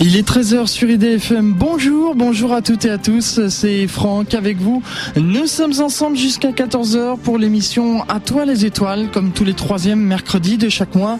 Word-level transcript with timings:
Il 0.00 0.16
est 0.16 0.26
13h 0.26 0.68
sur 0.68 0.88
IDFM. 0.88 1.54
Bonjour, 1.54 2.14
bonjour 2.14 2.52
à 2.52 2.62
toutes 2.62 2.84
et 2.84 2.90
à 2.90 2.98
tous. 2.98 3.48
C'est 3.48 3.88
Franck 3.88 4.32
avec 4.32 4.58
vous. 4.58 4.80
Nous 5.16 5.48
sommes 5.48 5.72
ensemble 5.80 6.16
jusqu'à 6.16 6.52
14h 6.52 7.18
pour 7.18 7.36
l'émission 7.36 8.04
À 8.08 8.20
toi 8.20 8.44
les 8.44 8.64
étoiles, 8.64 9.10
comme 9.10 9.32
tous 9.32 9.42
les 9.42 9.54
troisièmes 9.54 9.98
mercredis 9.98 10.56
de 10.56 10.68
chaque 10.68 10.94
mois. 10.94 11.18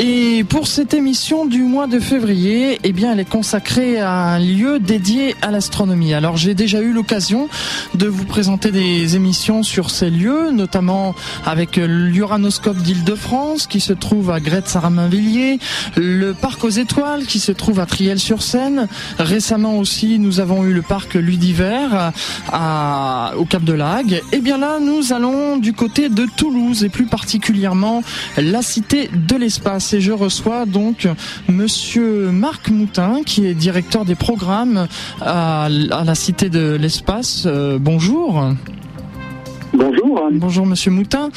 Et 0.00 0.42
pour 0.42 0.66
cette 0.66 0.94
émission 0.94 1.46
du 1.46 1.62
mois 1.62 1.86
de 1.86 2.00
février, 2.00 2.80
eh 2.82 2.92
bien, 2.92 3.12
elle 3.12 3.20
est 3.20 3.28
consacrée 3.28 4.00
à 4.00 4.10
un 4.10 4.40
lieu 4.40 4.80
dédié 4.80 5.36
à 5.40 5.52
l'astronomie. 5.52 6.12
Alors, 6.12 6.36
j'ai 6.36 6.54
déjà 6.54 6.80
eu 6.80 6.92
l'occasion 6.92 7.48
de 7.94 8.08
vous 8.08 8.24
présenter 8.24 8.72
des 8.72 9.14
émissions 9.14 9.62
sur 9.62 9.90
ces 9.90 10.10
lieux, 10.10 10.50
notamment 10.50 11.14
avec 11.46 11.76
l'Uranoscope 11.76 12.78
d'Île-de-France 12.78 13.68
qui 13.68 13.78
se 13.78 13.92
trouve 13.92 14.32
à 14.32 14.40
Gretz-Araminvilliers, 14.40 15.60
le 15.96 16.32
Parc 16.32 16.64
aux 16.64 16.68
étoiles 16.68 17.24
qui 17.24 17.38
se 17.38 17.52
trouve 17.52 17.78
à 17.78 17.86
Trier 17.86 18.07
sur 18.16 18.42
seine 18.42 18.88
Récemment 19.18 19.76
aussi, 19.76 20.18
nous 20.18 20.40
avons 20.40 20.64
eu 20.64 20.72
le 20.72 20.82
parc 20.82 21.14
Ludiver 21.14 21.88
au 22.52 23.44
Cap 23.44 23.64
de 23.64 23.72
Lague. 23.72 24.12
Et 24.12 24.22
eh 24.34 24.40
bien 24.40 24.58
là, 24.58 24.78
nous 24.80 25.12
allons 25.12 25.56
du 25.58 25.72
côté 25.72 26.08
de 26.08 26.26
Toulouse 26.36 26.84
et 26.84 26.88
plus 26.88 27.06
particulièrement 27.06 28.02
la 28.36 28.62
Cité 28.62 29.10
de 29.12 29.36
l'Espace. 29.36 29.92
Et 29.92 30.00
je 30.00 30.12
reçois 30.12 30.64
donc 30.64 31.08
Monsieur 31.48 32.30
Marc 32.30 32.70
Moutin, 32.70 33.22
qui 33.26 33.46
est 33.46 33.54
directeur 33.54 34.04
des 34.04 34.14
programmes 34.14 34.86
à, 35.20 35.68
la 35.70 36.14
Cité 36.14 36.48
de 36.48 36.76
l'Espace. 36.80 37.44
Euh, 37.46 37.78
bonjour. 37.80 38.54
Bonjour. 39.78 40.28
Bonjour 40.32 40.66
Monsieur 40.66 40.90
Moutin. 40.90 41.30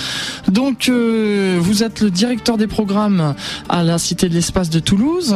Donc 0.47 0.89
euh, 0.89 1.59
vous 1.61 1.83
êtes 1.83 2.01
le 2.01 2.09
directeur 2.09 2.57
des 2.57 2.65
programmes 2.65 3.35
à 3.69 3.83
la 3.83 3.99
Cité 3.99 4.29
de 4.29 4.33
l'Espace 4.33 4.71
de 4.71 4.79
Toulouse. 4.79 5.35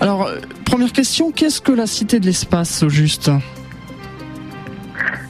Alors 0.00 0.30
première 0.64 0.92
question, 0.92 1.32
qu'est-ce 1.32 1.60
que 1.60 1.72
la 1.72 1.88
Cité 1.88 2.20
de 2.20 2.26
l'Espace 2.26 2.84
au 2.84 2.88
juste? 2.88 3.32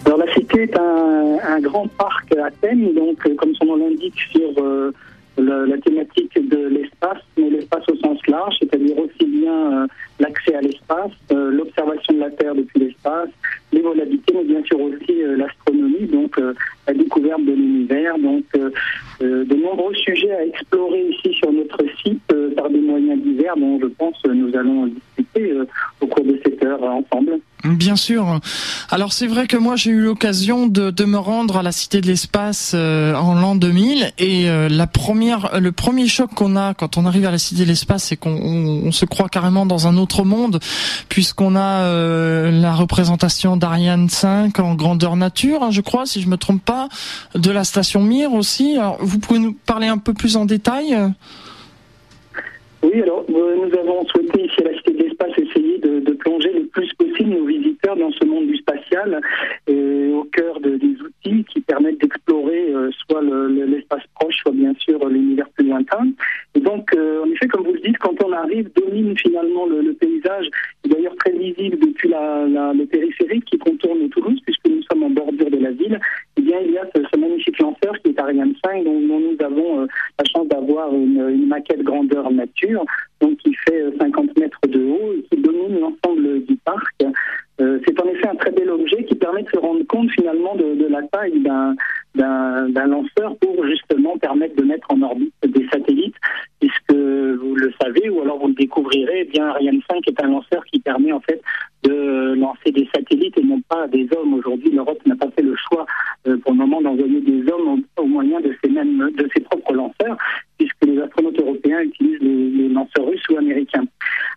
Alors 0.05 0.19
la 0.19 0.31
Cité 0.35 0.65
est 0.65 0.77
un, 0.77 1.59
grand 1.61 1.89
parc 1.89 2.37
à 2.37 2.51
thème, 2.51 2.93
donc 2.93 3.27
euh, 3.27 3.35
comme 3.35 3.55
son 3.55 3.65
nom 3.65 3.77
l'indique 3.77 4.19
sur 4.31 4.63
euh, 4.63 4.93
la, 5.39 5.79
thématique 5.79 6.49
de 6.49 6.69
l'espace, 6.69 7.19
mais 7.37 7.51
l'espace 7.51 7.85
au 7.89 7.97
sens 7.97 8.19
large, 8.27 8.57
c'est-à-dire 8.61 8.99
aussi 8.99 9.27
bien 9.27 9.87
l'accès 10.19 10.55
à 10.55 10.61
l'espace, 10.61 11.13
l'observation 11.31 12.15
de 12.15 12.21
la 12.21 12.31
Terre 12.31 12.55
depuis 12.55 12.81
l'espace, 12.81 13.29
les 13.73 13.83
volabilités, 13.83 14.35
mais 14.35 14.45
bien 14.45 14.63
sûr 14.65 14.81
aussi 14.81 15.23
l'astronomie, 15.37 16.07
donc 16.07 16.39
la 16.87 16.95
découverte 16.95 17.45
de 17.45 17.53
l'univers. 17.53 18.19
Donc, 18.19 18.45
euh, 18.57 18.71
euh, 19.23 19.45
de 19.45 19.55
nombreux 19.55 19.95
sujets 19.95 20.33
à 20.33 20.45
explorer 20.45 21.09
ici 21.09 21.33
sur 21.35 21.53
notre 21.53 21.83
site 22.03 22.21
euh, 22.33 22.55
par 22.55 22.71
des 22.71 22.81
moyens 22.81 23.21
divers 23.23 23.57
dont 23.57 23.79
je 23.81 23.87
pense 23.87 24.17
nous 24.25 24.55
allons 24.57 24.87
discuter 24.87 25.55
au 26.01 26.07
cours 26.07 26.25
de 26.25 26.39
cette 26.45 26.63
heure 26.65 26.83
ensemble. 26.83 27.41
Bien 27.67 27.97
sûr. 27.97 28.41
Alors 28.91 29.13
c'est 29.13 29.27
vrai 29.27 29.47
que 29.47 29.57
moi 29.57 29.77
j'ai 29.77 29.91
eu 29.91 30.01
l'occasion 30.01 30.67
de, 30.67 31.05
me 31.05 31.19
rendre 31.19 31.57
à 31.57 31.63
la 31.63 31.73
Cité 31.73 32.01
de 32.01 32.07
l'Espace 32.07 32.75
en 32.75 33.35
l'an 33.35 33.55
2000 33.55 34.13
et 34.19 34.49
première, 34.93 35.61
le 35.61 35.73
premier 35.73 36.09
choc 36.09 36.31
qu'on 36.35 36.57
a 36.57 36.75
quand 36.75 36.97
on 36.97 37.07
arrive 37.07 37.27
à 37.27 37.31
la 37.31 37.39
Cité 37.39 37.63
de 37.63 37.69
l'Espace, 37.69 38.05
c'est 38.05 38.17
qu'on 38.17 38.31
on, 38.31 38.93
se 38.93 39.05
croit 39.05 39.29
carrément 39.29 39.67
dans 39.67 39.87
un 39.87 39.97
autre 39.97 40.25
monde 40.25 40.61
puisqu'on 41.09 41.57
a 41.57 42.51
la 42.51 42.75
représentation 42.75 43.57
d'Ariane 43.57 44.09
5 44.09 44.59
en 44.59 44.75
grandeur 44.75 45.17
nature, 45.17 45.63
hein, 45.63 45.71
je 45.71 45.81
crois, 45.81 46.07
si 46.07 46.21
je 46.21 46.29
me 46.29 46.37
trompe 46.37 46.65
pas 46.65 46.89
de 47.35 47.51
la 47.51 47.65
station 47.65 48.01
Mir 48.01 48.33
aussi. 48.33 48.77
vous 49.01 49.19
pouvez 49.19 49.39
nous 49.39 49.53
parler 49.67 49.87
un 49.89 49.99
peu 49.99 50.15
plus 50.15 50.37
en 50.37 50.45
détail? 50.45 50.97
Oui, 52.83 53.03
alors 53.03 53.25
euh, 53.29 53.57
nous 53.57 53.79
avons 53.79 54.07
souhaité 54.07 54.26
et 59.67 60.11
au 60.13 60.25
cœur 60.25 60.61
de, 60.61 60.77
des 60.77 60.97
outils 61.01 61.45
qui 61.45 61.61
permettent 61.61 62.01
d'explorer 62.01 62.73
euh, 62.73 62.91
soit 63.07 63.23
l'espace 63.23 64.03
proche, 64.19 64.37
soit 64.37 64.53
bien 64.53 64.75
sûr 64.79 65.07
l'univers 65.09 65.49
plus 65.51 65.67
lointain. 65.67 66.09
Et 66.55 66.61
donc, 66.61 66.89
euh, 66.95 67.23
en 67.25 67.31
effet, 67.31 67.47
comme 67.49 67.65
vous 67.65 67.73
le 67.73 67.81
dites, 67.81 67.99
quand 67.99 68.23
on 68.25 68.33
arrive, 68.33 68.71
domine 68.75 69.17
finalement 69.19 69.67
le, 69.67 69.93
paysage, 69.95 70.49
d'ailleurs 70.85 71.17
très 71.17 71.33
visible 71.33 71.79
depuis 71.79 72.09
la, 72.09 72.45
le 72.47 72.85
périphérique 72.87 73.45
qui 73.45 73.59
contourne 73.59 74.09
Toulouse, 74.11 74.39
puisque 74.45 74.67
nous 74.69 74.83
sommes 74.91 75.05
en 75.05 75.11
bordure 75.11 75.51
de 75.51 75.59
la 75.59 75.71
ville, 75.71 75.99
il 76.37 76.73
y 76.73 76.79
a 76.79 76.87
ce, 76.95 77.19
magnifique 77.19 77.59
lanceur 77.59 77.95
qui 78.03 78.11
est 78.11 78.19
Ariane 78.19 78.55
5, 78.65 78.85
dont, 78.85 79.01
nous 79.01 79.37
avons 79.41 79.83
euh, 79.83 79.87
la 80.19 80.25
chance 80.25 80.49
d'avoir 80.49 80.93
une, 80.95 81.47
maquette 81.47 81.83
grandeur 81.83 82.31
nature, 82.31 82.85
donc 83.21 83.37
qui 83.39 83.55
fait 83.55 83.85
50 83.99 84.29
euh, 84.29 84.41
mètres 84.41 84.61
de 84.67 84.85
haut 84.85 85.13
et 85.17 85.23
qui 85.23 85.41
domine 85.41 85.81
l'ensemble 85.81 86.45
du 86.45 86.57
parc. 86.57 87.05
Très 88.47 88.55
bel 88.55 88.71
objet 88.71 89.05
qui 89.05 89.17
permet 89.17 89.43
de 89.43 89.49
se 89.53 89.59
rendre 89.59 89.85
compte 89.89 90.11
finalement 90.13 90.55
de, 90.55 90.87
la 90.89 91.03
taille 91.03 91.41
d'un 92.15 92.87
lanceur 92.87 93.37
pour 93.41 93.67
justement 93.67 94.17
permettre 94.19 94.55
de 94.55 94.63
mettre 94.63 94.87
en 94.91 95.03
orbite 95.03 95.35
des 95.45 95.67
satellites, 95.73 96.15
puisque 96.61 96.93
vous 96.93 97.57
le 97.57 97.73
savez 97.81 98.09
ou 98.09 98.23
alors 98.23 98.39
vous 98.39 98.49
le 98.49 98.55
découvrirez, 98.55 99.23
eh 99.23 99.25
bien 99.25 99.49
Ariane 99.49 99.81
5 99.91 100.01
est 100.07 100.23
un 100.23 100.29
lanceur 100.29 100.65
qui 100.67 100.79
permet 100.79 101.13
en 101.13 101.21
fait 101.21 101.43
de 101.83 102.35
lancer 102.35 102.73
des 102.73 102.89
satellites 102.95 103.37
et 103.39 103.43
non 103.43 103.61
pas 103.69 103.87
des 103.89 104.09
hommes. 104.17 104.35
Aujourd'hui, 104.35 104.71
l'Europe 104.71 105.01
n'a 105.07 105.17
pas 105.17 105.31
fait 105.31 105.43
le 105.43 105.55
choix 105.57 105.87
euh, 106.27 106.37
pour 106.39 106.53
le 106.53 106.59
moment 106.59 106.81
d'envoyer 106.81 107.21
des 107.21 107.53
hommes 107.53 107.83
au, 107.97 108.05
moyen 108.05 108.41
de 108.41 108.55
ses 108.63 108.71
mêmes 108.71 109.11
de 109.17 109.29
ses 109.35 109.41
propres 109.41 109.73
lanceurs, 109.73 110.17
puisque 110.59 110.85
les 110.85 110.99
astronautes 111.01 111.39
européens 111.39 111.81
utilisent 111.81 112.21
les, 112.21 112.69
lanceurs 112.69 113.07
russes 113.07 113.23
ou 113.31 113.37
américains. 113.39 113.85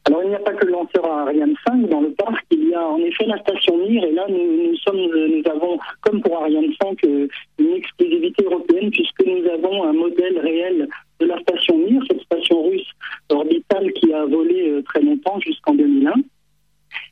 Alors 0.06 0.24
il 0.24 0.30
n'y 0.30 0.36
a 0.36 0.40
pas 0.40 0.54
que 0.54 0.66
le 0.66 0.72
lanceur 0.72 1.06
Ariane 1.06 1.56
5 1.68 1.90
dans 1.90 2.02
le 2.02 2.12
parc, 2.12 2.46
il 2.52 2.70
y 2.70 2.74
a 2.74 2.88
en 2.88 3.00
effet 3.00 3.26
la 3.26 3.38
station 3.40 3.78
Mir 3.78 4.04
et 4.04 4.12
là 4.12 4.26
nous, 4.30 4.76
sommes 4.78 4.98
nous 4.98 5.52
avons 5.52 5.78
comme 6.02 6.22
pour 6.22 6.42
Ariane 6.42 6.72
5 6.82 6.98
euh, 7.06 7.28
une 7.58 7.74
exclusivité 7.74 8.46
européenne 8.46 8.92
puisque 8.92 9.26
nous 9.26 9.46
avons 9.50 9.84
un 9.84 9.94
modèle 9.94 10.40
réel 10.40 10.88
de 11.20 11.26
la 11.26 11.40
station 11.42 11.78
Mir, 11.78 12.02
cette 12.10 12.22
station 12.22 12.64
russe 12.70 12.90
orbitale 13.30 13.92
qui 13.94 14.14
a 14.14 14.26
volé 14.26 14.70
euh, 14.70 14.82
très 14.84 15.02
longtemps 15.02 15.40
jusqu'en 15.40 15.74
2001 15.74 16.14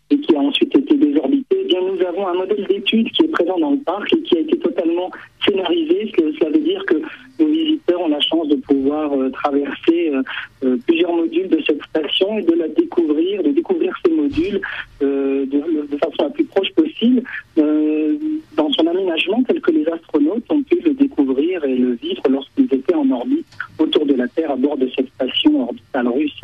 et 0.09 0.18
qui 0.19 0.35
a 0.35 0.40
ensuite 0.40 0.74
été 0.75 0.96
désorbité, 0.96 1.58
eh 1.62 1.66
bien 1.66 1.81
nous 1.81 2.02
avons 2.02 2.28
un 2.28 2.34
modèle 2.34 2.66
d'étude 2.68 3.12
qui 3.12 3.24
est 3.24 3.28
présent 3.28 3.59
dans 3.59 3.72
le 3.72 3.79
parc 3.79 4.14
et 4.14 4.22
qui 4.22 4.38
a 4.38 4.40
été 4.40 4.58
totalement 4.58 5.12
scénarisé. 5.46 6.12
Cela 6.16 6.52
veut 6.52 6.59
dire 6.59 6.84
que 6.85 7.02
nos 7.40 7.47
visiteurs 7.47 8.02
ont 8.02 8.08
la 8.08 8.19
chance 8.19 8.47
de 8.47 8.56
pouvoir 8.56 9.14
euh, 9.14 9.29
traverser 9.29 10.09
euh, 10.09 10.22
euh, 10.64 10.78
plusieurs 10.88 11.14
modules 11.14 11.50
de 11.50 11.59
cette 11.66 11.84
station 11.84 12.40
et 12.40 12.44
de 12.44 12.53
la 12.53 12.68
découvrir, 12.68 13.44
de 13.44 13.50
découvrir 13.50 13.94
ces 14.06 14.12
modules 14.12 14.62
de, 15.00 15.46
de, 15.46 15.97
façon 15.97 16.24
la 16.24 16.29
plus 16.29 16.46
proche 16.46 16.72
possible 16.74 17.24
dans 17.56 18.72
son 18.72 18.88
aménagement 18.88 19.44
tel 19.44 19.62
que 19.62 19.72
les 19.72 19.88
astronautes 19.88 20.44
ont 20.50 20.62
pu 20.64 20.79
le 20.84 20.94
découvrir 20.94 21.64
et 21.64 21.76
le 21.76 21.94
vivre 21.94 22.22
lorsqu'ils 22.29 22.72
étaient 22.73 22.96
en 22.96 23.09
orbite 23.12 23.46
autour 23.79 24.06
de 24.06 24.14
la 24.14 24.28
Terre 24.28 24.52
à 24.52 24.56
bord 24.56 24.78
de 24.78 24.90
cette 24.96 25.09
station 25.14 25.64
orbitale 25.64 26.08
russe. 26.08 26.40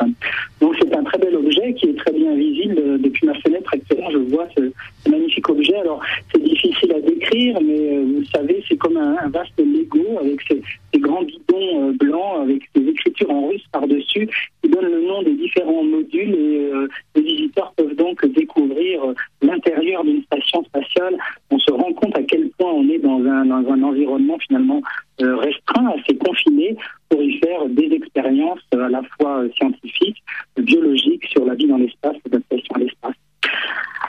Donc 0.60 0.76
c'est 0.80 0.94
un 0.94 1.02
très 1.04 1.18
bel 1.18 1.36
objet 1.36 1.74
qui 1.74 1.86
est 1.86 1.98
très 1.98 2.12
bien 2.12 2.34
visible 2.34 3.00
depuis 3.00 3.26
ma 3.26 3.34
fenêtre 3.34 3.70
actuellement. 3.72 4.10
Je 4.10 4.18
vois 4.18 4.46
ce, 4.56 4.72
magnifique 5.08 5.48
objet. 5.48 5.76
Alors 5.76 6.00
c'est 6.32 6.42
difficile 6.42 6.92
à 6.92 7.00
décrire, 7.00 7.58
mais 7.60 7.98
vous 7.98 8.20
le 8.20 8.26
savez, 8.26 8.64
c'est 8.68 8.76
comme 8.76 8.96
un, 8.96 9.28
vaste 9.28 9.58
Lego 9.58 10.18
avec 10.20 10.40
ses, 10.48 10.60
grands 10.98 11.22
bidons 11.22 11.88
euh, 11.88 11.92
blancs 11.92 12.42
avec 12.42 12.62
des 12.74 12.88
écritures 12.88 13.30
en 13.30 13.48
russe 13.48 13.64
par-dessus 13.72 14.28
qui 14.62 14.70
donnent 14.70 14.90
le 14.90 15.02
nom 15.02 15.22
des 15.22 15.34
différents 15.34 15.82
modules 15.84 16.34
et 16.34 16.70
euh, 16.72 16.88
les 17.14 17.22
visiteurs 17.22 17.72
peuvent 17.76 17.94
donc 17.94 18.24
découvrir 18.26 19.02
l'intérieur 19.42 20.04
d'une 20.04 20.22
station 20.22 20.64
spatiale. 20.64 21.16
On 21.50 21.58
se 21.58 21.72
rend 21.72 21.92
compte 21.92 22.16
à 22.16 22.22
quel 22.22 22.48
point 22.50 22.72
on 22.72 22.88
est 22.88 22.98
dans 22.98 23.18
un, 23.24 23.44
dans 23.44 23.70
un 23.70 23.82
environnement 23.82 24.38
finalement 24.38 24.80
euh, 25.20 25.36
restreint, 25.36 25.92
assez 25.98 26.16
confiné, 26.16 26.76
pour 27.08 27.22
y 27.22 27.38
faire 27.38 27.66
des 27.68 27.92
expériences 27.92 28.60
à 28.72 28.88
la 28.88 29.02
fois 29.16 29.44
scientifiques, 29.56 30.22
biologiques 30.56 31.26
sur 31.26 31.44
la 31.44 31.54
vie 31.54 31.66
dans 31.66 31.78
l'espace, 31.78 32.16
l'adaptation 32.24 32.74
à 32.74 32.78
l'espace. 32.78 33.14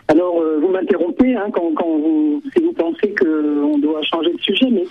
Alors, 0.07 0.41
vous 0.61 0.69
m'interrompez 0.69 1.35
hein, 1.35 1.47
quand, 1.51 1.73
quand 1.73 1.97
vous, 1.97 2.41
si 2.55 2.63
vous 2.63 2.73
pensez 2.73 3.13
qu'on 3.15 3.77
doit 3.79 4.01
changer 4.03 4.33
de 4.33 4.39
sujet, 4.39 4.69
mais 4.71 4.85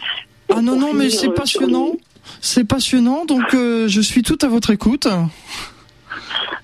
ah 0.50 0.60
non, 0.60 0.76
non, 0.76 0.92
mais 0.92 1.10
c'est 1.10 1.30
passionnant. 1.30 1.96
C'est 2.40 2.64
passionnant, 2.64 3.26
donc 3.26 3.52
euh, 3.52 3.86
je 3.86 4.00
suis 4.00 4.22
tout 4.22 4.32
à 4.44 4.48
votre 4.48 4.70
écoute. 4.70 5.08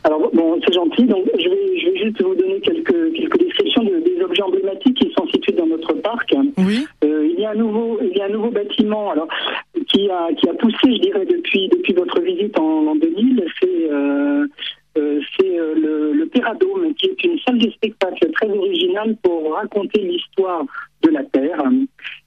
Alors, 0.05 0.31
bon, 0.33 0.61
c'est 0.65 0.75
gentil. 0.75 1.05
Donc, 1.05 1.25
je 1.39 1.49
vais, 1.49 1.79
je 1.79 1.91
vais 1.91 1.97
juste 1.99 2.23
vous 2.23 2.35
donner 2.35 2.61
quelques, 2.61 3.13
quelques 3.13 3.39
descriptions 3.39 3.83
des 3.83 4.23
objets 4.23 4.43
emblématiques 4.43 4.99
qui 4.99 5.13
sont 5.17 5.27
situés 5.29 5.53
dans 5.53 5.67
notre 5.67 5.95
parc. 5.95 6.35
Oui. 6.59 6.87
Euh, 7.05 7.29
il, 7.31 7.41
y 7.41 7.45
a 7.45 7.51
un 7.51 7.55
nouveau, 7.55 7.99
il 8.03 8.17
y 8.17 8.21
a 8.21 8.27
un 8.27 8.31
nouveau 8.31 8.51
bâtiment 8.51 9.11
alors, 9.11 9.29
qui, 9.89 10.09
a, 10.11 10.33
qui 10.35 10.49
a 10.49 10.55
poussé, 10.55 10.77
je 10.85 11.01
dirais, 11.01 11.27
depuis, 11.27 11.69
depuis 11.69 11.95
votre 11.95 12.21
visite 12.21 12.59
en, 12.59 12.87
en 12.87 12.95
2000. 12.97 13.45
C'est. 13.61 13.91
Euh, 13.91 14.47
euh, 14.99 15.21
c'est 15.39 15.57
le, 15.57 16.13
le 16.13 16.27
Péradome, 16.27 16.93
qui 16.95 17.07
est 17.07 17.25
une 17.25 17.39
salle 17.47 17.59
de 17.59 17.71
spectacle 17.71 18.29
très 18.33 18.49
originale 18.49 19.17
pour 19.23 19.55
raconter 19.55 20.01
l'histoire 20.01 20.65
de 21.03 21.11
la 21.11 21.23
Terre. 21.25 21.63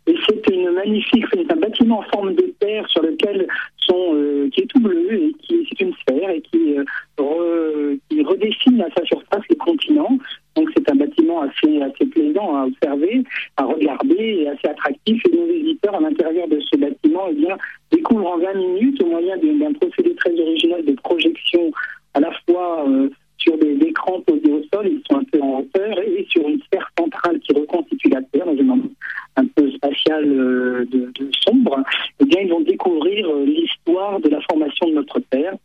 Et 0.08 0.16
c'est 0.28 0.50
une 0.50 0.72
magnifique, 0.72 1.26
c'est 1.34 1.52
un 1.52 1.56
bâtiment 1.56 2.00
en 2.00 2.04
forme 2.04 2.34
de 2.36 2.54
terre 2.60 2.88
sur 2.90 3.02
lequel 3.04 3.48
euh, 3.92 4.50
qui 4.50 4.62
est 4.62 4.68
tout 4.68 4.80
bleu 4.80 5.14
et 5.14 5.34
qui 5.40 5.68
c'est 5.70 5.82
une 5.82 5.94
sphère 5.94 6.30
et 6.30 6.42
qui, 6.42 6.76
euh, 6.78 7.98
redessine 8.24 8.82
à 8.82 8.88
sa 8.96 9.04
surface 9.06 9.44
les 9.50 9.56
continents. 9.58 10.18
Donc 10.56 10.70
c'est 10.76 10.90
un 10.90 10.96
bâtiment 10.96 11.42
assez, 11.42 11.82
assez 11.82 12.06
plaisant 12.06 12.56
à 12.56 12.66
observer, 12.66 13.24
à 13.58 13.66
regarder 13.66 14.16
et 14.18 14.48
assez 14.48 14.68
attractif. 14.68 15.22
Et 15.26 15.36
nos 15.36 15.46
visiteurs 15.46 15.96
à 15.96 16.00
l'intérieur 16.00 16.48
de 16.48 16.60
ce 16.60 16.78
bâtiment 16.78 17.28
eh 17.30 17.34
bien, 17.34 17.58
découvrent 17.92 18.34
en 18.34 18.38
20 18.38 18.54
minutes, 18.54 19.04
au 19.04 19.08
moyen 19.08 19.36
d'un 19.38 19.74
procédé 19.74 20.16
très 20.16 20.32
original 20.40 20.86
de 20.86 20.94
projection 20.94 21.72
à 22.14 22.20
la 22.20 22.32
fois 22.46 22.88
euh, 22.88 23.10
sur 23.38 23.58
des 23.58 23.74
écrans 23.86 24.22
posés 24.22 24.52
au 24.52 24.64
sol, 24.74 24.88
ils 24.88 25.02
sont 25.10 25.20
un 25.20 25.24
peu 25.26 25.42
en 25.42 25.60
hauteur, 25.60 26.00
et 26.00 26.26
sur 26.30 26.48
une 26.48 26.62
sphère 26.62 26.90
centrale 26.98 27.40
qui 27.40 27.54
reconstitue 27.54 28.10
la 28.10 28.22
Terre 28.32 28.46
dans 28.46 28.56
une 28.56 28.90
un 29.36 29.46
peu 29.56 29.70
spatiale 29.72 30.26
euh, 30.28 30.86
de 30.86 31.30
sombre 31.46 31.84
eh 32.24 32.26
bien, 32.26 32.42
ils 32.42 32.50
vont 32.50 32.62
découvrir 32.62 33.28
l'histoire 33.46 34.20
de 34.20 34.30
la 34.30 34.42
formation 34.42 34.88
de 34.88 34.94
notre 34.94 35.20
Terre 35.20 35.56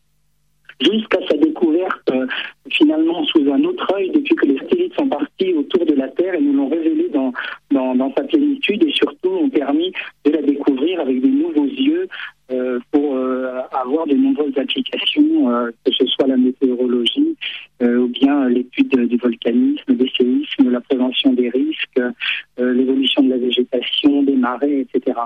jusqu'à 0.81 1.19
sa 1.29 1.37
découverte 1.37 2.11
euh, 2.11 2.27
finalement 2.71 3.25
sous 3.25 3.51
un 3.51 3.63
autre 3.65 3.93
œil 3.95 4.11
depuis 4.11 4.35
que 4.37 4.47
les 4.47 4.59
satellites 4.59 4.95
sont 4.95 5.09
partis 5.09 5.53
autour 5.55 5.85
de 5.85 5.95
la 5.95 6.09
Terre 6.09 6.35
et 6.35 6.41
nous 6.41 6.53
l'ont 6.53 6.69
révélé 6.69 7.09
dans, 7.09 7.33
dans, 7.71 8.13
sa 8.17 8.25
plénitude 8.25 8.85
et 8.85 8.93
surtout 8.93 9.31
ont 9.31 9.51
permis 9.51 9.93
de 10.25 10.31
la 10.31 10.43
découvrir 10.43 11.01
avec 11.01 11.21
de 11.21 11.27
nouveaux 11.27 11.67
yeux 11.67 12.09
euh, 12.51 12.79
pour 12.93 13.17
euh, 13.17 13.61
avoir 13.73 14.07
de 14.07 14.15
nombreuses 14.15 14.57
applications, 14.57 15.51
euh, 15.51 15.71
que 15.85 15.93
ce 15.93 16.07
soit 16.07 16.27
la 16.27 16.37
météorologie 16.37 17.37
ou 17.81 18.09
bien 18.09 18.49
l'étude 18.49 18.89
du 19.07 19.17
volcanisme, 19.19 19.95
des 19.95 20.11
séismes, 20.17 20.71
la 20.71 20.81
prévention 20.81 21.33
des 21.33 21.49
risques, 21.49 22.01
l'évolution 22.59 23.23
de 23.23 23.31
la 23.31 23.37
végétation, 23.37 24.25
des 24.25 24.35
marées, 24.35 24.81
etc. 24.81 25.17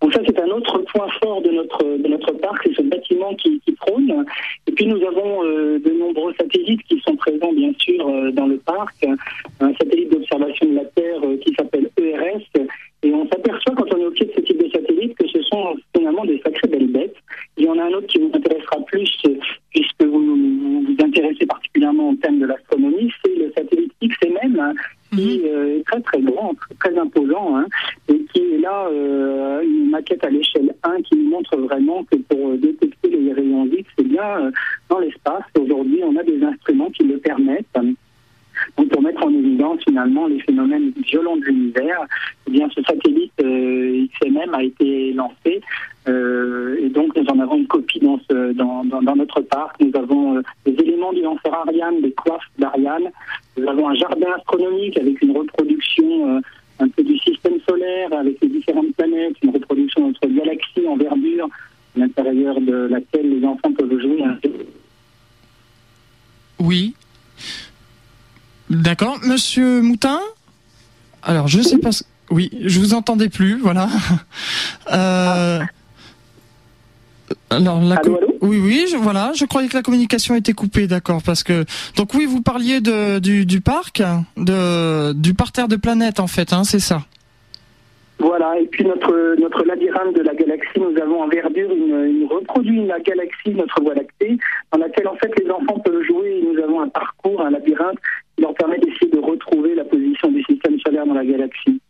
Donc 0.00 0.12
ça, 0.12 0.20
c'est 0.26 0.40
un 0.40 0.48
autre 0.48 0.78
point 0.92 1.06
fort 1.22 1.42
de 1.42 1.50
notre 1.50 1.84
de 1.84 2.08
notre 2.08 2.32
parc, 2.32 2.62
c'est 2.64 2.74
ce 2.74 2.82
bâtiment 2.82 3.34
qui, 3.34 3.60
prône. 3.78 4.24
Et 4.66 4.72
puis 4.72 4.86
nous 4.86 5.02
avons 5.06 5.42
de 5.44 5.98
nombreux 5.98 6.34
satellites 6.38 6.82
qui 6.82 7.00
sont 7.00 7.16
présents, 7.16 7.52
bien 7.52 7.72
sûr, 7.78 8.32
dans 8.32 8.46
le 8.46 8.58
parc. 8.58 9.06
Un 9.60 9.72
satellite 9.74 10.12
d'observation 10.12 10.66
de 10.66 10.74
la 10.74 10.84
Terre 10.84 11.20
qui 11.40 11.54
s'appelle 11.54 11.88
ERS 11.96 12.66
et 13.02 13.12
on 13.14 13.26
s'aperçoit 13.28 13.74
quand 13.74 13.94
on 13.94 13.98
est 13.98 14.06
au 14.06 14.10
pied 14.10 14.26
de 14.26 14.32
ce 14.36 14.40
type 14.40 14.62
de 14.62 14.68
satellite 14.68 15.16
que 15.16 15.26
ce 15.28 15.40
sont 15.42 15.74
finalement 15.96 16.24
des 16.26 16.40
sacrées 16.44 16.68
belles 16.68 16.92
bêtes. 16.92 17.16
Il 17.56 17.64
y 17.64 17.68
en 17.68 17.78
a 17.78 17.84
un 17.84 17.92
autre 17.92 18.06
qui 18.08 18.18
vous 18.18 18.30
intéressera 18.34 18.76
plus 18.86 19.10
puisque 19.70 20.02
vous 20.04 20.20
vous, 20.20 20.96
intéressez 21.02 21.46
particulièrement 21.46 22.10
au 22.10 22.14
thème 22.16 22.40
de 22.40 22.46
l'astronomie, 22.46 23.10
c'est 23.24 23.34
le 23.36 23.52
satellite 23.56 23.92
XMM 24.02 24.60
hein, 24.60 24.74
qui 25.12 25.38
mhm. 25.38 25.44
euh, 25.46 25.78
est 25.78 25.84
très 25.84 26.00
très 26.02 26.20
grand, 26.20 26.54
très, 26.78 26.96
imposant 26.98 27.56
hein, 27.56 27.66
et 28.08 28.20
qui 28.32 28.40
est 28.54 28.58
là 28.58 28.86
euh, 28.88 29.62
une 29.62 29.90
maquette 29.90 30.22
à 30.22 30.28
l'échelle 30.28 30.74
1 30.82 31.00
qui 31.02 31.16
nous 31.16 31.30
montre 31.30 31.56
vraiment 31.56 32.04
que 32.04 32.16
pour 32.16 32.58
détecter 32.58 33.08
les 33.08 33.32
rayons 33.32 33.66
X, 33.66 33.88
c'est 33.96 34.06
bien 34.06 34.40
euh, 34.40 34.50
dans 34.90 34.98
l'espace. 34.98 35.44
Aujourd'hui, 35.58 36.02
on 36.04 36.16
a 36.16 36.22
des 36.22 36.42
instruments 36.42 36.90
qui 36.90 37.04
le 37.04 37.16
permettent. 37.16 37.66
Donc 38.76 38.88
pour 38.88 39.02
mettre 39.02 39.24
en 39.24 39.30
évidence 39.30 39.80
finalement 39.86 40.26
les 40.26 40.40
phénomènes 40.40 40.92
violents 41.04 41.36
de 41.36 41.44
l'univers, 41.44 42.00
eh 42.46 42.50
bien 42.50 42.68
ce 42.74 42.82
satellite 42.82 43.32
euh, 43.42 44.06
XMM 44.20 44.54
a 44.54 44.62
été 44.62 45.12
lancé 45.12 45.60
euh, 46.08 46.78
et 46.80 46.88
donc 46.88 47.14
nous 47.16 47.26
en 47.26 47.38
avons 47.40 47.56
une 47.56 47.66
copie 47.66 48.00
dans, 48.00 48.18
ce, 48.30 48.52
dans, 48.52 48.84
dans, 48.84 49.16
notre 49.16 49.40
parc. 49.42 49.80
Nous 49.80 49.92
avons 49.98 50.36
euh, 50.36 50.42
des 50.64 50.72
éléments 50.72 51.12
du 51.12 51.22
lanceur 51.22 51.54
Ariane, 51.54 52.00
des 52.00 52.12
coiffes 52.12 52.50
d'Ariane. 52.58 53.10
Nous 53.56 53.68
avons 53.68 53.88
un 53.88 53.94
jardin 53.94 54.32
astronomique 54.36 54.96
avec 54.98 55.20
une 55.22 55.36
reproduction 55.36 56.36
euh, 56.36 56.40
un 56.78 56.88
peu 56.88 57.02
du 57.02 57.18
système 57.18 57.60
solaire 57.68 58.12
avec 58.12 58.40
les 58.40 58.48
différentes 58.48 58.94
planètes, 58.94 59.34
une 59.42 59.50
reproduction 59.50 60.00
de 60.00 60.06
notre 60.06 60.26
galaxie 60.26 60.88
en 60.88 60.96
verdure, 60.96 61.48
à 61.96 62.00
l'intérieur 62.00 62.58
de 62.60 62.88
laquelle 62.90 63.38
les 63.38 63.46
enfants 63.46 63.72
peuvent 63.72 64.00
jouer. 64.00 64.24
Oui, 66.58 66.94
D'accord. 68.70 69.18
Monsieur 69.26 69.82
Moutin 69.82 70.20
Alors, 71.24 71.48
je 71.48 71.60
sais 71.60 71.78
pas... 71.78 71.90
Oui, 72.30 72.50
plus, 73.28 73.58
voilà. 73.58 73.88
Euh... 74.92 75.60
Alors, 77.50 77.80
la 77.80 78.00
oui, 78.40 78.58
oui, 78.58 78.86
je, 78.90 78.96
voilà. 78.96 79.32
Je 79.34 79.44
croyais 79.44 79.68
que 79.68 79.76
la 79.76 79.82
communication 79.82 80.34
était 80.34 80.52
coupée, 80.52 80.86
d'accord, 80.86 81.22
parce 81.24 81.42
que 81.42 81.64
donc 81.96 82.14
oui, 82.14 82.24
vous 82.24 82.42
parliez 82.42 82.80
de, 82.80 83.18
du, 83.18 83.44
du 83.44 83.60
parc, 83.60 84.02
de 84.36 85.12
du 85.12 85.34
parterre 85.34 85.68
de 85.68 85.76
planètes 85.76 86.20
en 86.20 86.26
fait, 86.26 86.52
hein, 86.52 86.64
c'est 86.64 86.80
ça. 86.80 87.02
Voilà, 88.18 88.58
et 88.60 88.66
puis 88.66 88.84
notre, 88.84 89.34
notre 89.40 89.64
labyrinthe 89.64 90.14
de 90.14 90.22
la 90.22 90.34
galaxie, 90.34 90.78
nous 90.78 91.00
avons 91.00 91.22
en 91.22 91.28
verdure 91.28 91.70
une, 91.70 92.04
une 92.04 92.26
reproduit 92.26 92.84
la 92.86 93.00
galaxie, 93.00 93.50
notre 93.50 93.80
voie 93.80 93.94
lactée, 93.94 94.36
dans 94.72 94.78
laquelle 94.78 95.08
en 95.08 95.16
fait 95.16 95.32
les 95.42 95.50
enfants 95.50 95.78
peuvent 95.78 96.02
jouer. 96.06 96.42
Nous 96.46 96.62
avons 96.62 96.82
un 96.82 96.88
parcours, 96.88 97.40
un 97.40 97.50
labyrinthe 97.50 97.98
qui 98.36 98.42
leur 98.42 98.54
permet 98.54 98.78
d'essayer 98.78 99.10
de 99.10 99.18
retrouver 99.18 99.74
la 99.74 99.84
position 99.84 100.30
du 100.30 100.42
système 100.42 100.78
solaire 100.80 101.06
dans 101.06 101.14
la 101.14 101.24
galaxie. 101.24 101.80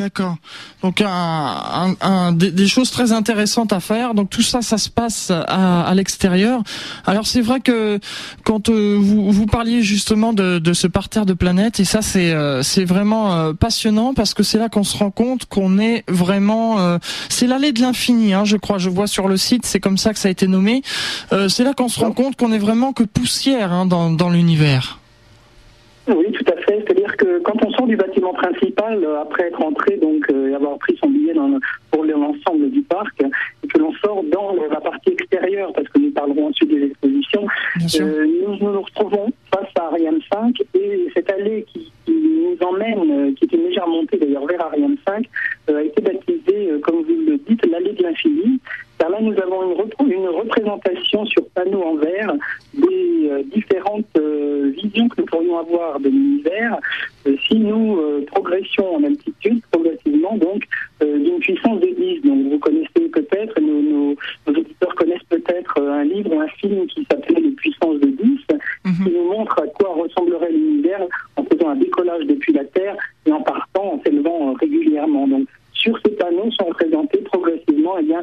D'accord. 0.00 0.36
Donc 0.82 1.02
un, 1.02 1.94
un, 2.00 2.32
des, 2.32 2.66
choses 2.66 2.90
très 2.90 3.12
intéressantes 3.12 3.70
à 3.74 3.80
faire. 3.80 4.14
Donc 4.14 4.30
tout 4.30 4.40
ça, 4.40 4.62
ça 4.62 4.78
se 4.78 4.88
passe 4.88 5.30
à, 5.30 5.82
à 5.82 5.94
l'extérieur. 5.94 6.62
Alors 7.04 7.26
c'est 7.26 7.42
vrai 7.42 7.60
que 7.60 7.98
quand 8.42 8.70
euh, 8.70 8.96
vous, 8.98 9.30
vous 9.30 9.44
parliez 9.44 9.82
justement 9.82 10.32
de, 10.32 10.58
de 10.58 10.72
ce 10.72 10.86
parterre 10.86 11.26
de 11.26 11.34
planètes, 11.34 11.80
et 11.80 11.84
ça 11.84 12.00
c'est 12.00 12.32
euh, 12.32 12.62
c'est 12.62 12.86
vraiment 12.86 13.34
euh, 13.34 13.52
passionnant 13.52 14.14
parce 14.14 14.32
que 14.32 14.42
c'est 14.42 14.58
là 14.58 14.70
qu'on 14.70 14.84
se 14.84 14.96
rend 14.96 15.10
compte 15.10 15.44
qu'on 15.44 15.78
est 15.78 16.02
vraiment 16.08 16.98
c'est 17.28 17.46
l'allée 17.46 17.72
de 17.72 17.82
l'infini. 17.82 18.32
Hein, 18.32 18.44
je 18.46 18.56
crois. 18.56 18.78
Je 18.78 18.88
vois 18.88 19.06
sur 19.06 19.28
le 19.28 19.36
site, 19.36 19.66
c'est 19.66 19.80
comme 19.80 19.98
ça 19.98 20.14
que 20.14 20.18
ça 20.18 20.28
a 20.28 20.30
été 20.30 20.46
nommé. 20.46 20.80
c'est 21.48 21.64
là 21.64 21.74
qu'on 21.74 21.88
se 21.88 22.00
rend 22.00 22.12
compte 22.12 22.36
qu'on 22.36 22.52
est 22.52 22.58
vraiment 22.58 22.94
que 22.94 23.02
poussière 23.02 23.70
hein, 23.70 23.84
dans 23.84 24.10
dans 24.10 24.30
l'univers. 24.30 24.98
Oui, 26.08 26.32
tout 26.32 26.49
que 27.20 27.38
quand 27.40 27.62
on 27.64 27.70
sort 27.72 27.86
du 27.86 27.96
bâtiment 27.96 28.32
principal, 28.32 29.04
euh, 29.04 29.20
après 29.20 29.48
être 29.48 29.62
entré 29.62 29.96
donc 29.98 30.24
euh, 30.30 30.48
et 30.48 30.54
avoir 30.54 30.78
pris 30.78 30.96
son 30.96 31.10
billet 31.10 31.34
dans, 31.34 31.50
pour 31.90 32.04
l'ensemble 32.04 32.70
du 32.70 32.80
parc, 32.82 33.22
et 33.22 33.68
que 33.68 33.78
l'on 33.78 33.92
sort 33.94 34.24
dans 34.32 34.54
la 34.70 34.80
partie 34.80 35.10
extérieure, 35.10 35.72
parce 35.74 35.86
que 35.88 35.98
nous 35.98 36.10
parlerons 36.12 36.48
ensuite 36.48 36.70
des 36.70 36.86
expositions, 36.86 37.46
euh, 38.00 38.26
nous, 38.26 38.56
nous 38.56 38.80
retrouvons 38.80 39.30
face 39.54 39.68
à 39.78 39.84
Ariane 39.84 40.20
5 40.32 40.56
et 40.74 41.08
cette 41.14 41.30
allée 41.30 41.66
qui, 41.72 41.92
nous 42.08 42.56
emmène, 42.66 43.34
qui 43.34 43.44
est 43.44 43.52
une 43.52 43.64
légère 43.64 43.86
montée 43.86 44.16
d'ailleurs 44.16 44.46
vers 44.46 44.62
Ariane 44.66 44.96
5, 45.06 45.26
a 45.68 45.82
été 45.82 46.00
baptisée, 46.00 46.70
comme 46.82 47.02
vous 47.02 47.16
le 47.26 47.38
dites, 47.48 47.64
l'allée 47.66 47.92
de 47.92 48.02
l'infini. 48.02 48.58
Car 49.00 49.08
là, 49.08 49.18
nous 49.22 49.32
avons 49.40 49.62
une, 49.72 50.12
une 50.12 50.28
représentation 50.28 51.24
sur 51.24 51.48
panneau 51.54 51.82
en 51.82 51.94
verre 51.94 52.34
des 52.74 53.30
euh, 53.30 53.42
différentes 53.44 54.04
euh, 54.18 54.72
visions 54.76 55.08
que 55.08 55.22
nous 55.22 55.26
pourrions 55.26 55.58
avoir 55.58 55.98
de 56.00 56.10
l'univers 56.10 56.78
euh, 57.26 57.34
si 57.48 57.58
nous 57.58 57.98
progressions 58.26 58.96
en 58.96 59.04
altitude 59.04 59.62
progressivement, 59.70 60.36
donc 60.36 60.64
d'une 61.00 61.38
puissance 61.38 61.80
de 61.80 61.86
10. 61.86 62.22
Donc 62.28 62.52
vous 62.52 62.58
connaissez 62.58 63.08
peut-être, 63.10 63.58
nos, 63.58 63.80
nos, 63.80 64.16
auditeurs 64.46 64.94
connaissent 64.94 65.28
peut-être 65.30 65.80
un 65.80 66.04
livre 66.04 66.34
ou 66.34 66.40
un 66.40 66.48
film 66.48 66.86
qui 66.86 67.06
s'appelait 67.10 67.40
Les 67.40 67.52
puissances 67.52 68.00
de 68.00 68.08
10, 68.08 68.18
mhm. 68.84 68.92
qui 69.04 69.12
nous 69.14 69.32
montre 69.32 69.58
à 69.62 69.66
quoi 69.68 69.94
ressemblerait 69.94 70.52
l'univers 70.52 71.00
en 71.36 71.44
faisant 71.44 71.70
un 71.70 71.76
décollage 71.76 72.26
depuis 72.26 72.52
la 72.52 72.64
Terre 72.64 72.96
et 73.24 73.32
en 73.32 73.40
partant, 73.40 73.94
en 73.94 74.02
s'élevant 74.02 74.52
régulièrement. 74.52 75.26
Donc 75.26 75.48
sur 75.80 75.98
ces 76.04 76.12
panneaux 76.12 76.50
sont 76.52 76.66
représentés 76.66 77.18
progressivement 77.18 77.96
eh 77.98 78.02
bien, 78.02 78.22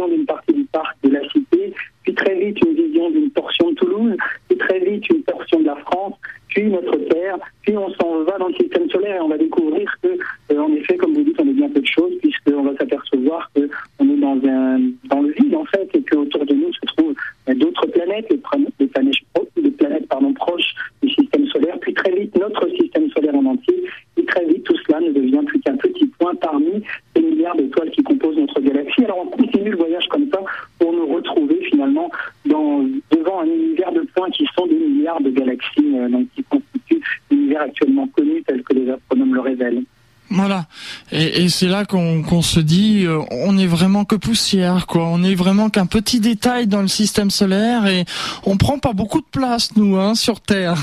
une 0.00 0.06
vision 0.06 0.08
d'une 0.08 0.26
partie 0.26 0.52
du 0.52 0.64
parc 0.64 0.96
de 1.02 1.10
la 1.10 1.28
cité, 1.28 1.72
puis 2.02 2.14
très 2.14 2.34
vite 2.34 2.58
une 2.64 2.74
vision 2.74 3.10
d'une 3.10 3.30
portion 3.30 3.70
de 3.70 3.74
Toulouse, 3.76 4.16
puis 4.48 4.58
très 4.58 4.78
vite 4.80 5.08
une 5.10 5.22
portion 5.22 5.60
de 5.60 5.66
la 5.66 5.76
France, 5.76 6.14
puis 6.48 6.64
notre 6.64 6.96
Terre, 6.96 7.38
puis 7.62 7.76
on 7.76 7.90
s'en 7.94 8.24
va 8.24 8.38
dans 8.38 8.48
le 8.48 8.54
système 8.54 8.88
solaire 8.90 9.16
et 9.16 9.20
on 9.20 9.28
va 9.28 9.38
découvrir 9.38 9.92
que, 10.02 10.08
euh, 10.08 10.60
en 10.60 10.72
effet, 10.72 10.96
comme 10.96 11.14
vous 11.14 11.22
dites, 11.22 11.36
on 11.38 11.48
est 11.48 11.52
bien 11.52 11.68
peu 11.68 11.80
de 11.80 11.86
choses, 11.86 12.12
puisqu'on 12.20 12.62
va 12.62 12.76
s'apercevoir 12.76 13.50
qu'on 13.54 14.08
est 14.08 14.16
dans, 14.20 14.38
un, 14.48 14.80
dans 15.04 15.22
le 15.22 15.32
vide, 15.32 15.54
en 15.54 15.64
fait, 15.66 15.88
et 15.94 16.02
qu'autour 16.02 16.44
de 16.46 16.54
nous 16.54 16.72
se 16.72 16.86
trouvent 16.96 17.14
euh, 17.48 17.54
d'autres 17.54 17.86
planètes, 17.86 18.26
les, 18.30 18.38
planètes, 18.38 18.74
les 18.78 19.70
planètes 19.70 20.08
pardon, 20.08 20.32
proches 20.32 20.74
du 21.02 21.10
système 21.10 21.46
solaire, 21.46 21.78
puis 21.80 21.94
très 21.94 22.10
vite 22.12 22.36
notre 22.36 22.68
système 22.76 23.08
solaire 23.10 23.34
en 23.34 23.46
entier, 23.46 23.84
et 24.16 24.24
très 24.24 24.44
vite 24.46 24.64
tout 24.64 24.76
cela 24.86 25.00
ne 25.00 25.12
devient 25.12 25.44
plus 25.46 25.60
qu'un 25.60 25.76
petit 25.76 26.06
point 26.18 26.34
parmi 26.34 26.82
les 27.16 27.22
milliards 27.22 27.56
d'étoiles 27.56 27.90
qui 27.90 28.02
composent 28.02 28.36
notre 28.36 28.60
galaxie. 28.60 29.04
Alors 29.04 29.18
on 29.24 29.26
continue 29.26 29.70
le 29.70 29.76
voyage 29.76 30.06
comme 30.08 30.28
ça 30.32 30.40
pour 30.78 30.92
nous 30.92 31.06
retrouver 31.14 31.60
finalement 31.70 32.10
dans, 32.46 32.84
devant 33.10 33.40
un 33.40 33.46
univers 33.46 33.92
de 33.92 34.06
points 34.14 34.30
qui 34.30 34.46
sont 34.56 34.66
des 34.66 34.74
milliards 34.74 35.20
de 35.20 35.30
galaxies, 35.30 35.94
euh, 35.94 36.08
donc 36.08 36.26
qui 36.34 36.42
constituent 36.44 37.02
l'univers 37.30 37.62
actuellement 37.62 38.06
connu 38.08 38.42
tel 38.46 38.62
que 38.62 38.74
les 38.74 38.90
astronomes 38.90 39.34
le 39.34 39.40
révèlent. 39.40 39.84
Voilà, 40.32 40.66
et, 41.10 41.38
c'est 41.50 41.68
là 41.68 41.84
qu'on 41.84 42.42
se 42.42 42.60
dit, 42.60 43.04
euh, 43.04 43.20
on 43.30 43.58
est 43.58 43.66
vraiment 43.66 44.04
que 44.04 44.16
poussière, 44.16 44.86
quoi. 44.86 45.04
On 45.06 45.22
est 45.22 45.34
vraiment 45.34 45.68
qu'un 45.68 45.86
petit 45.86 46.20
détail 46.20 46.66
dans 46.66 46.82
le 46.82 46.88
système 46.88 47.30
solaire 47.30 47.86
et 47.86 48.04
on 48.46 48.56
prend 48.56 48.78
pas 48.78 48.92
beaucoup 48.92 49.20
de 49.20 49.26
place, 49.30 49.76
nous, 49.76 49.96
hein, 49.96 50.14
sur 50.14 50.40
Terre. 50.40 50.76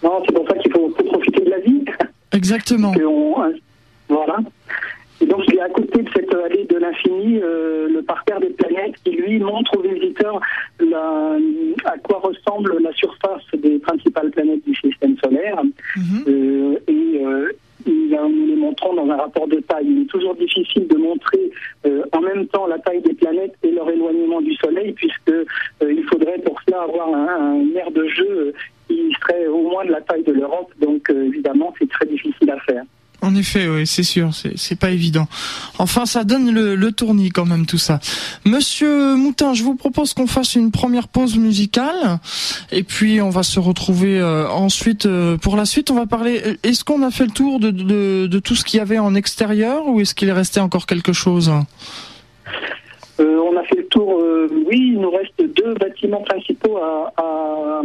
Non, 0.00 0.22
c'est 0.24 0.32
pour 0.32 0.46
ça 0.46 0.54
qu'il 0.58 0.70
faut, 0.70 0.88
profiter 0.90 1.44
de 1.44 1.50
la 1.50 1.58
vie. 1.58 1.84
Exactement. 2.30 2.92
Et 5.20 5.26
donc, 5.26 5.40
il 5.48 5.56
est 5.56 5.60
à 5.60 5.68
côté 5.68 6.02
de 6.02 6.08
cette 6.14 6.32
allée 6.34 6.64
de 6.64 6.76
l'infini, 6.76 7.40
euh, 7.42 7.88
le 7.88 8.02
parterre 8.02 8.40
des 8.40 8.50
planètes, 8.50 8.94
qui 9.04 9.10
lui 9.10 9.38
montre 9.40 9.76
aux 9.76 9.82
visiteurs 9.82 10.40
la, 10.78 11.36
à 11.84 11.98
quoi 11.98 12.20
ressemble 12.20 12.80
la 12.80 12.92
surface 12.92 13.42
des 13.54 13.78
principales 13.78 14.30
planètes 14.30 14.64
du 14.64 14.74
système 14.76 15.16
solaire. 15.18 15.60
Mhm. 15.96 16.24
Euh, 16.28 16.78
et 16.86 17.24
euh, 17.24 17.52
nous 17.86 18.46
les 18.46 18.56
montrons 18.56 18.94
dans 18.94 19.10
un 19.10 19.16
rapport 19.16 19.48
de 19.48 19.60
taille. 19.60 19.86
Il 19.88 20.02
est 20.02 20.06
toujours 20.06 20.34
difficile 20.34 20.86
de 20.86 20.96
montrer 20.96 21.50
en 22.12 22.20
même 22.20 22.46
temps 22.48 22.66
la 22.66 22.78
taille 22.78 23.00
des 23.00 23.14
planètes 23.14 23.54
et 23.62 23.70
leur 23.70 23.88
éloignement 23.88 24.40
du 24.40 24.54
Soleil, 24.56 24.92
puisque 24.92 25.32
il 25.80 26.04
faudrait 26.04 26.38
pour 26.38 26.60
cela 26.66 26.82
avoir 26.82 27.08
un, 27.08 27.60
un 27.60 27.76
air 27.76 27.90
de 27.90 28.06
jeu 28.08 28.52
qui 28.88 29.12
serait 29.20 29.46
au 29.46 29.62
moins 29.62 29.84
de 29.84 29.92
la 29.92 30.00
taille 30.02 30.24
de 30.24 30.32
l'Europe, 30.32 30.70
donc 30.80 31.08
évidemment 31.10 31.72
c'est 31.78 31.88
très 31.88 32.06
difficile 32.06 32.50
à 32.50 32.58
faire. 32.60 32.84
En 33.20 33.34
effet, 33.48 33.68
oui, 33.68 33.86
c'est 33.86 34.02
sûr, 34.02 34.30
c'est 34.56 34.78
pas 34.78 34.90
évident. 34.90 35.26
Enfin, 35.78 36.04
ça 36.04 36.24
donne 36.24 36.52
le, 36.52 36.74
le, 36.74 36.92
tournis 36.92 37.30
quand 37.30 37.46
même 37.46 37.64
tout 37.66 37.78
ça. 37.78 38.00
Monsieur 38.44 39.16
Moutin, 39.16 39.54
je 39.54 39.62
vous 39.62 39.74
propose 39.74 40.12
qu'on 40.12 40.26
fasse 40.26 40.54
une 40.54 40.70
première 40.70 41.08
pause 41.08 41.36
musicale 41.38 42.18
et 42.72 42.82
puis 42.82 43.22
on 43.22 43.30
va 43.30 43.42
se 43.42 43.58
retrouver 43.58 44.20
euh, 44.20 44.48
ensuite 44.48 45.06
euh, 45.06 45.38
pour 45.38 45.56
la 45.56 45.64
suite. 45.64 45.90
On 45.90 45.94
va 45.94 46.06
parler. 46.06 46.58
Est-ce 46.62 46.84
qu'on 46.84 47.02
a 47.02 47.10
fait 47.10 47.24
le 47.24 47.30
tour 47.30 47.58
de, 47.60 48.38
tout 48.40 48.54
ce 48.54 48.64
qu'il 48.64 48.78
y 48.78 48.80
avait 48.80 48.98
en 48.98 49.14
extérieur 49.14 49.88
ou 49.88 50.00
est-ce 50.00 50.14
qu'il 50.14 50.28
est 50.28 50.32
resté 50.32 50.60
encore 50.60 50.86
quelque 50.86 51.12
chose? 51.12 51.50
Euh, 53.20 53.38
On 53.38 53.56
a 53.56 53.62
fait 53.64 53.76
le 53.76 53.86
tour. 53.86 54.20
oui, 54.66 54.92
il 54.92 55.00
nous 55.00 55.10
reste 55.10 55.40
deux 55.56 55.74
bâtiments 55.74 56.22
principaux 56.22 56.76
à 56.76 57.80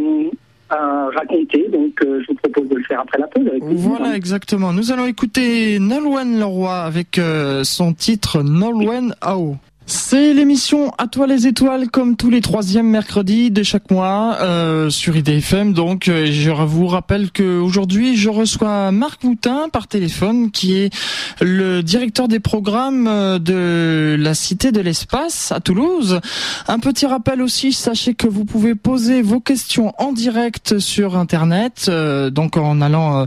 à 0.73 1.09
raconter. 1.15 1.67
Donc, 1.69 2.01
euh, 2.03 2.21
je 2.21 2.27
vous 2.27 2.35
propose 2.35 2.69
de 2.69 2.75
le 2.75 2.83
faire 2.83 3.01
après 3.01 3.19
la 3.19 3.27
pause. 3.27 3.45
voilà, 3.61 4.15
exactement. 4.15 4.73
Nous 4.73 4.91
allons 4.91 5.05
écouter 5.05 5.79
Nolwenn 5.79 6.39
Leroy 6.39 6.75
avec 6.75 7.17
euh, 7.17 7.63
son 7.63 7.93
titre 7.93 8.41
Nolwenn 8.41 9.15
Ao. 9.21 9.55
C'est 9.85 10.33
l'émission 10.33 10.93
À 10.97 11.07
toi 11.07 11.27
les 11.27 11.45
étoiles 11.45 11.89
comme 11.89 12.15
tous 12.15 12.29
les 12.29 12.39
troisièmes 12.39 12.87
mercredis 12.87 13.51
de 13.51 13.63
chaque 13.63 13.91
mois 13.91 14.37
euh, 14.39 14.89
sur 14.89 15.17
IDFM. 15.17 15.73
Donc 15.73 16.07
euh, 16.07 16.27
je 16.31 16.51
vous 16.51 16.87
rappelle 16.87 17.31
que 17.31 17.59
aujourd'hui 17.59 18.15
je 18.15 18.29
reçois 18.29 18.91
Marc 18.91 19.25
Moutin 19.25 19.67
par 19.73 19.87
téléphone 19.87 20.51
qui 20.51 20.77
est 20.77 20.93
le 21.41 21.83
directeur 21.83 22.29
des 22.29 22.39
programmes 22.39 23.07
euh, 23.07 23.39
de 23.39 24.15
la 24.17 24.33
Cité 24.33 24.71
de 24.71 24.79
l'Espace 24.79 25.51
à 25.51 25.59
Toulouse. 25.59 26.21
Un 26.69 26.79
petit 26.79 27.05
rappel 27.05 27.41
aussi, 27.41 27.73
sachez 27.73 28.13
que 28.13 28.27
vous 28.27 28.45
pouvez 28.45 28.75
poser 28.75 29.21
vos 29.21 29.41
questions 29.41 29.93
en 29.97 30.13
direct 30.13 30.79
sur 30.79 31.17
Internet. 31.17 31.91
Donc 32.31 32.55
en 32.55 32.79
allant 32.79 33.25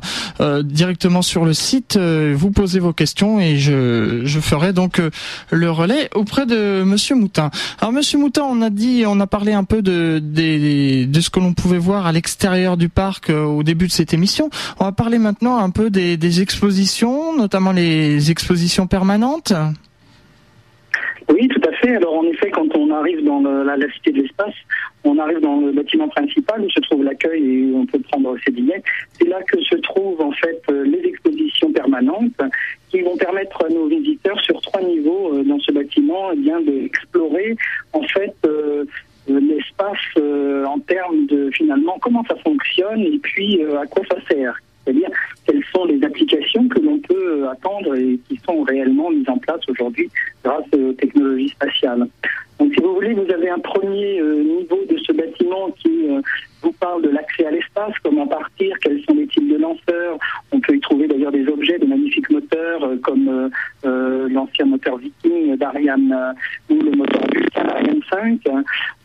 directement 0.64 1.22
sur 1.22 1.44
le 1.44 1.52
site, 1.52 1.98
vous 1.98 2.50
posez 2.50 2.80
vos 2.80 2.92
questions 2.92 3.40
et 3.40 3.58
je, 3.58 4.22
je 4.24 4.40
ferai 4.40 4.72
donc 4.72 5.00
le 5.50 5.70
relais 5.70 6.08
auprès 6.14 6.45
de 6.46 6.82
Monsieur 6.84 7.14
Moutin. 7.14 7.50
Alors 7.80 7.92
Monsieur 7.92 8.18
Moutin, 8.18 8.42
on 8.44 8.62
a 8.62 8.70
dit, 8.70 9.04
on 9.06 9.20
a 9.20 9.26
parlé 9.26 9.52
un 9.52 9.64
peu 9.64 9.82
de 9.82 10.20
ce 11.20 11.30
que 11.30 11.40
l'on 11.40 11.52
pouvait 11.52 11.78
voir 11.78 12.06
à 12.06 12.12
l'extérieur 12.12 12.76
du 12.76 12.88
parc 12.88 13.30
euh, 13.30 13.44
au 13.44 13.62
début 13.62 13.86
de 13.86 13.92
cette 13.92 14.14
émission. 14.14 14.50
On 14.80 14.84
va 14.84 14.92
parler 14.92 15.18
maintenant 15.18 15.58
un 15.58 15.70
peu 15.70 15.90
des, 15.90 16.40
expositions, 16.40 17.36
notamment 17.36 17.72
les 17.72 18.30
expositions 18.30 18.86
permanentes. 18.86 19.52
Oui, 21.28 21.48
tout 21.48 21.60
à 21.68 21.72
fait. 21.72 21.96
Alors 21.96 22.14
en 22.14 22.24
effet, 22.24 22.50
quand 22.50 22.74
on 22.76 22.90
arrive 22.90 23.24
dans 23.24 23.40
la, 23.40 23.76
cité 23.94 24.12
de 24.12 24.22
l'espace, 24.22 24.54
on 25.04 25.18
arrive 25.18 25.40
dans 25.40 25.60
le 25.60 25.72
bâtiment 25.72 26.08
principal 26.08 26.60
où 26.60 26.70
se 26.70 26.80
trouve 26.80 27.04
l'accueil 27.04 27.42
et 27.42 27.62
où 27.64 27.78
on 27.78 27.86
peut 27.86 27.98
prendre 28.10 28.36
ses 28.44 28.52
billets. 28.52 28.82
C'est 29.12 29.28
là 29.28 29.42
que 29.42 29.60
se 29.62 29.76
trouvent 29.76 30.20
en 30.20 30.32
fait 30.32 30.60
euh, 30.70 30.84
les 30.84 31.08
expositions 31.08 31.72
permanentes 31.72 32.40
qui 32.90 33.00
vont 33.00 33.16
permettre 33.16 33.64
à 33.64 33.68
nos 33.68 33.86
visiteurs 33.88 34.40
sur 34.40 34.60
trois 34.60 34.82
niveaux 34.82 35.34
euh, 35.34 35.42
dans 35.44 35.58
ce 35.60 35.72
bâtiment 35.72 36.30
eh 36.32 36.36
bien 36.36 36.60
d'explorer 36.60 37.56
en 37.92 38.02
fait 38.02 38.34
euh, 38.46 38.84
l'espace 39.28 39.98
en 40.66 40.78
termes 40.80 41.26
de 41.26 41.50
finalement 41.52 41.98
comment 42.00 42.24
ça 42.28 42.36
fonctionne 42.36 43.00
et 43.00 43.18
puis 43.18 43.60
à 43.62 43.84
quoi 43.86 44.04
ça 44.08 44.16
sert 44.30 44.56
c'est-à-dire 44.84 45.10
quelles 45.44 45.64
sont 45.74 45.84
les 45.84 46.02
applications 46.04 46.68
que 46.68 46.78
l'on 46.78 46.98
peut 47.00 47.48
attendre 47.48 47.96
et 47.96 48.20
qui 48.28 48.38
sont 48.46 48.62
réellement 48.62 49.10
mises 49.10 49.28
en 49.28 49.38
place 49.38 49.60
aujourd'hui 49.68 50.08
grâce 50.44 50.64
aux 50.72 50.92
technologies 50.92 51.48
spatiales. 51.48 52.06
Donc 52.58 52.72
si 52.74 52.80
vous 52.80 52.94
voulez, 52.94 53.12
vous 53.12 53.30
avez 53.30 53.50
un 53.50 53.58
premier 53.58 54.18
euh, 54.18 54.42
niveau 54.42 54.80
de 54.88 54.96
ce 54.98 55.12
bâtiment 55.12 55.70
qui 55.82 56.08
euh, 56.08 56.22
vous 56.62 56.72
parle 56.72 57.02
de 57.02 57.10
l'accès 57.10 57.44
à 57.44 57.50
l'espace, 57.50 57.92
comment 58.02 58.26
partir, 58.26 58.74
quels 58.80 59.02
sont 59.04 59.14
les 59.14 59.26
types 59.26 59.48
de 59.48 59.56
lanceurs. 59.56 60.18
On 60.52 60.60
peut 60.60 60.74
y 60.74 60.80
trouver 60.80 61.06
d'ailleurs 61.06 61.32
des 61.32 61.46
objets, 61.48 61.78
de 61.78 61.84
magnifiques 61.84 62.30
moteurs 62.30 62.84
euh, 62.84 62.96
comme 63.02 63.50
l'ancien 64.30 64.64
moteur 64.64 64.96
Viking 64.96 65.56
d'Ariane 65.56 66.34
ou 66.70 66.80
le 66.80 66.90
moteur 66.92 67.22
Vulcan 67.32 67.64
d'Ariane 67.64 68.00
5. 68.10 68.40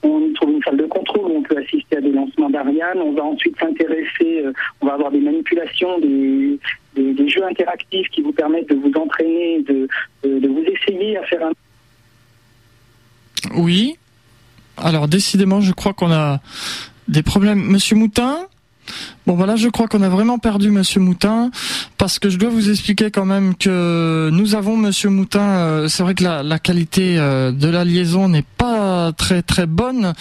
On 0.03 0.21
y 0.21 0.33
trouve 0.33 0.51
une 0.51 0.63
salle 0.63 0.77
de 0.77 0.85
contrôle 0.85 1.31
où 1.31 1.37
on 1.37 1.43
peut 1.43 1.57
assister 1.57 1.97
à 1.97 2.01
des 2.01 2.11
lancements 2.11 2.49
d'Ariane. 2.49 2.97
On 2.97 3.11
va 3.11 3.23
ensuite 3.23 3.57
s'intéresser, 3.59 4.43
on 4.81 4.87
va 4.87 4.93
avoir 4.93 5.11
des 5.11 5.19
manipulations, 5.19 5.99
des, 5.99 6.57
des, 6.95 7.29
jeux 7.29 7.43
interactifs 7.43 8.07
qui 8.09 8.21
vous 8.21 8.31
permettent 8.31 8.69
de 8.69 8.75
vous 8.75 8.91
entraîner, 8.97 9.61
de, 9.61 9.87
de 10.23 10.47
vous 10.47 10.63
essayer 10.63 11.17
à 11.17 11.23
faire 11.23 11.45
un 11.45 11.51
oui. 13.55 13.97
Alors 14.77 15.07
décidément, 15.21 15.61
je 15.61 15.71
crois 15.71 15.93
qu'on 15.93 16.11
a 16.11 16.39
des 17.07 17.21
problèmes. 17.21 17.61
Monsieur 17.61 17.95
Moutin 17.95 18.39
Bon 19.27 19.35
voilà, 19.35 19.55
je 19.55 19.69
crois 19.69 19.87
qu'on 19.87 20.01
a 20.01 20.09
vraiment 20.09 20.39
perdu 20.39 20.71
Monsieur 20.71 20.99
Moutin 20.99 21.51
parce 21.99 22.17
que 22.17 22.29
je 22.29 22.37
dois 22.37 22.49
vous 22.49 22.71
expliquer 22.71 23.11
quand 23.11 23.25
même 23.25 23.55
que 23.55 24.29
nous 24.33 24.55
avons 24.55 24.75
Monsieur 24.75 25.09
Moutin. 25.09 25.47
Euh, 25.47 25.87
c'est 25.87 26.01
vrai 26.01 26.15
que 26.15 26.23
la, 26.23 26.59
qualité 26.59 27.19
euh, 27.19 27.51
de 27.51 27.69
la 27.69 27.85
liaison 27.85 28.27
n'est 28.27 28.45
pas 28.57 29.11
très 29.13 29.43
très 29.43 29.67
bonne 29.67 30.13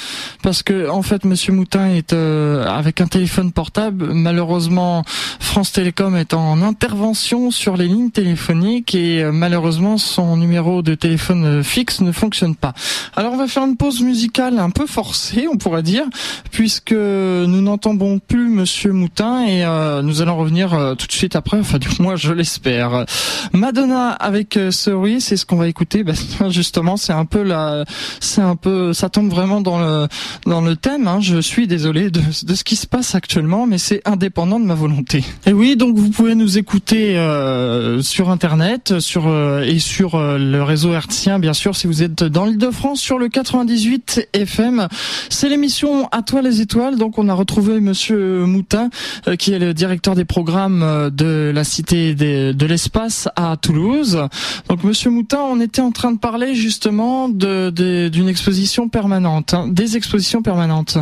parce 0.42 0.62
que 0.62 0.88
en 0.88 1.02
fait 1.02 1.24
Monsieur 1.24 1.52
Moutin 1.52 1.88
est 1.88 2.12
euh, 2.12 2.64
avec 2.66 3.00
un 3.00 3.06
téléphone 3.06 3.52
portable. 3.52 4.12
Malheureusement, 4.12 5.04
France 5.38 5.72
Télécom 5.72 6.16
est 6.16 6.34
en 6.34 6.62
intervention 6.62 7.50
sur 7.50 7.76
les 7.76 7.86
lignes 7.86 8.10
téléphoniques 8.10 8.94
et 8.94 9.24
malheureusement 9.24 9.98
son 9.98 10.36
numéro 10.36 10.82
de 10.82 10.94
téléphone 10.94 11.62
fixe 11.62 12.00
ne 12.00 12.12
fonctionne 12.12 12.54
pas. 12.54 12.74
Alors 13.16 13.32
on 13.32 13.36
va 13.36 13.46
faire 13.46 13.64
une 13.64 13.76
pause 13.76 14.02
musicale 14.02 14.58
un 14.58 14.70
peu 14.70 14.86
forcée, 14.86 15.46
on 15.52 15.56
pourrait 15.56 15.82
dire, 15.82 16.04
puisque 16.50 16.92
nous 16.92 17.60
n'entendons 17.60 18.18
plus 18.18 18.48
Monsieur 18.48 18.92
Moutin 18.92 19.44
et 19.44 19.64
euh, 19.64 20.02
nous 20.02 20.22
allons 20.22 20.36
revenir 20.36 20.74
euh, 20.74 20.94
tout 20.94 21.06
de 21.06 21.12
suite 21.12 21.36
après, 21.36 21.58
enfin 21.58 21.78
du 21.78 21.88
moins 22.00 22.16
je 22.16 22.32
l'espère. 22.32 23.04
Madonna 23.52 24.10
avec 24.10 24.56
euh, 24.56 24.70
Sorry, 24.70 25.20
c'est 25.20 25.36
ce 25.36 25.46
qu'on 25.46 25.56
va 25.56 25.68
écouter. 25.68 26.04
Ben, 26.04 26.14
justement, 26.48 26.96
c'est 26.96 27.12
un 27.12 27.24
peu 27.24 27.42
la, 27.42 27.84
c'est 28.20 28.40
un 28.40 28.56
peu, 28.56 28.92
ça 28.92 29.08
tombe 29.08 29.30
vraiment 29.30 29.60
dans 29.60 29.78
le 29.78 30.08
dans 30.46 30.60
le 30.60 30.76
thème. 30.76 31.08
Hein. 31.08 31.20
Je 31.20 31.40
suis 31.40 31.66
désolé 31.66 32.10
de, 32.10 32.20
ce 32.30 32.64
qui 32.64 32.76
se 32.76 32.86
passe 32.86 33.14
actuellement, 33.14 33.66
mais 33.66 33.78
c'est 33.78 34.02
indépendant 34.04 34.60
de 34.60 34.64
ma 34.64 34.74
volonté. 34.74 35.24
Et 35.46 35.52
oui, 35.52 35.76
donc 35.76 35.96
vous 35.96 36.10
pouvez 36.10 36.34
nous 36.34 36.58
écouter 36.58 37.16
euh, 37.16 38.02
sur 38.02 38.30
internet, 38.30 38.98
sur 39.00 39.30
et 39.62 39.78
sur 39.78 40.18
le 40.18 40.62
réseau 40.62 40.92
hertzien, 40.92 41.38
bien 41.38 41.52
sûr, 41.52 41.76
si 41.76 41.86
vous 41.86 42.02
êtes 42.02 42.24
dans 42.24 42.44
l'Île-de-France 42.44 43.00
sur 43.00 43.18
le 43.18 43.28
98 43.28 44.28
FM. 44.32 44.88
C'est 45.28 45.48
l'émission 45.48 46.08
À 46.12 46.22
toi 46.22 46.42
les 46.42 46.60
étoiles. 46.60 46.96
Donc 46.96 47.18
on 47.18 47.28
a 47.28 47.34
retrouvé 47.34 47.80
Monsieur 47.80 48.44
Moutin 48.44 48.90
euh, 49.28 49.36
qui 49.36 49.52
est 49.52 49.58
le 49.58 49.74
directeur 49.74 50.14
des 50.14 50.24
programmes 50.24 50.82
euh, 50.82 51.10
de 51.10 51.50
la 51.54 51.64
Cité 51.64 52.14
de 52.14 52.66
l'Espace 52.66 53.28
à 53.36 53.56
Toulouse. 53.56 54.22
Donc, 54.68 54.84
Monsieur 54.84 55.10
Moutin, 55.10 55.40
on 55.40 55.60
était 55.60 55.82
en 55.82 55.92
train 55.92 56.12
de 56.12 56.18
parler 56.18 56.54
justement 56.54 57.28
d'une 57.28 58.28
exposition 58.28 58.88
permanente, 58.88 59.54
hein, 59.54 59.68
des 59.68 59.96
expositions 59.96 60.19
permanentes. 60.42 60.98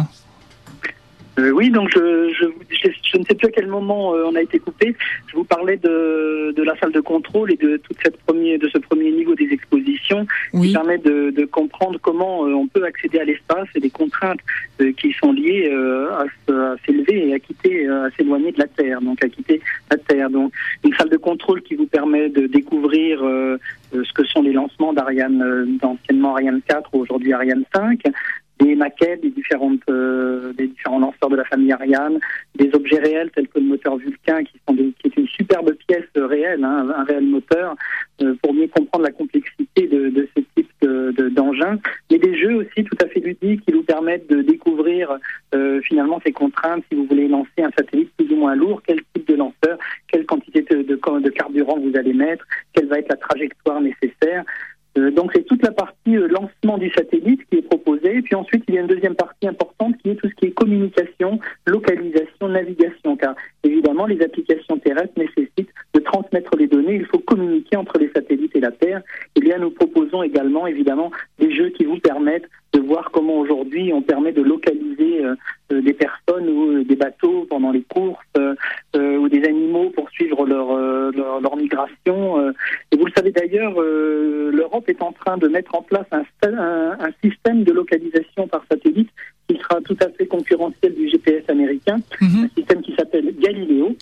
Euh, 1.39 1.51
oui, 1.51 1.71
donc 1.71 1.91
je, 1.95 2.33
je, 2.33 3.19
ne 3.19 3.25
sais 3.25 3.35
plus 3.35 3.49
à 3.49 3.51
quel 3.51 3.69
moment 3.69 4.15
euh, 4.15 4.25
on 4.27 4.35
a 4.35 4.43
été 4.43 4.59
coupé. 4.59 4.97
Je 5.29 5.37
vous 5.37 5.45
parlais 5.45 5.77
de, 5.77 6.53
de 6.57 6.63
la 6.63 6.77
salle 6.79 6.93
de 6.93 7.01
contrôle 7.01 7.53
et 7.53 7.57
de 7.57 7.77
toute 7.77 7.97
cette 8.03 8.17
premier, 8.23 8.59
de 8.59 8.69
ce 8.69 8.79
premier 8.79 9.13
niveau 9.13 9.35
des 9.35 9.49
expositions 9.53 10.27
qui 10.53 10.73
permet 10.73 10.99
de, 10.99 11.31
de, 11.31 11.45
comprendre 11.45 11.99
comment 12.03 12.45
euh, 12.45 12.55
on 12.55 12.67
peut 12.67 12.85
accéder 12.85 13.21
à 13.21 13.25
l'espace 13.25 13.69
et 13.77 13.81
les 13.81 13.91
contraintes 13.91 14.41
qui 14.97 15.13
sont 15.13 15.33
liées 15.33 15.71
à, 15.71 16.25
à 16.53 16.77
s'élever 16.85 17.29
et 17.29 17.35
à 17.35 17.39
quitter, 17.39 17.89
à 17.89 18.09
s'éloigner 18.17 18.53
de 18.53 18.59
la 18.59 18.67
Terre, 18.67 19.01
donc 19.01 19.23
à 19.25 19.29
quitter 19.29 19.61
la 19.91 19.97
Terre. 19.97 20.31
Donc 20.31 20.53
une 20.85 20.95
salle 20.95 21.11
de 21.11 21.17
contrôle 21.17 21.63
qui 21.63 21.75
vous 21.75 21.87
permet 21.87 22.29
de 22.29 22.47
découvrir 22.47 23.21
ce 23.93 24.13
que 24.13 24.25
sont 24.25 24.43
les 24.43 24.53
lancements 24.53 24.93
d'Ariane, 24.93 25.79
d'anciennement 25.81 26.35
Ariane 26.35 26.61
4 26.67 26.91
ou 26.93 27.01
aujourd'hui 27.01 27.33
Ariane 27.33 27.65
5, 27.75 28.01
des 28.59 28.75
maquettes 28.75 29.21
des 29.23 29.31
différentes 29.31 29.81
euh, 29.91 30.53
des 30.55 30.69
différents 30.69 30.99
lanceurs 30.99 31.31
de 31.31 31.37
la 31.37 31.45
famille 31.45 31.73
Ariane, 31.73 32.19
des 32.55 32.71
objets 32.75 32.99
réels 32.99 33.31
tels 33.31 33.49
que 33.49 33.59
le 33.59 33.67
moteur 33.67 33.97
Vulcain 33.97 34.45
qui 34.45 34.61
est 35.05 35.17
une 35.17 35.29
superbe 35.29 35.73
pièce 35.87 36.05
réelle, 36.17 36.65
hein, 36.65 36.89
un 36.97 37.05
réel 37.05 37.25
moteur 37.25 37.77
euh, 38.23 38.35
pour 38.43 38.55
mieux 38.55 38.69
comprendre 38.69 39.05
la 39.05 39.13
complexité 39.13 39.87
de, 39.87 40.29
ce 40.37 40.43
type 40.57 40.69
d'engins, 41.35 41.75
de, 41.75 41.81
mais 42.11 42.19
des 42.19 42.37
jeux 42.37 42.57
aussi 42.57 42.85
tout 42.85 42.97
à 43.03 43.07
fait 43.09 43.21
ludiques 43.21 43.65
qui 43.65 43.73
nous 43.73 43.83
permettent 43.83 44.29
de 44.29 44.43
découvrir 44.43 45.19
euh, 45.55 45.81
finalement 45.83 46.21
ces 46.25 46.33
contraintes. 46.33 46.85
Si 46.91 46.97
vous 46.97 47.07
voulez 47.07 47.29
lancer 47.29 47.63
un 47.63 47.71
satellite 47.77 48.11
plus 48.17 48.31
ou 48.33 48.37
moins 48.37 48.55
lourd, 48.55 48.83
quel 48.87 49.01
type 49.15 49.29
de 49.29 49.35
lanceur, 49.35 49.79
quelle 50.11 50.27
quantité 50.27 50.63
de, 50.63 51.29
carburant 51.31 51.79
vous 51.79 51.97
allez 51.97 52.13
mettre, 52.13 52.45
quelle 52.73 52.87
va 52.87 52.99
être 52.99 53.09
la 53.09 53.17
trajectoire 53.17 53.81
nécessaire. 53.81 54.45
Donc 54.97 55.31
c'est 55.35 55.45
toute 55.45 55.63
la 55.63 55.71
partie 55.71 56.17
lancement 56.17 56.79
du 56.79 56.91
satellite 56.91 57.41
qui 57.51 57.59
est 57.59 57.68
Et 58.15 58.23
puis 58.23 58.35
ensuite, 58.35 58.65
il 58.69 58.75
y 58.75 58.79
a 58.79 58.81
une 58.81 58.87
deuxième 58.87 59.15
partie 59.15 59.47
importante 59.47 59.97
qui 60.03 60.11
est 60.11 60.15
tout 60.15 60.29
ce 60.29 60.35
qui 60.35 60.47
est 60.47 60.51
communication, 60.53 61.39
localisation, 61.67 62.49
navigation. 62.49 63.17
Car 63.17 63.35
évidemment, 63.65 64.07
les 64.07 64.21
applications 64.23 64.79
terrestres 64.79 65.15
nécessitent 65.17 65.73
de 65.95 66.01
transmettre 66.01 66.57
les 66.57 66.67
données. 66.67 66.97
Il 66.97 67.07
faut 67.07 67.19
communiquer 67.19 67.77
entre 67.77 67.99
les 67.99 68.11
satellites 68.11 68.55
et 68.55 68.61
la 68.61 68.73
Terre. 68.73 68.99
Et 68.99 69.03
eh 69.37 69.41
bien, 69.41 69.59
nous 69.59 69.71
proposons 69.71 70.23
également, 70.23 70.67
évidemment, 70.67 71.11
des 71.39 71.55
jeux 71.55 71.71
qui 71.71 71.85
vous 71.85 71.99
permettent 71.99 72.49
de 72.73 72.81
voir 72.81 73.11
comment 73.13 73.39
aujourd'hui 73.39 73.93
on 73.93 74.03
permet 74.03 74.33
de 74.33 74.43
localiser 74.43 75.25
euh, 75.25 75.35
des 75.81 75.95
personnes 75.95 76.49
ou 76.49 76.85
des 76.85 76.97
bateaux 76.97 77.47
pendant 77.49 77.71
les 77.71 77.83
courses 77.83 78.19
ou 78.95 79.29
des 79.29 79.45
animaux 79.45 79.91
pour 79.91 80.11
suivre 80.11 80.47
leur, 80.47 80.75
leur, 81.13 81.57
migration. 81.57 82.53
Le 83.09 83.13
savez 83.17 83.31
d'ailleurs, 83.33 83.73
l'Europe 83.81 84.87
est 84.89 85.01
en 85.01 85.13
train 85.13 85.39
de 85.39 85.49
mettre 85.49 85.75
en 85.75 85.81
place 85.81 86.05
un, 86.13 86.25
un, 86.43 87.11
système 87.25 87.65
de 87.65 87.73
localisation 87.73 88.47
par 88.47 88.63
satellite 88.71 89.09
qui 89.49 89.57
sera 89.57 89.81
tout 89.81 89.97
à 90.03 90.11
fait 90.11 90.27
concurrentiel 90.27 90.95
du 90.95 91.09
GPS 91.09 91.43
américain, 91.49 91.97
mhm. 92.21 92.45
un 92.45 92.49
système 92.55 92.83
qui 92.83 92.95
s'appelle 92.95 93.35
Galileo. 93.41 93.97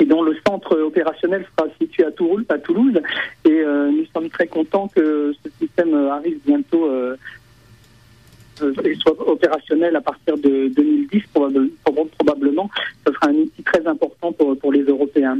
Et 0.00 0.06
dont 0.06 0.22
le 0.22 0.36
centre 0.46 0.76
opérationnel 0.80 1.46
sera 1.56 1.68
situé 1.80 2.04
à 2.04 2.10
Toulouse. 2.10 2.44
À 2.48 2.58
Toulouse 2.58 3.00
et 3.44 3.62
nous 3.64 4.04
sommes 4.12 4.28
très 4.28 4.48
contents 4.48 4.88
que 4.88 5.32
ce 5.44 5.50
système 5.60 5.94
arrive 5.94 6.40
bientôt 6.44 6.90
euh, 6.90 7.16
et 8.84 8.94
soit 8.96 9.16
opérationnel 9.28 9.94
à 9.94 10.00
partir 10.00 10.36
de 10.38 10.68
2010 10.74 11.22
probablement. 12.16 12.68
Ce 13.06 13.12
sera 13.12 13.28
un 13.28 13.34
outil 13.34 13.62
très 13.62 13.86
important 13.86 14.32
pour, 14.32 14.58
pour 14.58 14.72
les 14.72 14.82
Européens. 14.82 15.38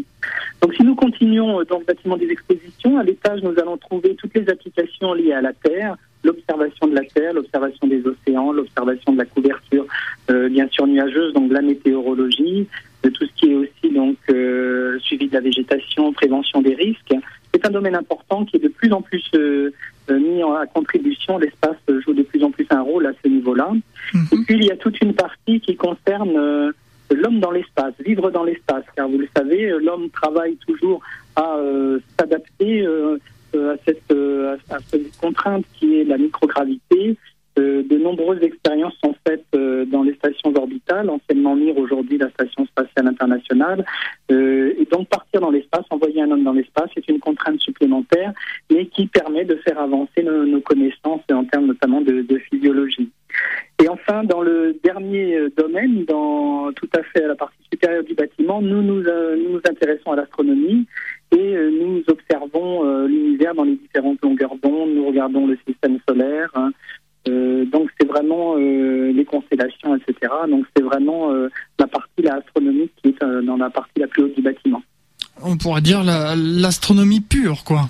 Donc 0.74 0.80
si 0.80 0.86
nous 0.86 0.96
continuons 0.96 1.62
dans 1.68 1.78
le 1.78 1.84
bâtiment 1.84 2.16
des 2.16 2.26
expositions, 2.26 2.98
à 2.98 3.04
l'étage 3.04 3.42
nous 3.42 3.56
allons 3.60 3.76
trouver 3.76 4.16
toutes 4.16 4.34
les 4.34 4.48
applications 4.48 5.14
liées 5.14 5.32
à 5.32 5.40
la 5.40 5.52
Terre, 5.52 5.96
l'observation 6.24 6.88
de 6.88 6.96
la 6.96 7.04
Terre, 7.04 7.32
l'observation 7.32 7.86
des 7.86 8.02
océans, 8.04 8.50
l'observation 8.50 9.12
de 9.12 9.18
la 9.18 9.24
couverture 9.24 9.86
euh, 10.30 10.48
bien 10.48 10.66
sûr 10.72 10.86
nuageuse, 10.88 11.32
donc 11.32 11.50
de 11.50 11.54
la 11.54 11.62
météorologie, 11.62 12.66
de 13.04 13.08
tout 13.08 13.24
ce 13.24 13.32
qui 13.36 13.52
est 13.52 13.54
aussi 13.54 13.94
donc 13.94 14.16
euh, 14.30 14.98
suivi 15.00 15.28
de 15.28 15.34
la 15.34 15.40
végétation, 15.40 16.12
prévention 16.12 16.60
des 16.60 16.74
risques. 16.74 17.14
C'est 17.52 17.64
un 17.64 17.70
domaine 17.70 17.94
important 17.94 18.44
qui 18.44 18.56
est 18.56 18.60
de 18.60 18.68
plus 18.68 18.92
en 18.92 19.00
plus 19.00 19.24
euh, 19.36 19.72
euh, 20.10 20.18
mis 20.18 20.42
à 20.42 20.66
contribution. 20.66 21.38
L'espace 21.38 21.76
joue 22.04 22.14
de 22.14 22.22
plus 22.22 22.42
en 22.42 22.50
plus 22.50 22.66
un 22.70 22.82
rôle 22.82 23.06
à 23.06 23.12
ce 23.22 23.28
niveau-là. 23.28 23.70
Mhm. 24.12 24.26
Et 24.32 24.36
puis 24.44 24.54
il 24.56 24.64
y 24.64 24.72
a 24.72 24.76
toute 24.76 25.00
une 25.00 25.14
partie 25.14 25.60
qui 25.60 25.76
concerne 25.76 26.36
euh, 26.36 26.72
l'homme 27.10 27.40
dans 27.40 27.50
l'espace, 27.50 27.94
vivre 28.00 28.30
dans 28.30 28.44
l'espace. 28.44 28.84
Car 28.96 29.08
vous 29.08 29.18
le 29.18 29.28
savez, 29.36 29.70
l'homme 29.80 30.10
travaille 30.10 30.56
toujours 30.66 31.00
à 31.36 31.56
s'adapter 32.18 32.86
à 32.86 33.74
cette, 33.84 34.12
à 34.70 34.78
cette 34.88 35.16
contrainte 35.18 35.64
qui 35.78 36.00
est 36.00 36.04
la 36.04 36.18
microgravité, 36.18 37.16
euh, 37.56 37.84
de 37.84 37.96
nombreuses 37.98 38.42
expériences 38.42 38.94
sont 39.02 39.14
faites 39.26 39.44
euh, 39.54 39.84
dans 39.84 40.02
les 40.02 40.14
stations 40.14 40.52
orbitales, 40.56 41.08
anciennement 41.08 41.54
MIR, 41.54 41.78
aujourd'hui 41.78 42.18
la 42.18 42.28
Station 42.30 42.66
spatiale 42.66 43.06
internationale. 43.06 43.84
Euh, 44.32 44.74
et 44.76 44.84
donc 44.86 45.08
partir 45.08 45.40
dans 45.40 45.50
l'espace, 45.50 45.84
envoyer 45.90 46.22
un 46.22 46.30
homme 46.32 46.42
dans 46.42 46.52
l'espace, 46.52 46.90
c'est 46.94 47.06
une 47.08 47.20
contrainte 47.20 47.60
supplémentaire, 47.60 48.32
mais 48.72 48.86
qui 48.86 49.06
permet 49.06 49.44
de 49.44 49.54
faire 49.56 49.78
avancer 49.78 50.24
nos, 50.24 50.60
connaissances 50.62 51.20
en 51.30 51.44
termes 51.44 51.66
notamment 51.66 52.00
de, 52.00 52.38
physiologie. 52.50 53.10
Et 53.82 53.88
enfin, 53.88 54.24
dans 54.24 54.40
le 54.40 54.78
dernier 54.84 55.48
domaine, 55.56 56.04
dans 56.04 56.72
tout 56.72 56.88
à 56.96 57.02
fait 57.02 57.24
à 57.24 57.28
la 57.28 57.34
partie 57.34 57.58
supérieure 57.72 58.04
du 58.04 58.14
bâtiment, 58.14 58.62
nous 58.62 58.82
nous, 58.82 59.02
nous, 59.02 59.60
intéressons 59.68 60.12
à 60.12 60.16
l'astronomie 60.16 60.86
et 61.36 61.56
nous 61.72 62.02
observons 62.06 63.06
l'univers 63.06 63.54
dans 63.54 63.64
les 63.64 63.76
différentes 63.76 64.22
longueurs 64.22 64.54
d'onde. 64.62 64.94
Nous 64.94 65.06
regardons 65.06 65.46
le 65.46 65.58
système 65.66 65.98
solaire, 66.08 66.50
hein, 66.54 66.70
euh, 67.28 67.64
donc 67.66 67.90
c'est 67.98 68.06
vraiment 68.06 68.56
euh, 68.56 69.12
les 69.12 69.24
constellations, 69.24 69.96
etc. 69.96 70.32
Donc 70.48 70.66
c'est 70.76 70.82
vraiment 70.82 71.32
euh, 71.32 71.48
la 71.78 71.86
partie 71.86 72.22
la 72.22 72.34
astronomique 72.36 72.92
qui 73.02 73.08
est 73.08 73.44
dans 73.44 73.56
la 73.56 73.70
partie 73.70 74.00
la 74.00 74.06
plus 74.06 74.24
haute 74.24 74.34
du 74.34 74.42
bâtiment. 74.42 74.82
On 75.42 75.56
pourrait 75.56 75.80
dire 75.80 76.02
l'astronomie 76.04 77.20
pure, 77.20 77.64
quoi. 77.64 77.88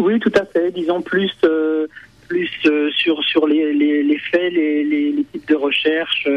Oui, 0.00 0.18
tout 0.20 0.32
à 0.34 0.44
fait. 0.46 0.70
Disons 0.72 1.02
plus 1.02 1.30
plus 2.30 2.48
sur 2.96 3.22
sur 3.24 3.46
les, 3.46 3.72
les, 3.72 4.18
faits, 4.18 4.52
les, 4.52 4.84
les, 4.84 5.24
types 5.32 5.48
de 5.48 5.56
recherche, 5.56 6.28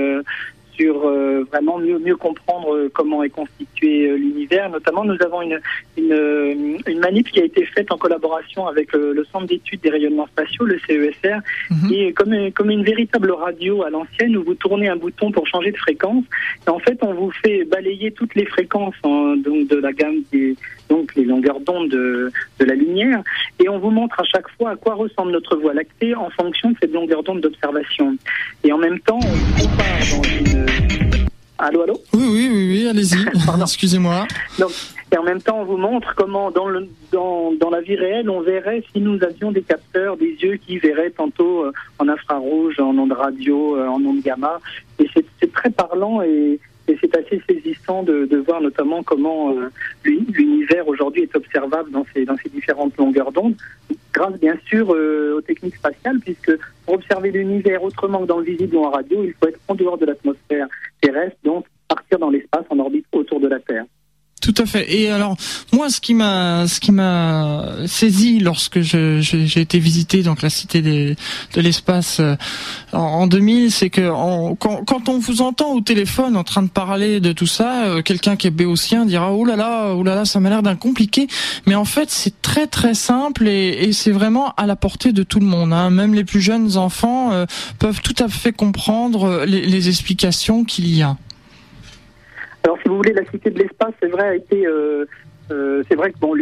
sur 0.76 1.06
euh, 1.06 1.46
vraiment 1.52 1.78
mieux, 1.78 2.00
mieux 2.00 2.16
comprendre 2.16 2.74
euh, 2.74 2.92
comment 2.94 3.24
est 3.24 3.30
constitué 3.30 4.10
euh, 4.10 4.16
l'univers. 4.16 4.70
Notamment, 4.70 5.04
nous 5.04 5.18
avons 5.24 5.42
une, 5.42 5.60
une, 5.98 6.80
une, 6.88 7.00
manip 7.00 7.30
qui 7.30 7.40
a 7.40 7.46
été 7.46 7.66
faite 7.66 7.92
en 7.92 7.98
collaboration 7.98 8.68
avec 8.68 8.94
le 8.94 9.24
Centre 9.32 9.48
d'études 9.48 9.82
des 9.82 9.90
rayonnements 9.90 10.28
spatiaux, 10.28 10.66
le 10.66 10.80
CESR, 10.88 11.40
mhm. 11.70 11.88
qui 11.88 12.04
est 12.04 12.14
comme, 12.14 12.52
comme 12.52 12.70
une 12.70 12.84
véritable 12.84 13.32
radio 13.32 13.84
à 13.84 13.90
l'ancienne 13.90 14.38
où 14.38 14.44
vous 14.44 14.56
tournez 14.56 14.90
un 14.90 14.96
bouton 14.96 15.32
pour 15.32 15.48
changer 15.48 15.72
de 15.72 15.78
fréquence. 15.78 16.24
Et 16.68 16.70
en 16.70 16.80
fait, 16.80 16.98
on 17.02 17.14
vous 17.14 17.32
fait 17.44 17.64
balayer 17.66 18.12
toutes 18.12 18.36
les 18.36 18.46
fréquences 18.46 18.96
donc 19.04 19.68
de 19.68 19.76
la 19.76 19.92
gamme 19.92 20.22
des 20.32 20.56
donc 20.90 21.16
les 21.16 21.26
longueurs 21.26 21.60
d'onde 21.60 21.90
de, 21.90 22.32
de, 22.60 22.66
la 22.66 22.76
lumière, 22.76 23.24
et 23.60 23.68
on 23.70 23.80
vous 23.80 23.90
montre 23.90 24.20
à 24.20 24.24
chaque 24.24 24.50
fois 24.58 24.72
à 24.72 24.76
quoi 24.76 24.94
ressemble 24.96 25.32
notre 25.32 25.56
Voie 25.56 25.74
lactée 25.74 26.14
en 26.16 26.30
fonction 26.30 26.72
de 26.72 26.76
cette 26.82 26.94
longueur 26.94 27.24
d'onde 27.24 27.42
d'observation. 27.42 28.16
Et 28.64 28.72
en 28.72 28.78
même 28.78 29.00
temps, 29.00 29.20
on 29.24 29.62
compare 29.62 30.00
dans 30.12 30.24
une... 30.24 30.63
Allô, 31.58 31.84
allô 31.84 31.94
Oui, 32.14 32.24
oui, 32.26 32.50
oui, 32.52 32.68
oui 32.72 32.88
allez-y. 32.90 33.26
Excusez-moi. 33.62 34.26
Et 35.12 35.18
en 35.18 35.24
même 35.24 35.42
temps, 35.42 35.60
on 35.60 35.66
vous 35.66 35.78
montre 35.78 36.14
comment, 36.16 36.50
dans, 36.50 36.68
le, 36.68 36.90
dans, 37.12 37.54
dans, 37.54 37.70
la 37.70 37.82
vie 37.82 37.96
réelle, 37.96 38.30
on 38.30 38.42
verrait 38.42 38.84
si 38.92 39.00
nous 39.00 39.24
avions 39.24 39.52
des 39.52 39.62
capteurs, 39.62 40.18
des 40.18 40.36
yeux 40.42 40.58
qui 40.58 40.80
verraient 40.80 41.12
tantôt 41.12 41.66
euh, 41.66 41.72
en 42.00 42.08
infrarouge, 42.08 42.80
en 42.80 42.98
ondes 42.98 43.12
radio, 43.12 43.78
euh, 43.78 43.88
en 43.88 44.04
ondes 44.04 44.22
gamma. 44.22 44.60
Et 45.00 45.08
c'est 45.14 45.54
très 45.54 45.70
parlant 45.70 46.22
et, 46.22 46.60
et 46.88 46.98
c'est 47.00 47.16
assez 47.16 47.42
saisissant 47.48 48.04
de, 48.04 48.38
voir 48.46 48.62
notamment 48.62 49.04
comment 49.04 49.56
euh, 49.56 49.70
l'univers 50.04 50.88
aujourd'hui 50.88 51.24
est 51.24 51.36
observable 51.36 51.92
dans 51.92 52.06
ces, 52.14 52.26
dans 52.26 52.36
ces 52.38 52.50
différentes 52.50 52.98
longueurs 52.98 53.32
d'onde, 53.32 53.56
grâce 54.14 54.38
bien 54.40 54.58
sûr 54.66 54.94
euh, 54.94 55.38
aux 55.38 55.42
techniques 55.42 55.76
spatiales, 55.76 56.20
puisque 56.20 56.52
pour 56.86 56.96
observer 56.96 57.32
l'univers 57.32 57.84
autrement 57.84 58.22
que 58.22 58.28
dans 58.28 58.40
le 58.40 58.46
visible 58.46 58.76
ou 58.76 58.84
en 58.84 58.90
radio, 58.90 59.24
il 59.24 59.34
faut 59.34 59.48
être 59.48 59.60
en 59.68 59.76
dehors 59.76 59.98
de 59.98 60.06
l'atmosphère 60.06 60.68
terrestre, 61.02 61.38
donc 61.44 61.66
partir 61.88 62.20
dans 62.20 62.30
l'espace 62.30 62.66
en 62.70 62.80
orbite 62.80 63.06
autour 63.14 63.40
de 63.40 63.48
la 63.48 63.60
Terre. 63.60 63.86
Tout 64.44 64.54
à 64.58 64.66
fait. 64.66 64.94
Et 64.94 65.10
alors, 65.10 65.38
moi, 65.72 65.90
ce 65.90 66.02
qui 66.02 66.14
m'a, 66.14 66.68
ce 66.68 66.82
qui 66.82 66.92
m'a 66.92 67.64
saisi 67.88 68.40
lorsque 68.40 68.82
j'ai 68.82 69.62
été 69.62 69.80
visiter 69.80 70.22
donc 70.22 70.42
la 70.42 70.50
cité 70.50 70.82
de 70.82 71.16
l'espace 71.56 72.18
euh, 72.20 72.36
en, 72.92 73.26
2000, 73.26 73.72
c'est 73.72 73.90
que 73.90 74.10
quand, 74.60 74.84
quand, 74.84 75.08
on 75.08 75.18
vous 75.18 75.42
entend 75.42 75.72
au 75.72 75.80
téléphone 75.80 76.36
en 76.36 76.44
train 76.44 76.62
de 76.62 76.68
parler 76.68 77.22
de 77.22 77.32
tout 77.32 77.48
ça, 77.48 77.86
euh, 77.86 78.02
quelqu'un 78.02 78.36
qui 78.36 78.48
est 78.48 78.52
béotien 78.52 79.06
dira 79.06 79.32
oh 79.32 79.46
là 79.46 79.56
là, 79.56 80.26
ça 80.26 80.42
m'a 80.42 80.50
l'air 80.50 80.62
d'un 80.62 80.76
compliqué. 80.76 81.30
Mais 81.66 81.76
en 81.76 81.86
fait, 81.86 82.12
c'est 82.12 82.42
très 82.42 82.68
très 82.68 82.96
simple 82.96 83.48
et, 83.48 83.94
c'est 83.94 84.12
vraiment 84.12 84.54
à 84.58 84.66
la 84.66 84.76
portée 84.76 85.14
de 85.14 85.24
tout 85.24 85.40
le 85.40 85.46
monde. 85.46 85.72
Hein. 85.72 85.90
Même 85.90 86.14
les 86.14 86.26
plus 86.26 86.42
jeunes 86.42 86.76
enfants 86.76 87.32
euh, 87.32 87.46
peuvent 87.80 88.02
tout 88.02 88.22
à 88.22 88.28
fait 88.28 88.52
comprendre 88.52 89.46
les 89.46 89.88
explications 89.88 90.66
qu'il 90.66 90.94
y 90.94 91.02
a. 91.02 91.16
Alors, 92.64 92.78
si 92.82 92.90
vous 92.90 92.98
voulez, 92.98 93.14
la 93.14 93.26
cité 93.30 93.50
de 93.50 93.60
l'espace, 93.60 93.94
c'est 94.02 94.10
vrai, 94.10 94.28
a 94.28 94.36
été. 94.36 94.66
Euh, 95.54 95.64
euh, 95.74 95.84
c'est 95.88 95.96
vrai 95.96 96.12
que 96.12 96.20
bon, 96.20 96.34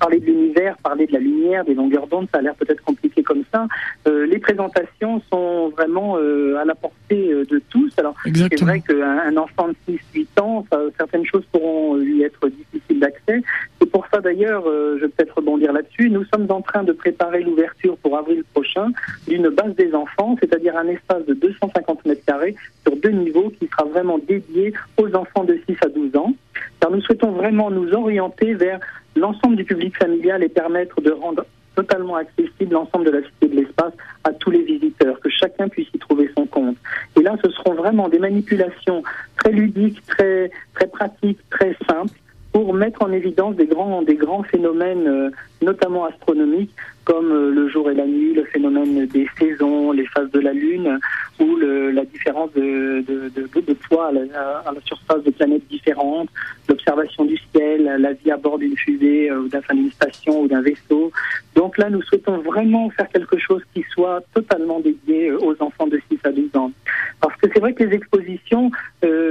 parler 0.00 0.20
de 0.20 0.26
l'univers, 0.26 0.76
parler 0.78 1.06
de 1.06 1.12
la 1.12 1.18
lumière, 1.18 1.64
des 1.64 1.74
longueurs 1.74 2.06
d'onde, 2.06 2.28
ça 2.32 2.38
a 2.38 2.42
l'air 2.42 2.54
peut-être 2.54 2.82
compliqué 2.82 3.22
comme 3.22 3.42
ça. 3.52 3.66
Euh, 4.06 4.26
les 4.26 4.38
présentations 4.38 5.20
sont 5.30 5.68
vraiment 5.70 6.16
à 6.16 6.64
la 6.64 6.74
portée 6.74 7.32
de 7.32 7.62
tous. 7.70 7.92
Alors, 7.98 8.14
c'est 8.24 8.60
vrai 8.60 8.80
qu'un 8.80 9.36
enfant 9.36 9.68
de 9.68 9.94
6-8 10.14 10.40
ans, 10.40 10.64
certaines 10.96 11.24
choses 11.24 11.44
pourront 11.52 11.96
lui 11.96 12.22
être 12.22 12.48
difficiles 12.48 13.00
d'accès. 13.00 13.42
C'est 13.80 13.90
pour 13.90 14.06
ça 14.12 14.20
d'ailleurs, 14.20 14.64
je 14.66 15.00
vais 15.00 15.08
peut-être 15.08 15.36
rebondir 15.36 15.72
là-dessus. 15.72 16.10
Nous 16.10 16.24
sommes 16.32 16.46
en 16.50 16.62
train 16.62 16.84
de 16.84 16.92
préparer 16.92 17.42
l'ouverture 17.42 17.96
pour 17.98 18.16
avril 18.16 18.42
prochain 18.52 18.90
d'une 19.26 19.48
base 19.48 19.74
des 19.76 19.94
enfants, 19.94 20.36
c'est-à-dire 20.40 20.76
un 20.76 20.88
espace 20.88 21.24
de 21.26 21.34
250 21.34 22.04
mètres 22.06 22.24
carrés 22.24 22.54
sur 22.86 22.96
deux 22.96 23.10
niveaux 23.10 23.52
qui 23.58 23.68
sera 23.68 23.84
vraiment 23.84 24.18
dédié 24.18 24.72
aux 24.96 25.14
enfants 25.14 25.44
de 25.44 25.58
6 25.68 25.76
à 25.82 25.88
12 25.88 26.16
ans. 26.16 26.34
Car 26.80 26.90
nous 26.90 27.00
souhaitons 27.02 27.32
vraiment 27.32 27.70
nous 27.70 27.92
orienter 27.92 28.54
vers 28.54 28.80
l'ensemble 29.16 29.56
du 29.56 29.64
public 29.64 29.96
familial 29.96 30.42
et 30.42 30.48
permettre 30.48 31.00
de 31.00 31.10
rendre 31.10 31.44
totalement 31.74 32.16
accessible 32.16 32.72
l'ensemble 32.72 33.04
de 33.04 33.10
la 33.10 33.22
cité 33.22 33.48
de 33.48 33.54
l'espace 33.54 33.92
à 34.24 34.32
tous 34.32 34.50
les 34.50 34.62
visiteurs, 34.62 35.20
que 35.20 35.30
chacun 35.30 35.68
puisse 35.68 35.86
y 35.94 35.98
trouver 35.98 36.28
son 36.36 36.44
compte. 36.46 36.76
Et 37.16 37.22
là, 37.22 37.36
ce 37.44 37.50
seront 37.52 37.74
vraiment 37.74 38.08
des 38.08 38.18
manipulations 38.18 39.04
très 39.36 39.52
ludiques, 39.52 40.04
très, 40.06 40.50
pratiques, 40.92 41.38
très 41.50 41.76
simples 41.88 42.18
pour 42.52 42.74
mettre 42.74 43.02
en 43.02 43.12
évidence 43.12 43.54
des 43.54 43.66
grands, 43.66 44.02
grands 44.02 44.42
phénomènes, 44.42 45.06
euh, 45.06 45.30
notamment 45.62 46.06
astronomiques, 46.06 46.74
comme 47.08 47.32
euh, 47.32 47.50
le 47.50 47.68
jour 47.68 47.90
et 47.90 47.94
la 47.94 48.06
nuit, 48.06 48.34
le 48.34 48.44
phénomène 48.44 49.06
des 49.06 49.26
saisons, 49.38 49.92
les 49.92 50.04
phases 50.06 50.30
de 50.30 50.40
la 50.40 50.52
Lune, 50.52 50.98
ou 51.40 51.56
la 51.56 52.04
différence 52.04 52.52
de, 52.52 53.02
de, 53.06 53.30
de, 53.30 53.72
poids 53.88 54.08
à 54.08 54.12
la, 54.12 54.80
surface 54.84 55.22
de 55.22 55.30
planètes 55.30 55.66
différentes, 55.68 56.28
l'observation 56.68 57.24
du 57.24 57.38
ciel, 57.52 57.84
la 57.98 58.12
vie 58.12 58.30
à 58.30 58.36
bord 58.36 58.58
d'une 58.58 58.76
fusée, 58.76 59.30
euh, 59.30 59.40
ou 59.40 59.48
d'une 59.48 59.90
station 59.92 60.42
ou 60.42 60.48
d'un 60.48 60.60
vaisseau. 60.60 61.12
Donc 61.54 61.78
là, 61.78 61.88
nous 61.90 62.02
souhaitons 62.02 62.38
vraiment 62.38 62.90
faire 62.90 63.08
quelque 63.08 63.38
chose 63.38 63.62
qui 63.72 63.84
soit 63.90 64.20
totalement 64.34 64.80
dédié 64.80 65.30
euh, 65.30 65.38
aux 65.38 65.54
enfants 65.62 65.86
de 65.86 66.00
6 66.10 66.18
à 66.24 66.32
12 66.32 66.56
ans. 66.56 66.72
Parce 67.20 67.36
que 67.40 67.48
c'est 67.52 67.60
vrai 67.60 67.72
que 67.72 67.84
les 67.84 67.94
expositions, 67.94 68.70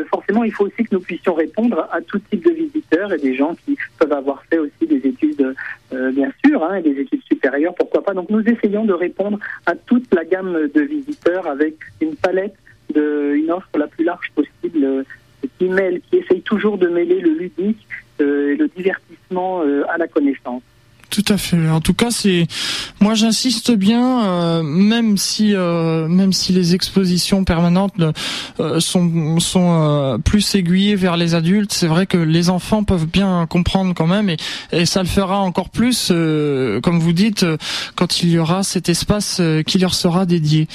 forcément, 0.09 0.43
il 0.43 0.51
faut 0.51 0.65
aussi 0.65 0.83
que 0.83 0.95
nous 0.95 1.01
puissions 1.01 1.33
répondre 1.33 1.87
à 1.91 2.01
tout 2.01 2.19
type 2.19 2.43
de 2.43 2.51
visiteurs 2.51 3.13
et 3.13 3.17
des 3.17 3.35
gens 3.35 3.55
qui 3.65 3.77
peuvent 3.97 4.11
avoir 4.11 4.43
fait 4.49 4.57
aussi 4.57 4.85
des 4.87 5.07
études, 5.07 5.55
bien 5.91 6.31
sûr, 6.45 6.63
hein, 6.63 6.81
des 6.81 6.99
études 6.99 7.17
supérieures, 7.23 7.66
pourquoi 7.73 8.03
pas. 8.03 8.13
Donc 8.13 8.29
nous 8.29 8.43
essayons 8.43 8.85
de 8.85 8.93
répondre 8.93 9.39
à 9.65 9.75
toute 9.75 10.13
la 10.13 10.23
gamme 10.23 10.67
de 10.73 10.81
visiteurs 10.81 11.47
avec 11.47 11.75
une 12.01 12.15
palette 12.15 12.55
de, 12.93 13.33
une 13.35 13.51
offre 13.51 13.77
la 13.77 13.87
plus 13.87 14.03
large 14.03 14.31
possible 14.35 15.05
qui 15.57 15.65
mêle, 15.65 16.01
qui 16.09 16.17
essaye 16.17 16.41
toujours 16.41 16.77
de 16.77 16.87
mêler 16.87 17.19
le 17.19 17.31
ludique 17.31 17.87
et 18.19 18.23
le 18.23 18.67
divertissement 18.75 19.61
à 19.87 19.97
la 19.97 20.07
connaissance. 20.07 20.63
Tout 21.09 21.23
à 21.29 21.37
fait. 21.37 21.69
En 21.69 21.79
tout 21.79 21.93
cas, 21.93 22.11
c'est 22.11 22.47
moi 22.99 23.13
j'insiste 23.13 23.71
bien, 23.71 24.25
euh, 24.25 24.63
même 24.63 25.17
si 25.17 25.55
euh, 25.55 26.07
même 26.09 26.33
si 26.33 26.51
les 26.51 26.75
expositions 26.75 27.45
permanentes 27.45 27.93
euh, 28.59 28.79
sont 28.81 29.39
sont 29.39 30.19
plus 30.25 30.55
aiguillées 30.55 30.95
vers 30.95 31.15
les 31.15 31.33
adultes, 31.33 31.71
c'est 31.71 31.87
vrai 31.87 32.07
que 32.07 32.17
les 32.17 32.49
enfants 32.49 32.83
peuvent 32.83 33.07
bien 33.07 33.45
comprendre 33.47 33.93
quand 33.95 34.07
même 34.07 34.29
et, 34.29 34.37
et 34.71 34.85
ça 34.85 35.01
le 35.01 35.07
fera 35.07 35.39
encore 35.39 35.69
plus, 35.69 36.09
comme 36.09 36.99
vous 36.99 37.13
dites, 37.13 37.45
quand 37.95 38.21
il 38.21 38.29
y 38.29 38.37
aura 38.37 38.63
cet 38.63 38.89
espace 38.89 39.41
qui 39.65 39.79
leur 39.79 39.93
sera 39.93 40.25
dédié. 40.25 40.67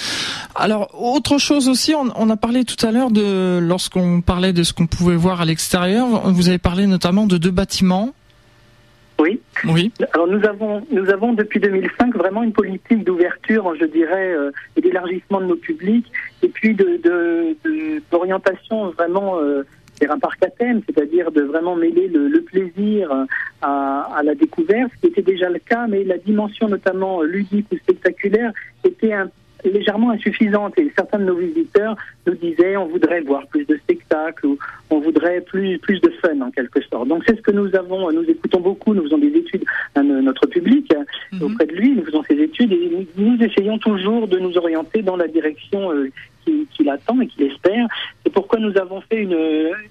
Alors 0.55 0.90
autre 0.99 1.38
chose 1.38 1.68
aussi, 1.68 1.95
on, 1.95 2.07
on 2.16 2.31
a 2.31 2.37
parlé 2.37 2.64
tout 2.64 2.87
à 2.87 2.90
l'heure 2.90 3.11
de 3.11 3.59
lorsqu'on 3.61 4.23
parlait 4.23 4.53
de 4.53 4.62
ce 4.62 4.73
qu'on 4.73 4.87
pouvait 4.87 5.16
voir 5.16 5.40
à 5.42 5.45
l'extérieur, 5.45 6.31
vous 6.31 6.49
avez 6.49 6.59
parlé 6.59 6.87
notamment 6.87 7.27
de 7.27 7.37
deux 7.37 7.51
bâtiments 7.51 8.14
oui. 9.23 9.41
Oui. 9.65 9.93
Alors 10.13 10.27
nous 10.27 10.45
avons 10.45 10.83
nous 10.91 11.09
avons 11.11 11.33
depuis 11.33 11.61
2005 11.61 12.15
vraiment 12.17 12.43
une 12.43 12.53
politique 12.53 13.05
d'ouverture, 13.05 13.75
je 13.79 13.85
dirais, 13.85 14.33
euh, 14.33 14.51
et 14.77 14.81
d'élargissement 14.81 15.41
de 15.41 15.47
nos 15.47 15.57
publics, 15.57 16.11
et 16.43 16.49
puis 16.49 16.75
de 16.75 17.01
d'orientation 18.11 18.91
vraiment 18.91 19.39
euh, 19.39 19.63
vers 20.01 20.11
un 20.11 20.19
parc 20.19 20.43
à 20.45 20.51
thème, 20.51 20.81
c'est-à-dire 20.87 21.31
de 21.31 21.43
vraiment 21.43 21.77
mêler 21.77 22.09
le, 22.09 22.41
plaisir 22.41 23.11
à, 23.63 24.01
à, 24.17 24.23
la 24.23 24.35
découverte, 24.35 24.91
ce 24.97 25.01
qui 25.01 25.07
était 25.07 25.23
déjà 25.23 25.49
le 25.49 25.61
cas, 25.61 25.87
mais 25.87 26.03
la 26.05 26.19
dimension 26.19 26.69
notamment 26.69 27.23
ludique 27.23 27.67
ou 27.73 27.77
spectaculaire 27.77 28.53
était 28.85 29.13
un 29.13 29.31
légèrement 29.64 30.11
insuffisante 30.11 30.79
et 30.79 30.90
certains 30.96 31.18
de 31.18 31.25
nos 31.25 31.37
visiteurs 31.37 31.96
nous 32.27 32.35
disaient 32.35 32.77
on 32.77 32.87
voudrait 32.87 33.20
voir 33.20 33.46
plus 33.46 33.64
de 33.66 33.77
spectacles 33.77 34.46
ou 34.46 34.59
on 34.90 35.01
voudrait 35.01 35.40
plus 35.40 35.79
plus 35.79 36.01
de 36.01 36.11
fun 36.20 36.40
en 36.40 36.51
quelque 36.51 36.81
sorte. 36.83 37.09
Donc 37.09 37.22
c'est 37.27 37.37
ce 37.37 37.42
que 37.42 37.51
nous 37.51 37.75
avons, 37.75 38.11
nous 38.12 38.25
écoutons 38.25 38.61
beaucoup, 38.61 38.94
nous 38.94 39.03
faisons 39.05 39.18
des 39.18 39.35
études 39.35 39.64
à 39.94 40.03
notre 40.03 40.46
public 40.46 40.92
mhm. 41.33 41.42
auprès 41.42 41.66
de 41.66 41.72
lui, 41.72 41.94
nous 41.94 42.05
faisons 42.05 42.22
ces 42.29 42.37
études 42.37 42.72
et 42.72 43.07
nous, 43.16 43.42
essayons 43.42 43.79
toujours 43.79 44.29
de 44.29 44.38
nous 44.38 44.57
orienter 44.57 45.03
dans 45.03 45.16
la 45.16 45.29
direction 45.29 45.90
euh, 46.49 46.65
qu'il 46.73 46.89
attend 46.89 47.21
et 47.21 47.27
qu'il 47.27 47.45
espère. 47.45 47.87
C'est 48.25 48.33
pourquoi 48.33 48.59
nous 48.59 48.77
avons 48.79 49.01
fait 49.03 49.23
une, 49.23 49.37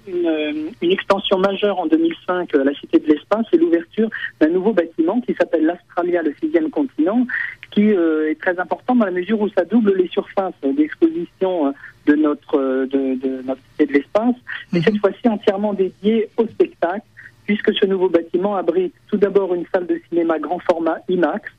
une, 0.06 0.70
une, 0.80 0.90
extension 0.92 1.38
majeure 1.38 1.78
en 1.78 1.86
2005 1.86 2.54
à 2.54 2.64
la 2.64 2.74
Cité 2.74 2.98
de 2.98 3.06
l'Espace 3.06 3.46
et 3.52 3.56
l'ouverture 3.56 4.08
d'un 4.40 4.48
nouveau 4.48 4.72
bâtiment 4.72 5.20
qui 5.20 5.34
s'appelle 5.34 5.64
l'Australia, 5.64 6.22
le 6.22 6.34
sixième 6.40 6.70
continent, 6.70 7.26
qui 7.72 7.92
euh, 7.92 8.30
est 8.30 8.40
très 8.40 8.58
important 8.58 8.94
dans 8.94 9.06
la 9.06 9.10
mesure 9.10 9.40
où 9.40 9.48
ça 9.48 9.64
double 9.64 9.94
les 9.96 10.08
surfaces 10.08 10.54
d'exposition 10.62 11.68
euh, 11.68 11.70
de 12.06 12.14
notre, 12.14 12.58
euh, 12.58 12.86
de, 12.86 13.14
de, 13.14 13.42
notre 13.42 13.60
cité 13.70 13.86
de 13.86 13.92
l'espace, 13.94 14.34
mais 14.72 14.78
mhm. 14.80 14.84
cette 14.84 14.98
fois-ci 14.98 15.28
entièrement 15.28 15.72
dédiée 15.72 16.28
au 16.36 16.46
spectacle, 16.46 17.06
puisque 17.46 17.72
ce 17.74 17.86
nouveau 17.86 18.08
bâtiment 18.08 18.56
abrite 18.56 18.94
tout 19.08 19.16
d'abord 19.16 19.54
une 19.54 19.64
salle 19.74 19.86
de 19.86 20.00
cinéma 20.08 20.38
grand 20.38 20.60
format 20.60 20.98
IMAX 21.08 21.50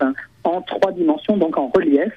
en 0.44 0.62
trois 0.62 0.92
dimensions, 0.92 1.38
donc 1.38 1.58
en 1.58 1.68
relief. 1.68 2.14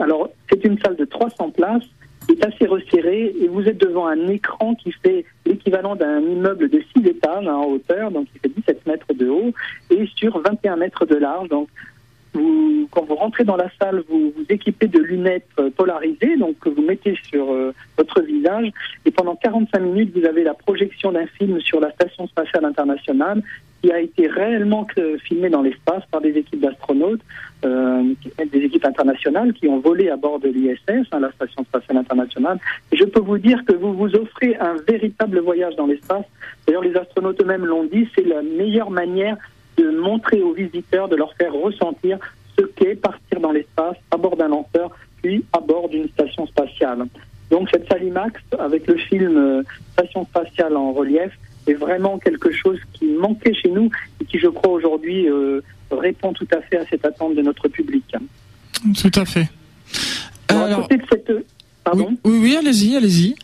Alors, 0.00 0.30
c'est 0.48 0.64
une 0.64 0.78
salle 0.78 0.96
de 0.96 1.04
300 1.04 1.50
places 1.50 1.82
qui 1.82 1.95
est 2.32 2.44
assez 2.44 2.66
resserrée 2.66 3.34
et 3.40 3.48
vous 3.48 3.68
êtes 3.68 3.78
devant 3.78 4.06
un 4.06 4.28
écran 4.28 4.74
qui 4.74 4.92
fait 4.92 5.24
l'équivalent 5.44 5.96
d'un 5.96 6.20
immeuble 6.20 6.68
de 6.68 6.82
6 6.96 7.06
étages 7.06 7.46
en 7.46 7.64
hauteur, 7.64 8.10
donc 8.10 8.26
qui 8.32 8.38
fait 8.38 8.48
17 8.48 8.86
mètres 8.86 9.14
de 9.14 9.28
haut 9.28 9.52
et 9.90 10.06
sur 10.16 10.40
21 10.40 10.76
mètres 10.76 11.06
de 11.06 11.16
large. 11.16 11.48
Donc, 11.48 11.68
quand 12.90 13.04
vous 13.04 13.14
rentrez 13.14 13.44
dans 13.44 13.56
la 13.56 13.70
salle, 13.80 14.02
vous 14.08 14.32
vous 14.36 14.44
équipez 14.48 14.88
de 14.88 14.98
lunettes 14.98 15.46
euh, 15.58 15.70
polarisées, 15.70 16.36
donc 16.36 16.58
que 16.58 16.68
vous 16.68 16.82
mettez 16.82 17.16
sur 17.28 17.50
euh, 17.50 17.72
votre 17.96 18.22
visage, 18.22 18.70
et 19.04 19.10
pendant 19.10 19.36
45 19.36 19.78
minutes, 19.80 20.16
vous 20.16 20.24
avez 20.24 20.44
la 20.44 20.54
projection 20.54 21.12
d'un 21.12 21.26
film 21.26 21.60
sur 21.60 21.80
la 21.80 21.90
Station 21.92 22.26
spatiale 22.28 22.64
internationale 22.64 23.42
qui 23.82 23.92
a 23.92 24.00
été 24.00 24.26
réellement 24.26 24.86
filmé 25.22 25.50
dans 25.50 25.62
l'espace 25.62 26.02
par 26.10 26.20
des 26.20 26.30
équipes 26.30 26.60
d'astronautes, 26.60 27.20
euh, 27.64 28.02
des 28.50 28.58
équipes 28.58 28.84
internationales 28.86 29.52
qui 29.52 29.68
ont 29.68 29.78
volé 29.78 30.08
à 30.08 30.16
bord 30.16 30.40
de 30.40 30.48
l'ISS, 30.48 31.06
hein, 31.12 31.20
la 31.20 31.30
Station 31.32 31.62
spatiale 31.64 31.98
internationale. 31.98 32.58
Je 32.92 33.04
peux 33.04 33.20
vous 33.20 33.38
dire 33.38 33.64
que 33.66 33.74
vous 33.74 33.92
vous 33.92 34.14
offrez 34.14 34.56
un 34.56 34.76
véritable 34.88 35.40
voyage 35.40 35.76
dans 35.76 35.86
l'espace. 35.86 36.24
D'ailleurs, 36.66 36.82
les 36.82 36.96
astronautes 36.96 37.40
eux-mêmes 37.42 37.66
l'ont 37.66 37.84
dit, 37.84 38.08
c'est 38.14 38.26
la 38.26 38.42
meilleure 38.42 38.90
manière 38.90 39.36
de 39.76 39.90
montrer 39.90 40.42
aux 40.42 40.52
visiteurs, 40.52 41.08
de 41.08 41.16
leur 41.16 41.34
faire 41.34 41.52
ressentir 41.52 42.18
ce 42.58 42.64
qu'est 42.64 42.94
partir 42.94 43.40
dans 43.40 43.52
l'espace 43.52 43.96
à 44.10 44.16
bord 44.16 44.36
d'un 44.36 44.48
lanceur, 44.48 44.90
puis 45.22 45.44
à 45.52 45.60
bord 45.60 45.88
d'une 45.88 46.08
station 46.08 46.46
spatiale. 46.46 47.06
Donc 47.50 47.68
cette 47.70 47.88
salle 47.88 48.04
IMAX, 48.04 48.40
avec 48.58 48.86
le 48.86 48.96
film 48.96 49.36
euh, 49.36 49.62
Station 49.92 50.24
spatiale 50.26 50.76
en 50.76 50.92
relief, 50.92 51.32
est 51.66 51.74
vraiment 51.74 52.18
quelque 52.18 52.50
chose 52.50 52.78
qui 52.92 53.06
manquait 53.06 53.54
chez 53.54 53.70
nous 53.70 53.90
et 54.20 54.24
qui, 54.24 54.38
je 54.38 54.48
crois, 54.48 54.72
aujourd'hui 54.72 55.28
euh, 55.28 55.60
répond 55.90 56.32
tout 56.32 56.48
à 56.52 56.60
fait 56.62 56.78
à 56.78 56.86
cette 56.86 57.04
attente 57.04 57.34
de 57.34 57.42
notre 57.42 57.68
public. 57.68 58.04
Tout 59.00 59.20
à 59.20 59.24
fait. 59.24 59.48
Alors, 60.48 60.88
de 60.88 60.98
cette... 61.10 61.32
Pardon 61.84 62.16
oui, 62.24 62.38
oui 62.42 62.56
allez-y, 62.56 62.96
allez-y. 62.96 63.36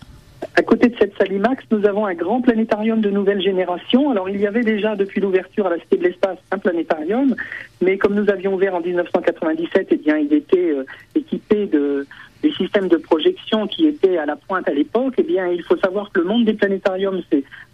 À 0.57 0.63
côté 0.63 0.89
de 0.89 0.97
cette 0.99 1.17
salle 1.17 1.33
IMAX, 1.33 1.65
nous 1.71 1.87
avons 1.87 2.07
un 2.07 2.15
grand 2.15 2.41
planétarium 2.41 3.01
de 3.01 3.11
nouvelle 3.11 3.41
génération. 3.41 4.11
Alors, 4.11 4.29
il 4.29 4.41
y 4.41 4.47
avait 4.47 4.63
déjà, 4.63 4.97
depuis 4.97 5.21
l'ouverture 5.21 5.67
à 5.67 5.71
la 5.71 5.79
Cité 5.79 5.97
de 5.97 6.05
l'Espace, 6.05 6.39
un 6.51 6.59
planétarium, 6.59 7.35
mais 7.81 7.97
comme 7.97 8.15
nous 8.15 8.29
avions 8.29 8.55
ouvert 8.55 8.75
en 8.75 8.81
1997, 8.81 9.89
eh 9.91 9.97
bien, 9.97 10.19
il 10.19 10.33
était 10.33 10.71
euh, 10.71 10.85
équipé 11.15 11.67
de, 11.67 12.07
des 12.43 12.53
systèmes 12.53 12.89
de 12.89 12.97
projection 12.97 13.67
qui 13.67 13.87
étaient 13.87 14.19
à 14.19 14.27
la 14.27 14.37
pointe 14.37 14.69
à 14.69 14.73
l'époque, 14.73 15.15
eh 15.19 15.23
bien, 15.23 15.49
il 15.49 15.63
faut 15.63 15.77
savoir 15.77 16.11
que 16.11 16.21
le 16.21 16.27
monde 16.27 16.45
des 16.45 16.55
planétariums 16.55 17.23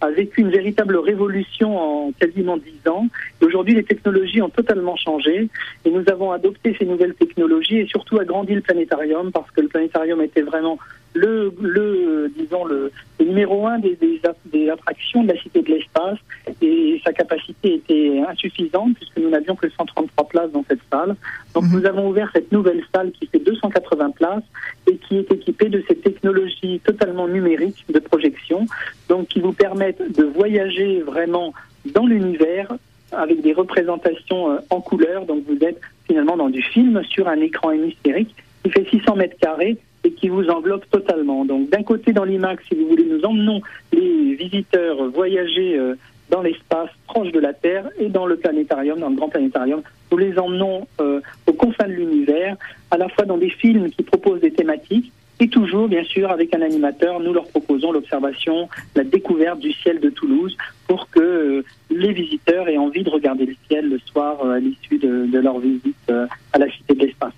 a 0.00 0.10
vécu 0.10 0.42
une 0.42 0.50
véritable 0.50 0.96
révolution 0.96 1.78
en 1.78 2.12
quasiment 2.12 2.58
dix 2.58 2.88
ans. 2.88 3.06
Aujourd'hui, 3.42 3.74
les 3.74 3.84
technologies 3.84 4.42
ont 4.42 4.50
totalement 4.50 4.96
changé 4.96 5.48
et 5.84 5.90
nous 5.90 6.04
avons 6.08 6.32
adopté 6.32 6.76
ces 6.78 6.84
nouvelles 6.84 7.14
technologies 7.14 7.78
et 7.78 7.86
surtout 7.86 8.18
agrandi 8.18 8.54
le 8.54 8.60
planétarium 8.60 9.32
parce 9.32 9.50
que 9.52 9.62
le 9.62 9.68
planétarium 9.68 10.20
était 10.20 10.42
vraiment 10.42 10.78
le, 11.14 11.52
le 11.60 12.30
disons 12.36 12.64
le, 12.64 12.90
numéro 13.20 13.66
un 13.66 13.78
des, 13.78 13.96
des, 13.96 14.70
attractions 14.70 15.22
de 15.22 15.32
la 15.32 15.40
Cité 15.40 15.62
de 15.62 15.68
l'Espace 15.68 16.18
et 16.62 17.00
sa 17.04 17.12
capacité 17.12 17.74
était 17.74 18.22
insuffisante 18.28 18.94
puisque 18.94 19.18
nous 19.18 19.30
n'avions 19.30 19.54
que 19.54 19.68
133 19.68 20.28
places 20.28 20.50
dans 20.52 20.64
cette 20.68 20.80
salle. 20.90 21.16
Donc 21.54 21.64
mhm. 21.64 21.72
nous 21.72 21.86
avons 21.86 22.08
ouvert 22.08 22.30
cette 22.32 22.50
nouvelle 22.52 22.82
salle 22.94 23.12
qui 23.12 23.26
fait 23.26 23.38
280 23.38 24.10
places 24.10 24.42
et 24.86 24.96
qui 24.96 25.18
est 25.18 25.30
équipée 25.32 25.68
de 25.68 25.82
ces 25.88 25.96
technologies 25.96 26.80
totalement 26.84 27.28
numériques 27.28 27.84
de 27.88 27.98
projection, 27.98 28.66
donc 29.08 29.28
qui 29.28 29.40
vous 29.40 29.52
permettent 29.52 30.02
de 30.16 30.24
voyager 30.24 31.00
vraiment 31.00 31.52
dans 31.94 32.06
l'univers 32.06 32.72
avec 33.12 33.40
des 33.40 33.52
représentations 33.52 34.52
euh, 34.52 34.58
en 34.70 34.80
couleur. 34.80 35.26
Donc 35.26 35.44
vous 35.46 35.58
êtes 35.64 35.80
finalement 36.06 36.36
dans 36.36 36.50
du 36.50 36.62
film 36.62 37.02
sur 37.04 37.28
un 37.28 37.40
écran 37.40 37.72
hémisphérique 37.72 38.34
qui 38.62 38.70
fait 38.70 38.88
600 38.90 39.16
mètres 39.16 39.36
carrés 39.40 39.78
qui 40.18 40.28
vous 40.28 40.48
enveloppe 40.48 40.88
totalement. 40.90 41.44
Donc 41.44 41.70
d'un 41.70 41.82
côté 41.82 42.12
dans 42.12 42.24
l'IMAX, 42.24 42.62
si 42.68 42.74
vous 42.74 42.88
voulez, 42.88 43.04
nous 43.04 43.24
emmenons 43.24 43.60
les 43.92 44.34
visiteurs 44.34 45.10
voyager 45.10 45.78
euh, 45.78 45.94
dans 46.30 46.42
l'espace 46.42 46.90
proche 47.06 47.32
de 47.32 47.40
la 47.40 47.52
Terre 47.52 47.88
et 47.98 48.08
dans 48.08 48.26
le 48.26 48.36
planétarium, 48.36 48.98
dans 48.98 49.08
le 49.08 49.16
grand 49.16 49.28
planétarium, 49.28 49.82
nous 50.10 50.18
les 50.18 50.38
emmenons 50.38 50.86
euh, 51.00 51.20
aux 51.46 51.52
confins 51.52 51.86
de 51.86 51.92
l'univers, 51.92 52.56
à 52.90 52.98
la 52.98 53.08
fois 53.08 53.24
dans 53.24 53.38
des 53.38 53.50
films 53.50 53.90
qui 53.90 54.02
proposent 54.02 54.40
des 54.40 54.50
thématiques 54.50 55.12
et 55.40 55.48
toujours, 55.48 55.86
bien 55.86 56.02
sûr, 56.02 56.32
avec 56.32 56.52
un 56.52 56.62
animateur, 56.62 57.20
nous 57.20 57.32
leur 57.32 57.46
proposons 57.46 57.92
l'observation, 57.92 58.68
la 58.96 59.04
découverte 59.04 59.60
du 59.60 59.72
ciel 59.72 60.00
de 60.00 60.10
Toulouse 60.10 60.56
pour 60.88 61.08
que 61.10 61.20
euh, 61.20 61.64
les 61.90 62.12
visiteurs 62.12 62.68
aient 62.68 62.76
envie 62.76 63.04
de 63.04 63.10
regarder 63.10 63.46
le 63.46 63.54
ciel 63.68 63.88
le 63.88 63.98
soir 64.00 64.44
à 64.44 64.58
l'issue 64.58 64.98
de, 64.98 65.26
de, 65.26 65.38
leur 65.38 65.60
visite 65.60 66.10
à 66.52 66.58
la 66.58 66.68
Cité 66.70 66.94
de 66.94 67.06
l'Espace. 67.06 67.34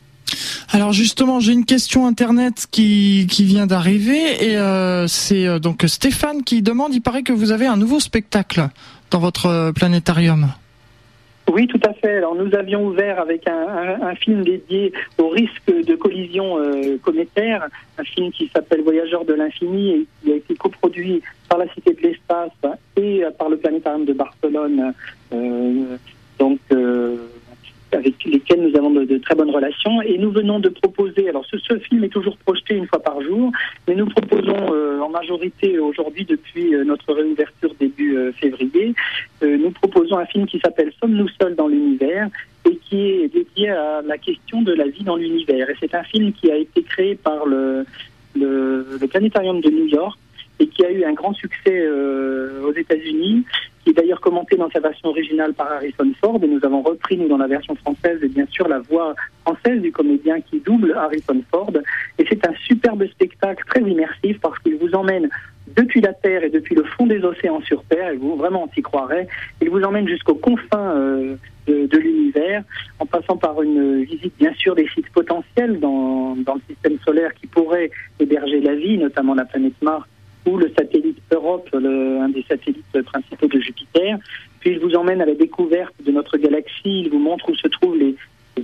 Alors 0.73 0.93
justement, 0.93 1.41
j'ai 1.41 1.53
une 1.53 1.65
question 1.65 2.07
internet 2.07 2.67
qui, 2.71 3.27
vient 3.41 3.67
d'arriver 3.67 4.45
et 4.45 4.57
euh, 4.57 5.07
c'est 5.07 5.47
euh, 5.47 5.59
donc 5.59 5.83
Stéphane 5.87 6.45
qui 6.45 6.63
demande. 6.63 6.95
Il 6.95 7.01
paraît 7.01 7.23
que 7.23 7.33
vous 7.33 7.53
avez 7.53 7.67
un 7.67 7.77
nouveau 7.77 7.99
spectacle 7.99 8.69
dans 9.11 9.19
votre 9.19 9.47
euh, 9.47 9.73
planétarium. 9.73 10.49
Oui, 11.51 11.67
tout 11.67 11.81
à 11.85 11.93
fait. 11.95 12.19
Alors 12.19 12.37
nous 12.37 12.55
avions 12.55 12.87
ouvert 12.87 13.19
avec 13.19 13.49
un, 13.49 14.15
film 14.15 14.45
dédié 14.45 14.93
au 15.19 15.29
risque 15.29 15.67
de 15.67 15.97
collision 15.97 16.59
cométaire, 17.03 17.67
un 17.99 18.05
film 18.05 18.31
qui 18.31 18.49
s'appelle 18.55 18.83
Voyageurs 18.83 19.25
de 19.25 19.35
l'infini 19.35 19.91
et 19.91 20.07
qui 20.23 20.33
a 20.33 20.37
été 20.37 20.55
coproduit 20.55 21.23
par 21.49 21.59
la 21.59 21.67
Cité 21.75 21.95
de 21.95 22.03
l'Espace 22.03 22.53
et 22.97 23.25
par 23.37 23.49
le 23.49 23.57
Planétarium 23.57 24.05
de 24.05 24.13
Barcelone. 24.13 24.93
Donc 26.39 26.61
avec 27.93 28.25
lesquels 28.25 28.61
nous 28.61 28.77
avons 28.77 28.91
de, 28.91 29.19
très 29.19 29.35
bonnes 29.35 29.51
relations. 29.51 30.03
Et 30.03 30.19
nous 30.19 30.31
venons 30.31 30.61
de 30.61 30.69
proposer, 30.69 31.29
alors 31.29 31.45
ce, 31.47 31.79
film 31.79 32.05
est 32.05 32.09
toujours 32.09 32.37
projeté 32.39 32.75
une 32.75 32.87
fois 32.87 33.03
par 33.03 33.21
jour, 33.23 33.51
mais 33.87 33.95
nous 33.95 34.07
proposons 34.07 34.73
euh, 34.73 35.01
en 35.01 35.09
majorité 35.09 35.79
aujourd'hui, 35.79 36.25
depuis 36.25 36.75
euh, 36.75 36.85
notre 36.85 37.13
réouverture 37.13 37.75
début 37.79 38.17
euh, 38.17 38.33
février, 38.33 38.95
nous 39.43 39.71
proposons 39.71 40.19
un 40.19 40.27
film 40.27 40.47
qui 40.47 40.61
s'appelle 40.61 40.93
Sommes-nous 41.01 41.29
seuls 41.41 41.55
dans 41.55 41.69
l'univers 41.69 42.29
et 42.69 42.77
qui 42.77 43.01
est 43.01 43.29
dédié 43.29 43.71
à 43.71 44.03
la 44.03 44.19
question 44.19 44.61
de 44.61 44.75
la 44.75 44.87
vie 44.87 45.03
dans 45.03 45.17
l'univers. 45.17 45.71
Et 45.71 45.75
c'est 45.81 45.95
un 45.95 46.03
film 46.03 46.33
qui 46.33 46.51
a 46.51 46.57
été 46.57 46.83
créé 46.83 47.15
par 47.15 47.47
le, 47.47 47.87
le, 48.35 48.99
le 49.01 49.07
Planétarium 49.07 49.63
de 49.63 49.71
New 49.71 49.87
York 49.87 50.19
et 50.59 50.67
qui 50.67 50.85
a 50.85 50.91
eu 50.91 51.05
un 51.05 51.15
grand 51.15 51.33
succès 51.33 51.89
aux 51.89 52.73
États-Unis, 52.75 53.45
qui 53.91 53.99
est 53.99 54.03
d'ailleurs 54.03 54.21
commenté 54.21 54.57
dans 54.57 54.71
sa 54.71 54.79
version 54.79 55.09
originale 55.09 55.53
par 55.53 55.73
Harrison 55.73 56.13
Ford, 56.21 56.39
et 56.43 56.47
nous 56.47 56.65
avons 56.65 56.83
repris, 56.83 57.17
nous, 57.17 57.27
dans 57.27 57.39
la 57.39 57.49
version 57.49 57.75
française, 57.75 58.23
et 58.23 58.29
bien 58.29 58.47
sûr, 58.51 58.69
la 58.69 58.79
voix 58.79 59.17
française 59.43 59.81
du 59.81 59.91
comédien 59.91 60.41
qui 60.41 60.61
double 60.61 60.93
Harrison 60.93 61.43
Ford. 61.51 61.73
Et 62.19 62.25
c'est 62.29 62.47
un 62.47 62.55
superbe 62.67 63.05
spectacle 63.09 63.65
très 63.67 63.81
immersif 63.81 64.39
parce 64.41 64.59
qu'il 64.61 64.77
vous 64.77 64.95
emmène 64.95 65.29
depuis 65.77 66.01
la 66.01 66.13
Terre 66.13 66.45
et 66.45 66.51
depuis 66.51 66.77
le 66.77 66.85
fond 66.85 67.07
des 67.07 67.25
océans 67.25 67.61
sur 67.63 67.83
Terre, 67.85 68.11
et 68.11 68.17
vous 68.17 68.37
vraiment 68.37 68.65
on 68.65 68.73
s'y 68.73 68.83
croirait, 68.83 69.27
il 69.61 69.71
vous 69.71 69.83
emmène 69.83 70.07
jusqu'aux 70.07 70.35
confins 70.35 70.95
euh, 70.95 71.37
de, 71.67 71.99
l'univers, 71.99 72.63
en 73.01 73.07
passant 73.07 73.37
par 73.37 73.61
une 73.63 74.05
visite 74.05 74.35
bien 74.39 74.53
sûr 74.55 74.75
des 74.75 74.87
sites 74.89 75.11
potentiels 75.11 75.81
dans, 75.81 76.37
dans 76.37 76.55
le 76.55 76.61
système 76.69 76.99
solaire 77.05 77.35
qui 77.35 77.47
pourraient 77.49 77.91
héberger 78.21 78.61
la 78.61 78.75
vie, 78.75 78.99
notamment 78.99 79.35
la 79.35 79.45
planète 79.45 79.75
Mars 79.83 80.07
ou 80.47 80.57
le 80.57 80.71
satellite 80.77 81.19
Europe, 81.33 81.69
le, 81.73 82.21
un 82.21 82.29
des 82.29 82.45
satellites 82.49 83.03
principaux 83.05 83.47
de 83.47 83.61
Jupiter. 83.61 84.19
Puis 84.61 84.71
il 84.71 84.79
vous 84.79 84.95
emmène 84.95 85.21
à 85.21 85.27
la 85.27 85.35
découverte 85.35 85.95
de 86.05 86.11
notre 86.13 86.37
galaxie, 86.37 87.03
il 87.03 87.11
vous 87.11 87.19
montre 87.19 87.49
où 87.51 87.55
se 87.55 87.69
trouvent 87.69 87.97
les, 87.97 88.15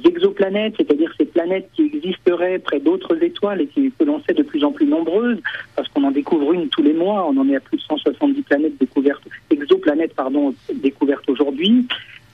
exoplanètes, 0.04 0.74
c'est-à-dire 0.76 1.12
ces 1.18 1.24
planètes 1.24 1.68
qui 1.74 1.82
existeraient 1.82 2.58
près 2.58 2.80
d'autres 2.80 3.22
étoiles 3.22 3.62
et 3.62 3.66
qui, 3.66 3.92
que 3.98 4.04
l'on 4.04 4.20
sait 4.22 4.34
de 4.34 4.42
plus 4.42 4.64
en 4.64 4.72
plus 4.72 4.86
nombreuses, 4.86 5.38
parce 5.74 5.88
qu'on 5.88 6.04
en 6.04 6.10
découvre 6.10 6.52
une 6.52 6.68
tous 6.68 6.82
les 6.82 6.92
mois, 6.92 7.26
on 7.28 7.36
en 7.38 7.48
est 7.48 7.56
à 7.56 7.60
plus 7.60 7.78
de 7.78 7.82
170 7.82 8.42
planètes 8.42 8.78
découvertes, 8.78 9.22
exoplanètes 9.50 10.14
pardon, 10.14 10.54
découvertes 10.74 11.28
aujourd'hui. 11.28 11.86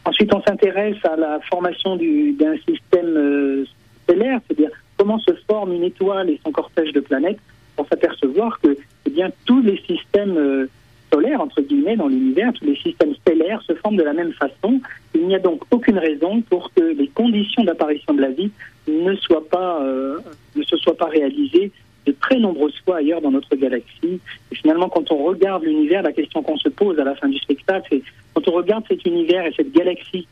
Ensuite, 0.05 0.35
on 0.35 0.42
s'intéresse 0.42 0.96
à 1.05 1.16
la 1.16 1.40
formation 1.40 1.96
d'un 1.96 2.57
système 2.66 3.16
euh, 3.16 3.64
stellaire, 4.02 4.40
c'est-à-dire 4.46 4.70
comment 4.96 5.18
se 5.20 5.33
forme 5.46 5.72
une 5.72 5.85
étoile 5.85 6.31
et 6.31 6.40
son 6.44 6.50
cortège 6.50 6.92
de 6.92 7.00
planètes 7.00 7.38
pour 7.76 7.87
s'apercevoir 7.88 8.61
que 8.61 8.76
bien, 9.12 9.31
tous 9.44 9.62
les 9.62 9.79
systèmes 9.87 10.37
euh, 10.37 10.66
solaires, 11.12 11.40
entre 11.40 11.61
guillemets, 11.62 11.96
dans 11.96 12.09
l'univers, 12.09 12.53
tous 12.53 12.64
les 12.64 12.77
systèmes 12.77 13.14
stellaires 13.16 13.62
se 13.62 13.75
forment 13.75 13.96
de 13.96 14.03
la 14.03 14.12
même 14.12 14.33
façon. 14.33 14.81
Il 15.14 15.27
n'y 15.27 15.35
a 15.35 15.38
donc 15.38 15.62
aucune 15.70 15.98
raison 15.98 16.40
pour 16.42 16.72
que 16.72 16.81
les 16.81 17.09
conditions 17.09 17.64
d'apparition 17.64 18.14
de 18.14 18.20
la 18.20 18.31
vie 18.31 18.51
euh, 18.88 20.18
ne 20.57 20.62
se 20.62 20.77
soient 20.77 20.96
pas 20.96 21.07
réalisées 21.07 21.70
de 22.07 22.12
très 22.20 22.38
nombreuses 22.38 22.79
fois 22.85 22.96
ailleurs 22.96 23.20
dans 23.20 23.31
notre 23.31 23.55
galaxie. 23.55 24.20
Et 24.51 24.55
finalement, 24.55 24.88
quand 24.88 25.12
on 25.12 25.22
regarde 25.25 25.64
l'univers, 25.64 26.03
la 26.03 26.12
question 26.12 26.42
qu'on 26.42 26.57
se 26.57 26.68
pose 26.68 26.98
à 26.98 27.05
la 27.05 27.14
fin 27.14 27.29
du 27.29 27.38
spectacle, 27.38 27.87
c'est 27.90 28.03
quand 28.35 28.48
on 28.48 28.53
regarde 28.53 28.85
cet 28.88 29.05
univers 29.05 29.46
et 29.46 29.53
cette 29.57 29.72
galaxie 29.72 30.27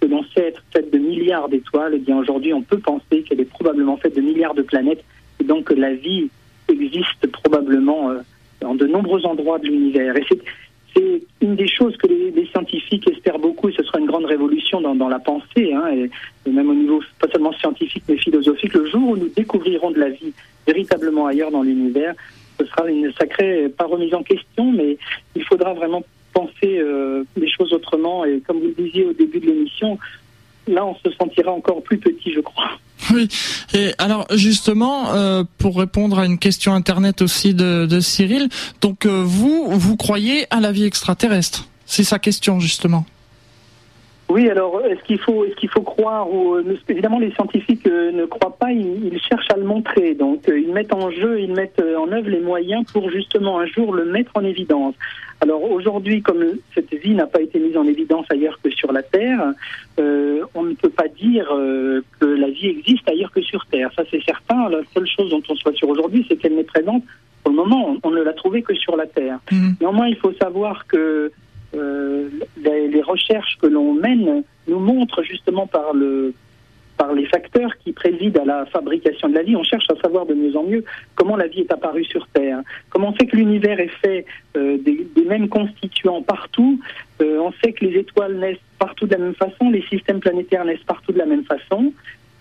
que 0.00 0.06
l'on 0.06 0.24
sait 0.34 0.48
être 0.48 0.64
faite 0.72 0.92
de 0.92 0.98
milliards 0.98 1.48
d'étoiles, 1.48 1.94
et 1.94 1.98
eh 1.98 2.00
bien 2.00 2.18
aujourd'hui, 2.18 2.52
on 2.52 2.62
peut 2.62 2.78
penser 2.78 3.22
qu'elle 3.22 3.40
est 3.40 3.44
probablement 3.44 3.96
faite 3.96 4.16
de 4.16 4.20
milliards 4.20 4.54
de 4.54 4.62
planètes, 4.62 5.04
et 5.40 5.44
donc 5.44 5.64
que 5.64 5.74
la 5.74 5.94
vie 5.94 6.28
existe 6.84 7.26
probablement 7.30 8.10
euh, 8.10 8.18
dans 8.60 8.74
de 8.74 8.86
nombreux 8.86 9.24
endroits 9.26 9.58
de 9.58 9.66
l'univers. 9.66 10.16
Et 10.16 10.24
c'est 10.94 11.22
une 11.40 11.56
des 11.56 11.68
choses 11.68 11.96
que 11.96 12.06
les, 12.06 12.46
scientifiques 12.46 13.08
espèrent 13.10 13.38
beaucoup, 13.38 13.68
et 13.68 13.72
ce 13.72 13.82
sera 13.82 13.98
une 13.98 14.06
grande 14.06 14.26
révolution 14.26 14.80
dans, 14.80 15.08
la 15.08 15.18
pensée, 15.18 15.72
hein, 15.72 15.84
et, 15.94 16.50
même 16.50 16.68
au 16.68 16.74
niveau 16.74 17.00
pas 17.18 17.28
seulement 17.28 17.52
scientifique 17.54 18.04
mais 18.08 18.18
philosophique. 18.18 18.74
Le 18.74 18.86
jour 18.86 19.10
où 19.10 19.16
nous 19.16 19.30
découvrirons 19.34 19.90
de 19.90 19.98
la 19.98 20.10
vie 20.10 20.32
véritablement 20.66 21.26
ailleurs 21.26 21.50
dans 21.50 21.62
l'univers, 21.62 22.14
ce 22.60 22.66
sera 22.66 22.88
une 22.90 23.10
sacrée, 23.14 23.68
pas 23.70 23.86
remise 23.86 24.12
en 24.14 24.22
question, 24.22 24.70
mais 24.70 24.98
il 25.34 25.44
faudra 25.44 25.72
vraiment 25.72 26.02
penser 26.34 26.78
euh, 26.78 27.24
les 27.36 27.48
choses 27.48 27.72
autrement. 27.72 28.24
Et 28.24 28.40
comme 28.40 28.58
vous 28.58 28.72
le 28.76 28.84
disiez 28.84 29.06
au 29.06 29.12
début 29.12 29.40
de 29.40 29.46
l'émission, 29.46 29.98
là, 30.66 30.84
on 30.84 30.94
se 30.96 31.10
sentira 31.16 31.50
encore 31.50 31.82
plus 31.82 31.98
petit, 31.98 32.32
je 32.32 32.40
crois. 32.40 32.70
Oui. 33.12 33.28
Et 33.74 33.90
alors 33.98 34.26
justement, 34.32 35.12
euh, 35.14 35.42
pour 35.58 35.78
répondre 35.78 36.18
à 36.18 36.26
une 36.26 36.38
question 36.38 36.72
internet 36.72 37.22
aussi 37.22 37.54
de, 37.54 37.86
de 37.86 38.00
Cyril, 38.00 38.48
donc 38.80 39.06
euh, 39.06 39.22
vous, 39.24 39.66
vous 39.70 39.96
croyez 39.96 40.46
à 40.50 40.60
la 40.60 40.72
vie 40.72 40.84
extraterrestre? 40.84 41.66
C'est 41.84 42.04
sa 42.04 42.18
question 42.18 42.60
justement. 42.60 43.04
Oui, 44.28 44.48
alors 44.48 44.80
est-ce 44.86 45.02
qu'il 45.02 45.18
faut, 45.18 45.44
est-ce 45.44 45.56
qu'il 45.56 45.68
faut 45.68 45.82
croire 45.82 46.32
ou 46.32 46.54
euh, 46.54 46.78
évidemment 46.88 47.18
les 47.18 47.32
scientifiques 47.32 47.84
ne 47.86 48.24
croient 48.24 48.56
pas, 48.56 48.72
ils, 48.72 49.20
cherchent 49.28 49.50
à 49.52 49.56
le 49.56 49.64
montrer. 49.64 50.14
Donc 50.14 50.44
ils 50.48 50.72
mettent 50.72 50.94
en 50.94 51.10
jeu, 51.10 51.40
ils 51.40 51.52
mettent 51.52 51.82
en 51.82 52.10
œuvre 52.12 52.28
les 52.28 52.40
moyens 52.40 52.84
pour 52.92 53.10
justement 53.10 53.58
un 53.58 53.66
jour 53.66 53.92
le 53.92 54.04
mettre 54.04 54.30
en 54.34 54.44
évidence. 54.44 54.94
Alors 55.42 55.64
aujourd'hui, 55.64 56.22
comme 56.22 56.44
cette 56.72 56.94
vie 56.94 57.16
n'a 57.16 57.26
pas 57.26 57.40
été 57.42 57.58
mise 57.58 57.76
en 57.76 57.84
évidence 57.84 58.26
ailleurs 58.30 58.60
que 58.62 58.70
sur 58.70 58.92
la 58.92 59.02
Terre, 59.02 59.52
euh, 59.98 60.44
on 60.54 60.62
ne 60.62 60.74
peut 60.74 60.88
pas 60.88 61.08
dire 61.08 61.48
euh, 61.52 62.00
que 62.20 62.26
la 62.26 62.48
vie 62.48 62.68
existe 62.68 63.08
ailleurs 63.08 63.32
que 63.32 63.42
sur 63.42 63.66
Terre. 63.66 63.90
Ça 63.96 64.04
c'est 64.08 64.22
certain. 64.22 64.68
La 64.68 64.78
seule 64.94 65.08
chose 65.08 65.30
dont 65.30 65.42
on 65.48 65.56
soit 65.56 65.74
sûr 65.74 65.88
aujourd'hui, 65.88 66.24
c'est 66.28 66.36
qu'elle 66.36 66.54
n'est 66.54 66.62
présente. 66.62 67.02
Pour 67.42 67.50
le 67.50 67.56
moment, 67.56 67.96
on, 68.04 68.10
ne 68.12 68.22
l'a 68.22 68.34
trouvée 68.34 68.62
que 68.62 68.72
sur 68.74 68.96
la 68.96 69.06
Terre. 69.06 69.40
Mmh. 69.50 69.70
Néanmoins, 69.80 70.06
il 70.06 70.16
faut 70.16 70.32
savoir 70.34 70.86
que 70.86 71.32
euh, 71.74 72.28
les, 72.62 72.86
les, 72.86 73.02
recherches 73.02 73.58
que 73.60 73.66
l'on 73.66 73.94
mène 73.94 74.44
nous 74.68 74.78
montrent 74.78 75.24
justement 75.24 75.66
par 75.66 75.92
le 75.92 76.34
par 77.02 77.14
les 77.14 77.26
facteurs 77.26 77.76
qui 77.78 77.90
président 77.90 78.42
à 78.42 78.44
la 78.44 78.66
fabrication 78.66 79.28
de 79.28 79.34
la 79.34 79.42
vie. 79.42 79.56
On 79.56 79.64
cherche 79.64 79.86
à 79.90 79.96
savoir 80.00 80.24
de 80.24 80.34
mieux 80.34 80.54
en 80.56 80.62
mieux 80.62 80.84
comment 81.16 81.36
la 81.36 81.48
vie 81.48 81.62
est 81.62 81.72
apparue 81.72 82.04
sur 82.04 82.28
Terre, 82.28 82.60
comment 82.90 83.08
on 83.08 83.16
sait 83.16 83.26
que 83.26 83.34
l'univers 83.34 83.80
est 83.80 83.90
fait 84.00 84.24
euh, 84.56 84.78
des, 84.78 85.24
mêmes 85.26 85.48
constituants 85.48 86.22
partout. 86.22 86.78
Euh, 87.20 87.38
on 87.40 87.52
sait 87.60 87.72
que 87.72 87.84
les 87.86 87.98
étoiles 87.98 88.38
naissent 88.38 88.66
partout 88.78 89.06
de 89.06 89.14
la 89.14 89.18
même 89.18 89.34
façon, 89.34 89.70
les 89.70 89.82
systèmes 89.88 90.20
planétaires 90.20 90.64
naissent 90.64 90.86
partout 90.86 91.10
de 91.10 91.18
la 91.18 91.26
même 91.26 91.44
façon. 91.44 91.92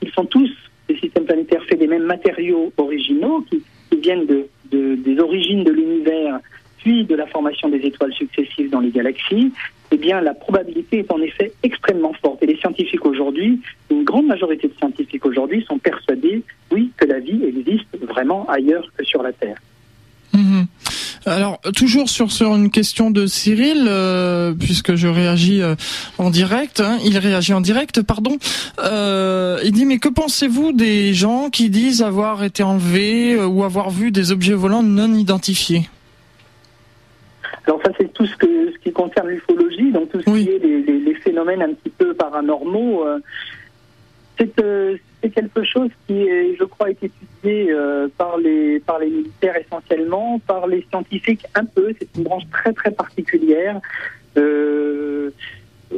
Ils 0.04 0.12
sont 0.12 0.26
tous, 0.26 0.52
des 0.88 0.96
systèmes 0.98 1.26
planétaires, 1.26 1.64
faits 1.64 1.80
des 1.80 1.88
mêmes 1.88 2.06
matériaux 2.06 2.72
originaux 2.78 3.44
qui, 3.50 3.64
viennent 4.00 4.28
de, 4.28 4.48
des 4.96 5.20
origines 5.20 5.64
de 5.64 5.72
l'univers 5.72 6.40
puis 6.78 7.04
de 7.04 7.16
la 7.16 7.28
formation 7.28 7.70
des 7.70 7.80
étoiles 7.80 8.14
successives 8.14 8.70
dans 8.70 8.80
les 8.80 8.90
galaxies 8.90 9.52
eh 9.92 9.98
bien, 9.98 10.22
la 10.22 10.34
probabilité 10.34 11.00
est 11.00 11.12
en 11.12 11.22
effet 11.22 11.52
extrêmement 11.64 12.14
forte. 12.14 12.42
Et 12.44 12.46
les 12.46 12.56
scientifiques 12.56 13.06
aujourd'hui, 13.06 13.60
grande 14.12 14.28
majorité 14.28 14.68
de 14.68 14.74
scientifiques 14.78 15.26
aujourd'hui 15.26 15.66
sont 15.68 15.80
persuadés, 15.80 16.44
oui, 16.72 16.92
que 16.98 17.06
la 17.06 17.20
vie 17.20 17.42
existe 17.44 17.98
vraiment 18.02 18.46
ailleurs 18.50 18.86
que 18.96 19.04
sur 19.06 19.24
la 19.24 19.32
Terre. 19.32 19.58
Mhm. 20.34 20.68
Alors 21.26 21.60
toujours 21.76 22.10
sur, 22.10 22.32
sur 22.32 22.56
une 22.56 22.72
question 22.72 23.12
de 23.12 23.26
Cyril, 23.28 23.86
euh, 23.88 24.54
puisque 24.60 24.96
je 24.96 25.08
réagis 25.08 25.62
euh, 25.62 25.76
en 26.18 26.30
direct, 26.30 26.80
hein, 26.80 26.98
il 27.06 27.18
réagit 27.18 27.54
en 27.54 27.62
direct, 27.62 28.02
pardon. 28.02 28.38
Euh, 28.84 29.60
il 29.64 29.72
dit 29.72 29.86
mais 29.86 30.00
que 30.00 30.10
pensez-vous 30.10 30.74
des 30.74 31.14
gens 31.14 31.50
qui 31.50 31.70
disent 31.70 32.02
avoir 32.02 32.44
été 32.44 32.64
enlevés 32.64 33.38
ou 33.38 33.64
avoir 33.64 33.92
vu 33.92 34.12
des 34.12 34.32
objets 34.32 34.54
volants 34.54 34.84
non 34.84 35.14
identifiés? 35.14 35.90
Alors 37.68 37.80
ça, 37.86 37.92
c'est 38.00 38.12
tout 38.14 38.26
ce, 38.26 38.36
que, 38.38 38.72
ce 38.74 38.78
qui 38.80 38.92
concerne 38.92 39.28
l'ufologie, 39.28 39.92
donc 39.92 40.10
tout 40.10 40.22
ce 40.22 40.26
qui 40.26 40.50
est 40.50 40.60
les, 40.60 41.16
phénomènes 41.24 41.62
un 41.62 41.74
petit 41.74 41.92
peu 41.92 42.16
paranormaux. 42.16 43.06
Euh, 44.42 44.46
euh, 44.60 44.98
c'est 45.22 45.30
quelque 45.30 45.64
chose 45.64 45.90
qui, 46.08 46.24
est, 46.24 46.56
je 46.58 46.64
crois, 46.64 46.90
est 46.90 47.04
étudié 47.04 47.72
euh, 47.72 48.08
par, 48.18 48.38
les, 48.38 48.80
par 48.80 49.00
les 49.00 49.10
militaires 49.10 49.56
essentiellement, 49.56 50.40
par 50.40 50.68
les 50.68 50.86
scientifiques 50.90 51.46
un 51.56 51.66
peu. 51.66 51.94
C'est 52.00 52.10
une 52.18 52.24
branche 52.24 52.44
très 52.52 52.74
très 52.74 52.92
particulière. 52.92 53.80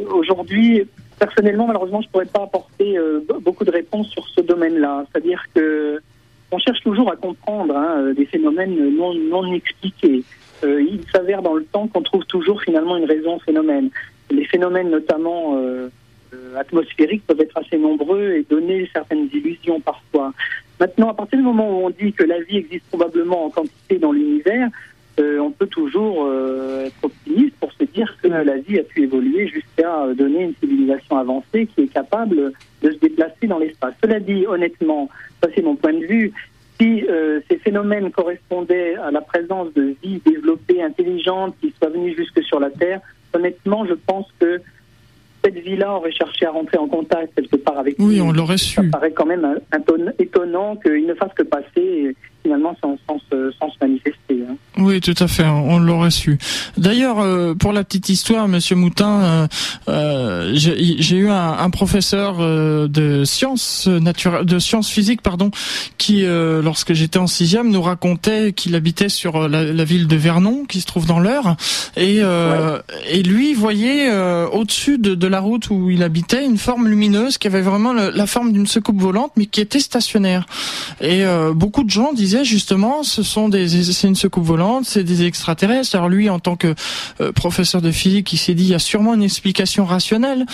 Aujourd'hui, 0.10 0.88
personnellement, 1.20 1.68
malheureusement, 1.68 2.02
je 2.02 2.08
ne 2.08 2.12
pourrais 2.12 2.26
pas 2.26 2.44
apporter 2.44 2.98
beaucoup 3.42 3.64
de 3.64 3.72
réponses 3.72 4.10
sur 4.10 4.28
ce 4.28 4.42
domaine-là. 4.42 5.06
C'est-à-dire 5.12 5.44
que 5.54 6.02
on 6.52 6.58
cherche 6.58 6.82
toujours 6.82 7.12
à 7.12 7.16
comprendre 7.16 7.76
hein, 7.76 8.14
des 8.16 8.26
phénomènes 8.26 8.76
non, 8.96 9.14
non 9.14 9.54
expliqués. 9.54 10.24
Euh, 10.64 10.82
il 10.82 11.02
s'avère 11.12 11.42
dans 11.42 11.56
le 11.56 11.66
temps 11.66 11.88
qu'on 11.88 12.02
trouve 12.02 12.26
toujours 12.26 12.62
finalement 12.62 12.98
une 12.98 13.06
raison 13.06 13.36
au 13.36 13.40
phénomène. 13.40 13.90
Les 14.32 14.46
phénomènes 14.46 14.90
notamment 14.90 15.58
euh, 15.58 15.60
euh, 15.64 15.90
atmosphériques 16.58 17.26
peuvent 17.26 17.42
être 17.42 17.58
assez 17.58 17.78
nombreux 17.78 18.32
et 18.34 18.46
donner 18.50 18.90
certaines 18.94 19.30
illusions 19.34 19.80
parfois. 19.80 20.34
Maintenant, 20.80 21.10
à 21.10 21.14
partir 21.14 21.40
du 21.40 21.46
moment 21.46 21.70
où 21.70 21.86
on 21.86 21.90
dit 21.90 22.14
que 22.14 22.24
la 22.24 22.40
vie 22.42 22.58
existe 22.58 22.86
probablement 22.88 23.46
en 23.46 23.50
quantité 23.50 23.98
dans 23.98 24.12
l'univers, 24.12 24.70
on 25.20 25.52
peut 25.52 25.68
toujours 25.68 26.28
être 26.84 27.04
optimiste 27.04 27.56
pour 27.60 27.72
se 27.74 27.84
dire 27.84 28.18
que 28.22 28.28
la 28.28 28.58
vie 28.58 28.80
a 28.80 28.84
pu 28.84 29.04
évoluer 29.04 29.48
jusqu'à 29.48 30.08
donner 30.18 30.44
une 30.44 30.56
civilisation 30.60 31.18
avancée 31.18 31.68
qui 31.68 31.84
est 31.84 31.94
capable 31.94 32.54
de 32.82 32.92
se 32.92 32.98
déplacer 32.98 33.48
dans 33.48 33.60
l'espace. 33.60 33.94
Cela 34.04 34.20
dit, 34.20 34.48
honnêtement, 34.48 35.10
ça 35.42 35.50
c'est 35.54 35.62
mon 35.62 35.76
point 35.76 35.94
de 35.94 36.06
vue, 36.06 36.34
si 36.80 37.06
euh, 37.08 37.40
ces 37.50 37.58
phénomènes 37.58 38.12
correspondaient 38.12 38.96
à 38.96 39.12
la 39.12 39.22
présence 39.22 39.72
de 39.74 39.96
vie 40.04 40.20
développée, 40.26 40.82
intelligente, 40.82 41.56
qui 41.62 41.74
soit 41.78 41.90
venue 41.90 42.16
jusque 42.16 42.42
sur 42.44 42.60
la 42.60 42.70
Terre, 42.70 43.00
honnêtement, 43.34 43.86
je 43.86 43.94
pense 43.94 44.28
que 44.40 44.62
cette 45.44 45.56
vie-là 45.56 45.94
aurait 45.94 46.12
cherché 46.12 46.46
à 46.46 46.52
rentrer 46.52 46.78
en 46.78 46.88
contact 46.88 47.36
quelque 47.36 47.58
part 47.58 47.78
avec 47.78 48.00
nous. 48.00 48.08
Oui, 48.08 48.22
on 48.22 48.32
l'aurait 48.32 48.58
su. 48.58 48.76
Ça 48.76 48.84
paraît 48.92 49.12
quand 49.12 49.26
même 49.26 49.46
un, 49.46 50.12
étonnant 50.20 50.76
qu'il 50.78 51.06
ne 51.06 51.14
fasse 51.14 51.34
que 51.34 51.44
passer 51.44 52.16
finalement 52.42 52.76
sans, 52.82 52.98
sans, 53.08 53.20
sans 53.30 53.70
se 53.70 53.78
manifester. 53.82 54.13
Oui, 54.78 55.02
tout 55.02 55.14
à 55.20 55.28
fait, 55.28 55.46
on 55.46 55.78
l'aurait 55.78 56.10
su. 56.10 56.40
D'ailleurs, 56.78 57.20
euh, 57.20 57.54
pour 57.54 57.74
la 57.74 57.84
petite 57.84 58.10
histoire, 58.10 58.48
Monsieur 58.48 58.76
Moutin, 58.76 59.22
euh, 59.22 59.48
euh 59.88 60.52
j'ai 60.56 61.16
eu 61.16 61.30
un, 61.30 61.52
un 61.52 61.70
professeur 61.70 62.38
euh, 62.40 62.88
de 62.88 63.24
sciences 63.24 63.86
naturelles, 63.86 64.46
de 64.46 64.58
sciences 64.58 64.90
physiques, 64.90 65.22
pardon, 65.22 65.52
qui, 66.00 66.24
lorsque 66.26 66.94
j'étais 66.94 67.20
en 67.20 67.28
sixième, 67.28 67.70
nous 67.70 67.82
racontait 67.82 68.52
qu'il 68.54 68.76
habitait 68.76 69.10
sur 69.10 69.48
la, 69.48 69.64
la, 69.64 69.84
ville 69.84 70.08
de 70.08 70.16
Vernon, 70.16 70.66
qui 70.68 70.82
se 70.82 70.86
trouve 70.88 71.06
dans 71.06 71.20
l'Eure, 71.20 71.56
et, 71.96 72.22
et 73.10 73.24
lui 73.24 73.54
voyait 73.54 74.12
au-dessus 74.52 74.98
de, 74.98 75.16
de, 75.16 75.28
la 75.28 75.40
route 75.40 75.70
où 75.70 75.90
il 75.90 76.04
habitait 76.04 76.46
une 76.46 76.58
forme 76.58 76.88
lumineuse 76.88 77.38
qui 77.38 77.48
avait 77.48 77.62
vraiment 77.62 77.94
la 77.94 78.26
forme 78.26 78.52
d'une 78.52 78.68
secoupe 78.68 79.00
volante, 79.00 79.32
mais 79.38 79.46
qui 79.46 79.62
était 79.62 79.80
stationnaire. 79.80 80.46
Et 81.02 81.24
beaucoup 81.54 81.84
de 81.84 81.90
gens 81.90 82.14
disaient 82.14 82.46
justement, 82.46 83.04
ce 83.04 83.24
sont 83.24 83.50
des, 83.50 83.68
c'est 83.68 84.08
une 84.08 84.16
secoupe 84.16 84.46
volante 84.46 84.63
c'est 84.84 85.04
des 85.04 85.24
extraterrestres. 85.24 85.96
Alors 85.96 86.10
lui, 86.10 86.30
en 86.30 86.40
tant 86.40 86.56
que 86.56 86.74
euh, 87.22 87.32
professeur 87.32 87.82
de 87.82 87.92
physique, 87.92 88.34
il 88.34 88.38
s'est 88.38 88.54
dit 88.54 88.64
il 88.64 88.70
y 88.70 88.76
a 88.76 88.80
sûrement 88.80 89.14
une 89.14 89.24
explication 89.24 89.86
rationnelle. 89.86 90.46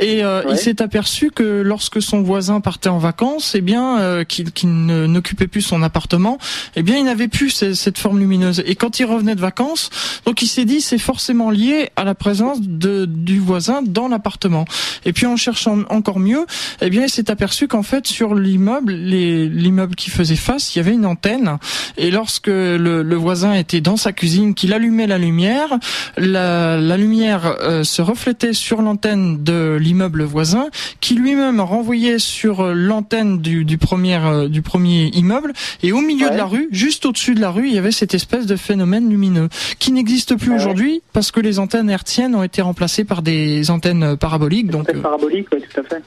Et 0.00 0.24
euh, 0.24 0.42
il 0.50 0.56
s'est 0.56 0.82
aperçu 0.82 1.30
que 1.30 1.62
lorsque 1.62 2.00
son 2.02 2.22
voisin 2.22 2.60
partait 2.60 2.88
en 2.88 2.98
vacances, 2.98 3.54
eh 3.54 3.60
bien, 3.60 3.98
euh, 4.00 4.24
qu'il 4.24 4.50
n'occupait 4.64 5.46
plus 5.46 5.62
son 5.62 5.82
appartement, 5.82 6.38
eh 6.76 6.82
bien, 6.82 6.96
il 6.96 7.04
n'avait 7.04 7.28
plus 7.28 7.50
cette 7.50 7.98
forme 7.98 8.18
lumineuse. 8.18 8.62
Et 8.66 8.74
quand 8.74 9.00
il 9.00 9.04
revenait 9.04 9.34
de 9.34 9.40
vacances, 9.40 9.90
donc 10.24 10.42
il 10.42 10.48
s'est 10.48 10.64
dit 10.64 10.80
c'est 10.80 10.98
forcément 10.98 11.50
lié 11.50 11.90
à 11.96 12.04
la 12.04 12.14
présence 12.14 12.60
de, 12.60 13.04
du 13.04 13.38
voisin 13.38 13.82
dans 13.82 14.08
l'appartement. 14.08 14.64
Et 15.04 15.12
puis 15.12 15.26
en 15.26 15.36
cherchant 15.36 15.78
encore 15.90 16.18
mieux, 16.18 16.46
eh 16.80 16.90
bien, 16.90 17.04
il 17.04 17.10
s'est 17.10 17.30
aperçu 17.30 17.68
qu'en 17.68 17.82
fait 17.82 18.06
sur 18.06 18.34
l'immeuble, 18.34 18.92
l'immeuble 18.92 19.94
qui 19.94 20.10
faisait 20.10 20.36
face, 20.36 20.74
il 20.74 20.78
y 20.78 20.80
avait 20.80 20.94
une 20.94 21.06
antenne. 21.06 21.58
Et 21.96 22.10
lorsque 22.10 22.48
le, 22.48 23.02
le 23.02 23.16
voisin 23.16 23.52
était 23.58 23.80
dans 23.80 23.96
sa 23.96 24.12
cuisine, 24.12 24.54
qu'il 24.54 24.72
allumait 24.72 25.06
la 25.06 25.18
lumière. 25.18 25.78
La, 26.16 26.76
la 26.78 26.96
lumière 26.96 27.56
euh, 27.60 27.84
se 27.84 28.02
reflétait 28.02 28.52
sur 28.52 28.82
l'antenne 28.82 29.42
de 29.42 29.76
l'immeuble 29.80 30.22
voisin, 30.24 30.68
qui 31.00 31.14
lui-même 31.14 31.60
renvoyait 31.60 32.18
sur 32.18 32.60
euh, 32.60 32.72
l'antenne 32.72 33.40
du, 33.40 33.64
du, 33.64 33.78
premier, 33.78 34.18
euh, 34.24 34.48
du 34.48 34.62
premier 34.62 35.06
immeuble. 35.14 35.52
Et 35.82 35.92
au 35.92 36.00
milieu 36.00 36.30
de 36.30 36.36
la 36.36 36.44
rue, 36.44 36.68
juste 36.70 37.06
au-dessus 37.06 37.34
de 37.34 37.40
la 37.40 37.50
rue, 37.50 37.68
il 37.68 37.74
y 37.74 37.78
avait 37.78 37.92
cette 37.92 38.14
espèce 38.14 38.46
de 38.46 38.56
phénomène 38.56 39.10
lumineux 39.10 39.48
qui 39.78 39.92
n'existe 39.92 40.36
plus 40.36 40.52
aujourd'hui 40.54 41.02
parce 41.12 41.30
que 41.30 41.40
les 41.40 41.58
antennes 41.58 41.90
hertziennes 41.90 42.34
ont 42.34 42.42
été 42.42 42.62
remplacées 42.62 43.04
par 43.04 43.22
des 43.22 43.70
antennes 43.70 44.16
paraboliques. 44.16 44.70
Donc, 44.70 44.90
paraboliques, 45.00 45.48
oui, 45.52 45.62
tout 45.62 45.80
à 45.80 45.84
fait. 45.84 46.02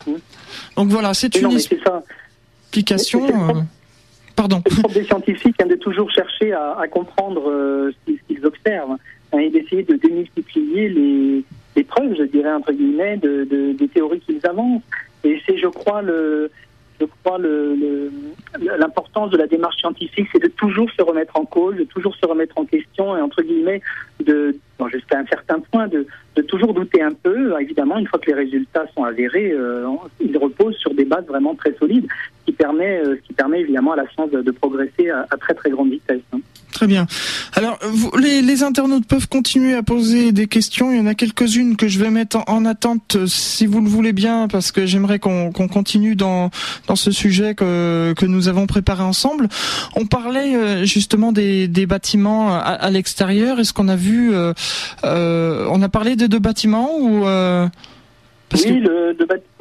Donc 0.76 0.90
voilà, 0.90 1.14
c'est 1.14 1.36
une 1.36 1.52
explication. 1.52 3.28
Pardon. 4.36 4.62
Le 4.66 4.76
propre 4.80 4.94
des 4.94 5.04
scientifiques 5.04 5.58
de 5.58 5.76
toujours 5.76 6.10
chercher 6.12 6.54
à, 6.54 6.86
comprendre 6.90 7.50
euh, 7.50 7.92
ce 8.08 8.14
qu'ils 8.28 8.46
observent 8.46 8.98
hein, 9.34 9.38
et 9.38 9.50
d'essayer 9.50 9.84
de 9.84 9.96
démultiplier 9.96 10.90
les, 10.90 11.84
preuves, 11.84 12.16
je 12.18 12.24
dirais, 12.24 12.54
entre 12.54 12.72
guillemets, 12.72 13.18
de, 13.18 13.74
des 13.74 13.88
théories 13.88 14.20
qu'ils 14.20 14.46
avancent. 14.46 14.84
Et 15.24 15.42
c'est, 15.46 15.58
je 15.58 15.68
crois, 15.68 16.02
le, 16.02 16.52
je 17.02 17.06
crois 17.24 17.38
l'importance 18.78 19.32
de 19.32 19.38
la 19.38 19.48
démarche 19.48 19.78
scientifique, 19.78 20.28
c'est 20.32 20.42
de 20.42 20.48
toujours 20.48 20.90
se 20.92 21.02
remettre 21.02 21.38
en 21.38 21.46
cause, 21.46 21.76
de 21.76 21.84
toujours 21.84 22.16
se 22.16 22.26
remettre 22.26 22.58
en 22.58 22.66
question 22.66 23.18
et 23.18 23.22
entre 23.22 23.42
guillemets 23.42 23.82
de 24.24 24.56
jusqu'à 24.92 25.20
un 25.20 25.26
certain 25.28 25.60
point 25.60 25.88
de, 25.88 26.08
de, 26.36 26.42
toujours 26.42 26.74
douter 26.74 27.04
un 27.04 27.14
peu. 27.14 27.54
Évidemment, 27.62 28.00
une 28.00 28.08
fois 28.08 28.18
que 28.18 28.28
les 28.28 28.34
résultats 28.34 28.86
sont 28.96 29.04
avérés, 29.04 29.52
euh, 29.52 29.86
ils 30.20 30.36
reposent 30.38 30.78
sur 30.78 30.94
des 30.96 31.06
bases 31.06 31.26
vraiment 31.26 31.54
très 31.54 31.74
solides, 31.76 32.08
ce 32.40 32.46
qui 32.46 32.52
permet, 32.52 33.00
euh, 33.00 33.16
ce 33.16 33.28
qui 33.28 33.34
permet 33.34 33.60
évidemment 33.60 33.92
à 33.92 33.98
la 33.98 34.10
science 34.10 34.32
de, 34.32 34.52
progresser 34.52 35.12
à, 35.12 35.38
très 35.40 35.54
très 35.54 35.70
grande 35.70 35.92
vitesse. 35.92 36.22
Hein. 36.34 36.40
Très 36.82 36.88
bien. 36.88 37.06
Alors, 37.54 37.78
vous, 37.84 38.12
les, 38.18 38.42
les, 38.42 38.64
internautes 38.64 39.06
peuvent 39.06 39.28
continuer 39.28 39.76
à 39.76 39.84
poser 39.84 40.32
des 40.32 40.48
questions. 40.48 40.92
Il 40.92 40.98
y 40.98 41.00
en 41.00 41.06
a 41.06 41.14
quelques-unes 41.14 41.76
que 41.76 41.88
je 41.88 42.00
vais 42.00 42.10
mettre 42.10 42.40
en, 42.48 42.66
attente, 42.66 43.18
euh, 43.18 43.28
si 43.28 43.68
vous 43.68 43.82
le 43.82 43.88
voulez 43.88 44.14
bien, 44.14 44.48
parce 44.48 44.72
que 44.72 44.88
j'aimerais 44.88 45.20
qu'on 45.20 45.52
continue 45.52 46.16
dans, 46.16 46.50
dans 46.88 46.96
ce 46.96 47.12
sujet 47.12 47.54
que, 47.54 48.16
que 48.18 48.26
nous 48.26 48.48
avons 48.48 48.66
préparé 48.66 49.04
ensemble. 49.04 49.48
On 49.96 50.08
parlait 50.08 50.56
euh, 50.56 50.84
justement 50.84 51.32
des, 51.32 51.68
des 51.68 51.86
bâtiments 51.86 52.52
à, 52.52 52.90
l'extérieur. 52.90 53.60
Est-ce 53.60 53.74
qu'on 53.74 53.88
a 53.88 53.96
vu, 53.96 54.34
euh, 54.34 54.54
euh, 55.06 55.68
on 55.70 55.84
a 55.84 55.90
parlé 55.90 56.16
de 56.16 56.26
deux 56.26 56.40
bâtiments 56.40 56.98
ou 57.00 57.28
euh, 58.54 58.58
oui, 58.66 58.80
le, 58.80 59.16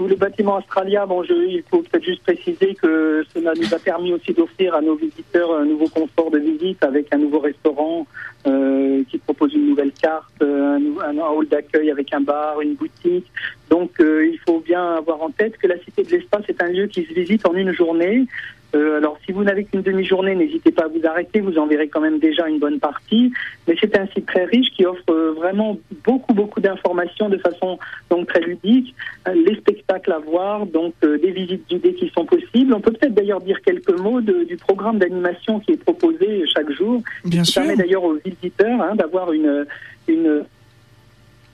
le, 0.09 0.15
bâtiment 0.17 0.57
Australia, 0.59 1.07
bon, 1.07 1.23
je, 1.23 1.33
il 1.33 1.63
faut 1.71 1.83
peut-être 1.83 2.05
juste 2.05 2.23
préciser 2.23 2.75
que 2.75 3.25
cela 3.33 3.53
nous 3.55 3.75
a 3.75 3.79
permis 3.79 4.13
aussi 4.13 4.33
d'offrir 4.33 4.75
à 4.75 4.81
nos 4.81 4.97
visiteurs 4.97 5.55
un 5.55 5.65
nouveau 5.65 5.89
confort 5.89 6.31
de 6.31 6.39
visite 6.39 6.83
avec 6.83 7.13
un 7.13 7.19
nouveau 7.19 7.39
restaurant 7.39 8.07
euh, 8.47 9.03
qui 9.09 9.19
propose 9.19 9.55
une 9.55 9.69
nouvelle 9.69 9.93
carte, 9.93 10.43
un, 10.43 10.81
un 11.05 11.19
hall 11.19 11.47
d'accueil 11.49 11.91
avec 11.91 12.13
un 12.13 12.21
bar, 12.21 12.61
une 12.61 12.75
boutique. 12.75 13.31
Donc 13.69 14.01
euh, 14.01 14.27
il 14.27 14.39
faut 14.41 14.61
bien 14.61 14.97
avoir 14.97 15.23
en 15.23 15.31
tête 15.31 15.57
que 15.57 15.67
la 15.67 15.79
Cité 15.79 16.03
de 16.03 16.11
l'Espace 16.11 16.45
est 16.49 16.63
un 16.63 16.69
lieu 16.69 16.87
qui 16.87 17.05
se 17.05 17.13
visite 17.13 17.47
en 17.47 17.55
une 17.55 17.73
journée. 17.73 18.27
Euh, 18.75 18.99
alors, 18.99 19.19
si 19.25 19.33
vous 19.33 19.43
n'avez 19.43 19.65
qu'une 19.65 19.83
demi-journée, 19.83 20.35
n'hésitez 20.35 20.71
pas 20.71 20.85
à 20.85 20.89
vous 20.89 21.05
arrêter. 21.05 21.41
Vous 21.41 21.59
en 21.59 21.67
verrez 21.67 21.89
quand 21.89 22.01
même 22.01 22.19
déjà 22.19 22.49
une 22.49 22.59
bonne 22.59 22.79
partie. 22.79 23.33
Mais 23.67 23.77
c'est 23.81 23.99
un 23.99 24.07
site 24.09 24.27
très 24.27 24.45
riche 24.45 24.71
qui 24.77 24.85
offre 24.87 25.03
euh, 25.11 25.33
vraiment 25.37 25.79
beaucoup, 26.05 26.35
beaucoup 26.35 26.61
d'informations 26.61 27.29
de 27.29 27.39
façon 27.39 27.79
donc 28.11 28.29
très 28.29 28.41
ludique. 28.41 28.95
Euh, 29.29 29.35
les 29.35 29.57
spectacles 29.57 30.13
à 30.13 30.19
voir, 30.19 30.67
donc 30.67 30.95
des 31.03 31.31
visites 31.31 31.69
guidées 31.69 31.95
qui 31.95 32.09
sont 32.11 32.25
possibles. 32.25 32.75
On 32.75 32.81
peut 32.81 32.93
peut-être 32.93 33.15
d'ailleurs 33.15 33.41
dire 33.41 33.61
quelques 33.63 33.99
mots 33.99 34.21
du 34.21 34.57
programme 34.57 34.99
d'animation 34.99 35.61
qui 35.61 35.73
est 35.73 35.83
proposé 35.83 36.45
chaque 36.55 36.71
jour. 36.71 37.03
Bien 37.25 37.43
qui 37.43 37.53
permet 37.53 37.77
d'ailleurs 37.77 38.05
aux 38.05 38.17
visiteurs 38.25 38.81
hein, 38.81 38.95
d'avoir 38.95 39.33
une, 39.33 39.67
une 40.09 40.45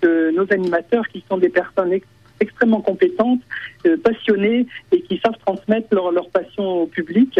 nos 0.05 0.47
animateurs 0.53 1.09
qui 1.09 1.25
sont 1.29 1.39
des 1.39 1.49
personnes 1.49 1.93
extrêmement 2.41 2.81
compétentes, 2.81 3.41
euh, 3.87 3.97
passionnées 3.97 4.67
et 4.93 5.01
qui 5.03 5.21
savent 5.25 5.39
transmettre 5.45 5.89
leur, 5.93 6.11
leur 6.11 6.29
passion 6.31 6.83
au 6.83 6.87
public. 6.87 7.39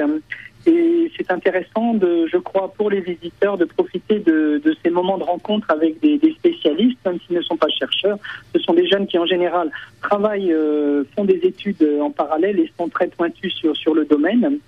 Et 0.67 1.13
c'est 1.17 1.31
intéressant, 1.31 1.95
de, 1.95 2.27
je 2.27 2.39
crois, 2.39 2.73
pour 2.73 2.91
les 2.91 3.01
visiteurs 3.01 3.57
de 3.57 3.65
profiter 3.65 4.19
de, 4.19 4.61
de 4.65 4.77
ces 4.83 4.91
moments 4.91 5.17
de 5.17 5.23
rencontre 5.23 5.71
avec 5.71 6.01
des, 6.01 6.19
spécialistes, 6.39 6.99
même 7.07 7.19
s'ils 7.25 7.37
ne 7.37 7.43
sont 7.43 7.57
pas 7.57 7.69
chercheurs. 7.69 8.19
Ce 8.53 8.61
sont 8.61 8.75
des 8.75 8.87
jeunes 8.89 9.07
qui, 9.07 9.17
en 9.17 9.27
général, 9.27 9.71
travaillent, 10.03 10.53
euh, 10.53 11.05
font 11.15 11.25
des 11.25 11.41
études 11.45 11.87
en 12.01 12.11
parallèle 12.11 12.59
et 12.59 12.71
sont 12.77 12.89
très 12.89 13.07
pointus 13.07 13.55
sur, 13.55 13.77
sur 13.77 13.95
le 13.95 14.05
domaine. 14.05 14.59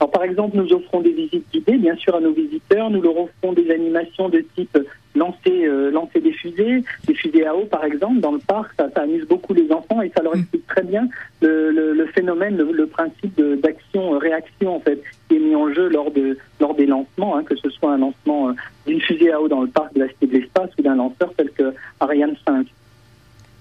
Alors, 0.00 0.10
par 0.10 0.22
exemple, 0.22 0.56
nous 0.56 0.72
offrons 0.72 1.00
des 1.02 1.12
visites 1.12 1.44
guidées, 1.52 1.76
bien 1.76 1.94
sûr, 1.96 2.14
à 2.14 2.20
nos 2.20 2.32
visiteurs. 2.32 2.88
Nous 2.88 3.02
leur 3.02 3.18
offrons 3.18 3.52
des 3.52 3.70
animations 3.70 4.30
de 4.30 4.42
type 4.56 4.78
lancer, 5.14 5.66
euh, 5.66 5.90
lancer 5.90 6.20
des 6.20 6.32
fusées, 6.32 6.82
des 7.06 7.14
fusées 7.14 7.44
à 7.44 7.54
eau, 7.54 7.66
par 7.66 7.84
exemple, 7.84 8.20
dans 8.20 8.32
le 8.32 8.38
parc. 8.38 8.72
Ça, 8.78 8.88
ça 8.94 9.02
amuse 9.02 9.26
beaucoup 9.26 9.52
les 9.52 9.70
enfants 9.70 10.00
et 10.00 10.10
ça 10.16 10.22
leur 10.22 10.34
mm. 10.34 10.40
explique 10.40 10.66
très 10.66 10.84
bien 10.84 11.06
le, 11.42 11.70
le, 11.70 11.92
le 11.92 12.06
phénomène, 12.06 12.56
le, 12.56 12.72
le 12.72 12.86
principe 12.86 13.38
d'action-réaction, 13.38 14.76
en 14.76 14.80
fait, 14.80 15.02
qui 15.28 15.36
est 15.36 15.40
mis 15.40 15.54
en 15.54 15.70
jeu 15.74 15.90
lors, 15.90 16.10
de, 16.10 16.38
lors 16.60 16.74
des 16.74 16.86
lancements, 16.86 17.36
hein, 17.36 17.44
que 17.44 17.56
ce 17.56 17.68
soit 17.68 17.92
un 17.92 17.98
lancement 17.98 18.48
euh, 18.48 18.52
d'une 18.86 19.02
fusée 19.02 19.30
à 19.30 19.38
eau 19.38 19.48
dans 19.48 19.60
le 19.60 19.68
parc 19.68 19.92
de 19.92 20.00
la 20.00 20.08
Cité 20.08 20.26
de 20.28 20.32
l'Espace 20.38 20.70
ou 20.78 20.82
d'un 20.82 20.96
lanceur 20.96 21.30
tel 21.36 21.50
que 21.50 21.74
Ariane 22.00 22.36
5. 22.46 22.66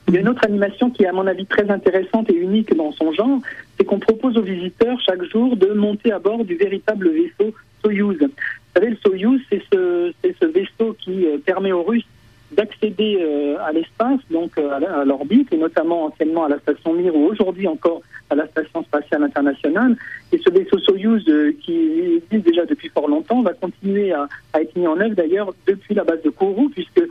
Il 0.10 0.16
y 0.16 0.18
a 0.18 0.22
une 0.22 0.30
autre 0.30 0.44
animation 0.44 0.90
qui 0.90 1.04
est 1.04 1.08
à 1.08 1.12
mon 1.12 1.28
avis 1.28 1.46
très 1.46 1.70
intéressante 1.70 2.32
et 2.32 2.34
unique 2.34 2.76
dans 2.76 2.92
son 2.94 3.14
genre, 3.14 3.42
c'est 3.78 3.86
qu'on 3.86 4.00
propose 4.00 4.38
aux 4.38 4.42
visiteurs 4.42 5.00
chaque 5.02 5.22
jour 5.26 5.56
de 5.56 5.68
monter 5.68 6.12
à 6.12 6.18
bord 6.18 6.44
du 6.44 6.56
véritable 6.56 7.12
vaisseau 7.12 7.54
Soyuz. 7.84 8.18
Vous 8.20 8.30
savez, 8.76 8.90
le 8.90 8.98
Soyuz, 9.06 9.40
c'est 9.52 9.62
ce, 9.72 10.46
vaisseau 10.48 10.96
qui 10.98 11.28
euh, 11.28 11.38
permet 11.38 11.72
aux 11.74 11.84
Russes 11.84 12.08
d'accéder 12.52 13.18
euh, 13.22 13.58
à 13.64 13.72
l'espace, 13.72 14.20
donc 14.32 14.58
euh, 14.58 14.72
à 14.72 15.06
l'orbite, 15.06 15.52
et 15.54 15.58
notamment 15.58 16.06
anciennement 16.06 16.46
à 16.46 16.50
la 16.50 16.60
station 16.60 16.94
Mir 16.94 17.16
ou 17.16 17.26
aujourd'hui 17.26 17.68
encore 17.68 18.02
à 18.30 18.36
la 18.36 18.48
station 18.48 18.84
spatiale 18.84 19.24
internationale. 19.24 19.96
Et 20.32 20.38
ce 20.38 20.50
vaisseau 20.50 20.78
Soyuz, 20.80 21.26
qui 21.62 22.22
existe 22.32 22.46
déjà 22.46 22.66
depuis 22.66 22.90
fort 22.90 23.08
longtemps, 23.08 23.42
va 23.42 23.54
continuer 23.54 24.12
à, 24.14 24.28
être 24.56 24.76
mis 24.76 24.88
en 24.88 25.00
œuvre 25.00 25.16
d'ailleurs 25.16 25.54
depuis 25.68 25.96
la 25.96 26.04
base 26.04 26.22
de 26.24 26.30
Kourou, 26.30 26.70
puisque 26.70 27.02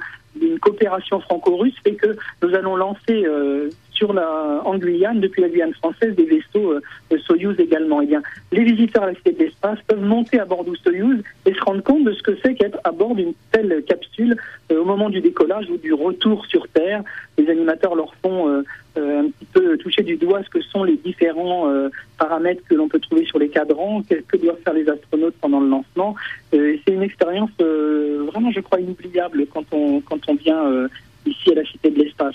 une 0.40 0.58
coopération 0.58 1.20
franco-russe 1.20 1.74
fait 1.82 1.94
que 1.94 2.16
nous 2.42 2.54
allons 2.54 2.76
lancer 2.76 3.24
euh, 3.26 3.70
sur 3.98 4.12
la, 4.12 4.62
en 4.64 4.78
Guyane, 4.78 5.20
depuis 5.20 5.42
la 5.42 5.48
Guyane 5.48 5.74
française, 5.74 6.14
des 6.14 6.24
vaisseaux 6.24 6.72
euh, 6.72 7.18
Soyuz 7.26 7.58
également. 7.58 8.00
Eh 8.00 8.06
bien, 8.06 8.22
les 8.52 8.62
visiteurs 8.62 9.02
à 9.02 9.06
la 9.06 9.14
Cité 9.14 9.32
de 9.32 9.40
l'Espace 9.40 9.80
peuvent 9.88 10.04
monter 10.04 10.38
à 10.38 10.44
bord 10.44 10.64
du 10.64 10.76
Soyuz 10.76 11.20
et 11.44 11.52
se 11.52 11.60
rendre 11.60 11.82
compte 11.82 12.04
de 12.04 12.12
ce 12.12 12.22
que 12.22 12.38
c'est 12.42 12.54
qu'être 12.54 12.78
à 12.84 12.92
bord 12.92 13.16
d'une 13.16 13.34
telle 13.50 13.82
capsule 13.82 14.36
euh, 14.70 14.80
au 14.80 14.84
moment 14.84 15.10
du 15.10 15.20
décollage 15.20 15.68
ou 15.68 15.76
du 15.78 15.92
retour 15.92 16.46
sur 16.46 16.68
Terre. 16.68 17.02
Les 17.36 17.50
animateurs 17.50 17.96
leur 17.96 18.14
font 18.22 18.48
euh, 18.48 18.62
un 18.96 19.28
petit 19.30 19.46
peu 19.52 19.76
toucher 19.78 20.04
du 20.04 20.16
doigt 20.16 20.42
ce 20.44 20.48
que 20.48 20.60
sont 20.60 20.84
les 20.84 20.96
différents 20.96 21.70
paramètres 22.18 22.62
que 22.68 22.74
l'on 22.74 22.88
peut 22.88 22.98
trouver 22.98 23.24
sur 23.24 23.38
les 23.38 23.48
cadrans, 23.48 24.02
qu'est-ce 24.02 24.22
que 24.22 24.36
doivent 24.36 24.58
faire 24.64 24.74
les 24.74 24.88
astronautes 24.88 25.36
pendant 25.40 25.60
le 25.60 25.68
lancement. 25.68 26.16
c'est 26.50 26.80
une 26.88 27.04
expérience 27.04 27.50
vraiment, 27.60 28.50
je 28.50 28.58
crois, 28.58 28.80
inoubliable 28.80 29.46
quand 29.54 29.62
on, 29.70 30.00
quand 30.00 30.18
on 30.28 30.34
vient 30.34 30.88
ici 31.26 31.52
à 31.52 31.54
la 31.54 31.64
Cité 31.64 31.90
de 31.90 32.02
l'Espace. 32.02 32.34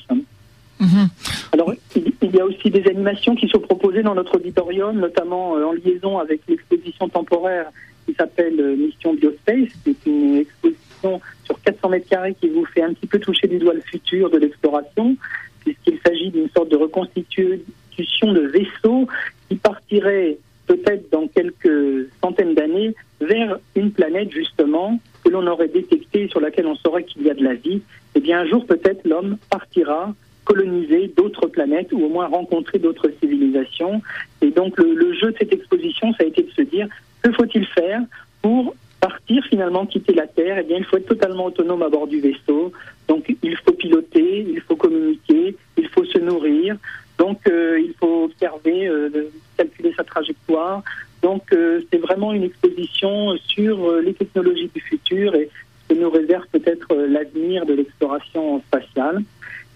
Mhm. 0.83 1.07
Alors, 1.53 1.73
il 1.95 2.35
y 2.35 2.39
a 2.39 2.45
aussi 2.45 2.69
des 2.69 2.85
animations 2.89 3.35
qui 3.35 3.47
sont 3.47 3.59
proposées 3.59 4.03
dans 4.03 4.15
notre 4.15 4.35
auditorium, 4.35 4.99
notamment 4.99 5.55
euh, 5.55 5.65
en 5.65 5.71
liaison 5.71 6.17
avec 6.19 6.41
l'exposition 6.47 7.07
temporaire 7.07 7.67
qui 8.05 8.13
s'appelle 8.15 8.75
Mission 8.77 9.13
Biospace, 9.13 9.69
qui 9.83 9.91
est 9.91 10.05
une 10.05 10.37
exposition 10.37 11.21
sur 11.45 11.61
400 11.61 11.89
mètres 11.89 12.09
carrés 12.09 12.35
qui 12.39 12.49
vous 12.49 12.65
fait 12.65 12.81
un 12.81 12.93
petit 12.93 13.07
peu 13.07 13.19
toucher 13.19 13.47
du 13.47 13.59
doigt 13.59 13.73
le 13.73 13.81
futur 13.81 14.29
de 14.29 14.37
l'exploration, 14.37 15.15
puisqu'il 15.61 15.99
s'agit 16.05 16.29
d'une 16.31 16.49
sorte 16.49 16.69
de 16.69 16.75
reconstitution 16.75 18.33
de 18.33 18.41
vaisseaux 18.47 19.07
qui 19.47 19.55
partirait 19.55 20.37
peut-être 20.67 21.09
dans 21.11 21.27
quelques 21.27 22.09
centaines 22.21 22.55
d'années 22.55 22.93
vers 23.21 23.57
une 23.75 23.91
planète 23.91 24.31
justement 24.31 24.99
que 25.23 25.29
l'on 25.29 25.45
aurait 25.47 25.67
détectée, 25.67 26.27
sur 26.27 26.41
laquelle 26.41 26.67
on 26.67 26.75
saurait 26.75 27.03
qu'il 27.03 27.23
y 27.23 27.29
a 27.29 27.33
de 27.33 27.43
la 27.43 27.53
vie. 27.53 27.81
Eh 28.15 28.19
bien 28.19 28.41
un 28.41 28.45
jour 28.45 28.65
peut-être 28.65 29.07
l'homme 29.07 29.37
partira 29.49 30.13
coloniser 30.45 31.11
d'autres 31.15 31.47
planètes 31.47 31.91
ou 31.93 32.03
au 32.03 32.09
moins 32.09 32.27
rencontrer 32.27 32.79
d'autres 32.79 33.09
civilisations. 33.21 34.01
Et 34.41 34.51
donc 34.51 34.77
le, 34.77 35.13
jeu 35.13 35.31
de 35.31 35.37
cette 35.37 35.53
exposition, 35.53 36.13
ça 36.13 36.23
a 36.23 36.27
été 36.27 36.43
de 36.43 36.51
se 36.51 36.61
dire 36.61 36.87
que 37.21 37.31
faut-il 37.31 37.65
faire 37.67 38.01
pour 38.41 38.75
partir 38.99 39.43
finalement 39.45 39.85
quitter 39.85 40.13
la 40.13 40.27
Terre? 40.27 40.57
Eh 40.59 40.63
bien 40.63 40.77
il 40.77 40.85
faut 40.85 40.97
être 40.97 41.07
totalement 41.07 41.45
autonome 41.45 41.81
à 41.81 41.89
bord 41.89 42.07
du 42.07 42.19
vaisseau. 42.19 42.71
Donc 43.07 43.35
il 43.41 43.57
faut 43.57 43.73
piloter, 43.73 44.45
il 44.49 44.61
faut 44.61 44.75
communiquer, 44.75 45.55
il 45.77 45.87
faut 45.89 46.05
se 46.05 46.19
nourrir. 46.19 46.77
Donc 47.17 47.39
euh, 47.47 47.79
il 47.79 47.93
faut 47.99 48.23
observer, 48.25 48.87
euh, 48.87 49.09
calculer 49.57 49.93
sa 49.95 50.03
trajectoire. 50.03 50.83
Donc 51.21 51.43
euh, 51.53 51.81
c'est 51.91 51.99
vraiment 51.99 52.33
une 52.33 52.43
exposition 52.43 53.37
sur 53.37 53.91
les 54.01 54.13
technologies 54.13 54.69
du 54.73 54.81
futur 54.81 55.33
ce 55.33 55.93
que 55.95 55.99
nous 55.99 56.09
réserve 56.09 56.45
peut-être 56.51 56.95
l'avenir 56.95 57.65
de 57.65 57.73
l'exploration 57.73 58.61
spatiale. 58.61 59.21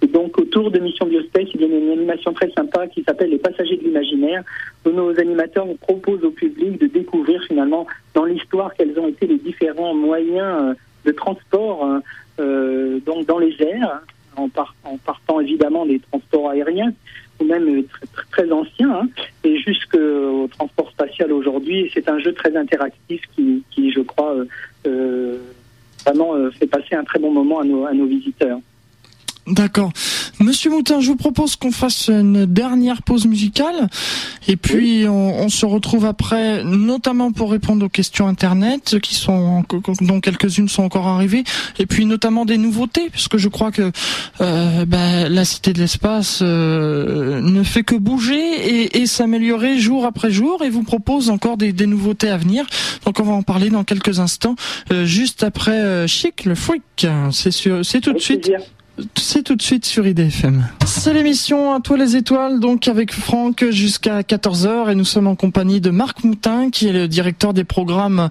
Et 0.02 0.08
donc 0.08 0.38
autour 0.38 0.72
de 0.72 0.80
Mission 0.80 1.06
Biospace, 1.06 1.48
il 1.54 1.62
y 1.62 1.64
a 1.64 1.68
une 1.68 1.92
animation 1.92 2.32
très 2.32 2.50
sympa 2.52 2.88
qui 2.88 3.04
s'appelle 3.04 3.32
Les 3.32 3.40
Passagers 3.40 3.78
de 3.78 3.84
l'imaginaire, 3.84 4.44
où 4.86 4.92
nos 4.92 5.20
animateurs 5.20 5.68
proposent 5.82 6.24
au 6.24 6.32
public 6.32 6.80
de 6.80 6.88
découvrir 6.88 7.44
finalement 7.44 7.88
dans 8.14 8.26
l'histoire 8.26 8.74
quels 8.76 8.98
ont 9.00 9.08
été 9.08 9.26
les 9.26 9.38
différents 9.38 9.96
moyens 9.96 10.76
de 11.04 11.12
transport 11.12 12.02
euh, 12.40 13.00
donc 13.06 13.26
dans 13.26 13.40
les 13.40 13.56
airs, 13.62 14.02
en, 14.36 14.50
en, 14.84 14.98
partant 14.98 15.40
évidemment 15.40 15.86
des 15.86 16.00
transports 16.00 16.50
aériens, 16.50 16.94
ou 17.40 17.46
même 17.46 17.84
très, 17.86 18.06
très 18.32 18.52
anciens, 18.52 18.92
hein, 18.92 19.10
et 19.44 19.58
jusqu'au 19.58 20.48
transport 20.48 20.92
spatial 20.92 21.32
aujourd'hui. 21.32 21.90
C'est 21.94 22.10
un 22.10 22.20
jeu 22.20 22.27
très 22.38 22.56
interactif 22.56 23.22
qui, 23.36 23.64
qui 23.72 23.92
je 23.92 24.02
crois, 24.02 24.36
euh, 24.36 24.46
euh 24.88 25.38
vraiment 26.06 26.36
euh, 26.36 26.50
fait 26.52 26.68
passer 26.68 26.96
un 26.96 27.04
très 27.04 27.20
bon 27.20 27.32
moment 27.32 27.60
à 27.60 27.66
nos, 27.66 27.86
à 27.86 27.94
nos 27.94 28.06
visiteurs. 28.06 28.60
D'accord. 29.46 29.92
Je 31.00 31.08
vous 31.08 31.16
propose 31.16 31.56
qu'on 31.56 31.72
fasse 31.72 32.10
une 32.10 32.46
dernière 32.46 33.02
pause 33.02 33.26
musicale 33.26 33.90
et 34.48 34.58
puis 34.58 35.06
on, 35.08 35.44
on, 35.44 35.50
se 35.50 35.66
retrouve 35.66 36.06
après, 36.06 36.64
notamment 36.64 37.32
pour 37.32 37.52
répondre 37.52 37.86
aux 37.86 37.90
questions 37.90 38.28
internet 38.28 39.00
qui 39.00 39.16
sont 39.16 39.64
dont 40.02 40.20
quelques-unes 40.20 40.70
sont 40.70 40.84
encore 40.84 41.08
arrivées 41.08 41.44
et 41.80 41.86
puis 41.86 42.06
notamment 42.06 42.46
des 42.46 42.58
nouveautés 42.58 43.10
puisque 43.12 43.38
je 43.38 43.48
crois 43.48 43.72
que 43.72 43.92
euh, 44.42 44.86
bah, 44.86 45.30
la 45.30 45.46
cité 45.46 45.74
de 45.74 45.80
l'espace 45.80 46.40
euh, 46.42 47.42
ne 47.42 47.64
fait 47.64 47.84
que 47.84 47.96
bouger 47.96 48.38
et, 48.38 49.02
et 49.02 49.08
s'améliorer 49.08 49.78
jour 49.80 50.06
après 50.06 50.32
jour 50.32 50.64
et 50.64 50.70
vous 50.70 50.84
propose 50.84 51.30
encore 51.30 51.58
des, 51.58 51.74
des, 51.74 51.88
nouveautés 51.88 52.30
à 52.30 52.38
venir. 52.38 52.66
Donc 53.06 53.20
on 53.20 53.24
va 53.24 53.34
en 53.34 53.44
parler 53.44 53.70
dans 53.70 53.84
quelques 53.84 54.20
instants, 54.20 54.56
euh, 54.92 55.06
juste 55.06 55.44
après 55.44 55.80
euh, 55.80 56.08
Chic 56.08 56.46
le 56.46 56.56
freak. 56.56 57.08
C'est 57.32 57.52
c'est 57.84 58.02
tout 58.02 58.14
de 58.14 58.20
suite. 58.20 58.52
C'est 59.16 59.44
tout 59.44 59.56
de 59.56 59.62
suite 59.62 59.86
sur 59.86 60.08
IDFM. 60.08 60.68
C'est 60.86 61.14
l'émission 61.14 61.74
à 61.74 61.80
toi 61.80 61.98
les 61.98 62.16
étoiles, 62.16 62.60
donc 62.60 62.88
avec 62.88 63.14
Franck 63.14 63.66
jusqu'à 63.70 64.22
14h 64.22 64.90
et 64.92 64.96
nous 64.96 65.06
sommes 65.06 65.28
en 65.28 65.36
compagnie 65.36 65.80
de 65.82 65.92
Marc 65.92 66.24
Moutin 66.24 66.72
qui 66.72 66.88
est 66.88 66.94
le 66.94 67.08
directeur 67.08 67.54
des 67.54 67.64
programmes 67.64 68.30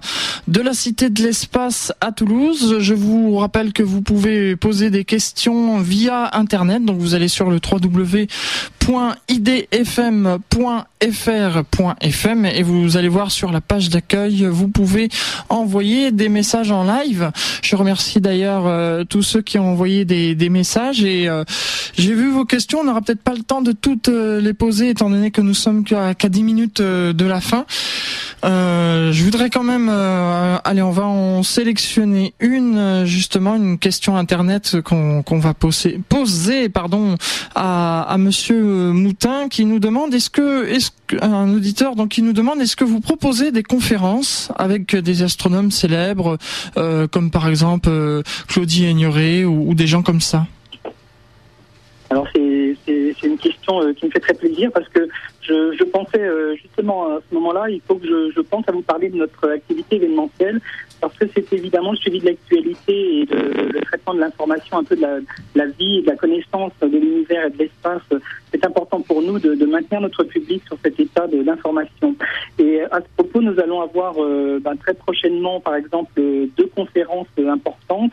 de 0.49 0.59
la 0.59 0.73
Cité 0.73 1.09
de 1.09 1.23
l'Espace 1.23 1.93
à 2.01 2.11
Toulouse. 2.11 2.79
Je 2.79 2.93
vous 2.93 3.37
rappelle 3.37 3.71
que 3.71 3.83
vous 3.83 4.01
pouvez 4.01 4.57
poser 4.57 4.89
des 4.89 5.05
questions 5.05 5.77
via 5.77 6.29
Internet, 6.33 6.83
donc 6.83 6.97
vous 6.97 7.15
allez 7.15 7.29
sur 7.29 7.49
le 7.49 7.61
www.idfm.fr.fm 7.63 8.27
et 12.45 12.63
vous 12.63 12.97
allez 12.97 13.07
voir 13.07 13.31
sur 13.31 13.51
la 13.53 13.61
page 13.61 13.89
d'accueil, 13.89 14.45
vous 14.45 14.67
pouvez 14.67 15.07
envoyer 15.47 16.11
des 16.11 16.27
messages 16.27 16.71
en 16.71 16.83
live. 16.83 17.31
Je 17.61 17.77
remercie 17.77 18.19
d'ailleurs 18.19 18.67
euh, 18.67 19.05
tous 19.05 19.21
ceux 19.21 19.41
qui 19.41 19.57
ont 19.59 19.71
envoyé 19.71 20.03
des, 20.03 20.35
des 20.35 20.49
messages 20.49 20.56
et 20.59 21.29
euh, 21.29 21.43
j'ai 21.97 22.13
vu 22.13 22.29
vos 22.29 22.45
questions. 22.45 22.79
On 22.79 22.83
n'aura 22.83 23.01
peut-être 23.01 23.21
pas 23.21 23.33
le 23.33 23.43
temps 23.43 23.61
de 23.61 23.71
toutes 23.71 24.09
euh, 24.09 24.41
les 24.41 24.53
poser 24.53 24.89
étant 24.89 25.09
donné 25.09 25.31
que 25.31 25.41
nous 25.41 25.53
sommes 25.53 25.83
qu'à 25.83 26.13
10 26.13 26.43
minutes 26.43 26.79
euh, 26.79 27.13
de 27.13 27.25
la 27.25 27.41
fin. 27.41 27.65
je 28.43 29.23
voudrais 29.23 29.49
quand 29.49 29.63
même, 29.63 29.89
allez, 29.89 30.81
on 30.81 30.91
va 30.91 31.05
en 31.05 31.43
sélectionner 31.43 32.33
une 32.39 33.05
justement, 33.05 33.55
une 33.55 33.77
question 33.77 34.15
internet 34.17 34.77
qu'on 34.81 35.39
va 35.39 35.53
poser, 35.53 35.99
poser 36.09 36.69
pardon, 36.69 37.15
à, 37.55 38.01
à 38.01 38.17
Monsieur 38.17 38.91
Moutin 38.91 39.47
qui 39.49 39.65
nous 39.65 39.79
demande 39.79 40.13
est-ce 40.13 40.29
que, 40.29 40.67
est-ce 40.67 40.91
un 41.21 41.53
auditeur 41.53 41.95
donc 41.95 42.09
qui 42.09 42.21
nous 42.21 42.33
demande 42.33 42.61
est-ce 42.61 42.75
que 42.75 42.83
vous 42.83 42.99
proposez 42.99 43.51
des 43.51 43.63
conférences 43.63 44.51
avec 44.55 44.95
des 44.95 45.23
astronomes 45.23 45.71
célèbres 45.71 46.37
comme 47.11 47.31
par 47.31 47.47
exemple 47.47 47.89
Claudie 48.47 48.85
Aignoret 48.85 49.43
ou, 49.43 49.73
des 49.73 49.87
gens 49.87 50.03
comme 50.03 50.21
ça? 50.21 50.45
Alors 52.09 52.27
c'est 52.33 52.77
une 53.23 53.37
question 53.37 53.81
euh, 53.81 53.93
qui 53.93 54.05
me 54.05 54.11
fait 54.11 54.19
très 54.19 54.33
plaisir 54.33 54.71
parce 54.73 54.87
que 54.89 55.07
je, 55.41 55.75
je 55.77 55.83
pensais 55.83 56.21
euh, 56.21 56.55
justement 56.55 57.17
à 57.17 57.19
ce 57.27 57.35
moment-là, 57.35 57.69
il 57.69 57.81
faut 57.87 57.95
que 57.95 58.07
je, 58.07 58.41
pense 58.41 58.67
à 58.67 58.71
vous 58.71 58.81
parler 58.81 59.09
de 59.09 59.17
notre 59.17 59.49
activité 59.49 59.97
événementielle 59.97 60.61
parce 60.99 61.15
que 61.17 61.25
c'est 61.33 61.53
évidemment 61.53 61.91
le 61.91 61.97
suivi 61.97 62.19
de 62.19 62.25
l'actualité 62.25 63.19
et 63.19 63.25
de, 63.25 63.35
le 63.73 63.81
traitement 63.81 64.13
de 64.13 64.19
l'information, 64.19 64.77
un 64.77 64.83
peu 64.83 64.95
de 64.95 65.01
la, 65.01 65.17
la, 65.55 65.65
vie, 65.65 66.01
de 66.01 66.07
la 66.07 66.15
connaissance 66.15 66.71
de 66.81 66.87
l'univers 66.87 67.45
et 67.45 67.49
de 67.49 67.57
l'espace. 67.57 68.01
C'est 68.51 68.65
important 68.65 69.01
pour 69.01 69.21
nous 69.21 69.39
de, 69.39 69.55
de, 69.55 69.65
maintenir 69.65 70.01
notre 70.01 70.23
public 70.23 70.63
sur 70.65 70.77
cet 70.83 70.99
état 70.99 71.27
de 71.27 71.41
l'information. 71.41 72.15
Et 72.59 72.81
à 72.81 72.99
ce 73.01 73.07
propos, 73.15 73.41
nous 73.41 73.59
allons 73.59 73.81
avoir 73.81 74.15
euh, 74.19 74.59
ben, 74.61 74.75
très 74.75 74.93
prochainement, 74.93 75.59
par 75.59 75.75
exemple, 75.75 76.11
deux 76.15 76.69
conférences 76.75 77.27
importantes, 77.37 78.11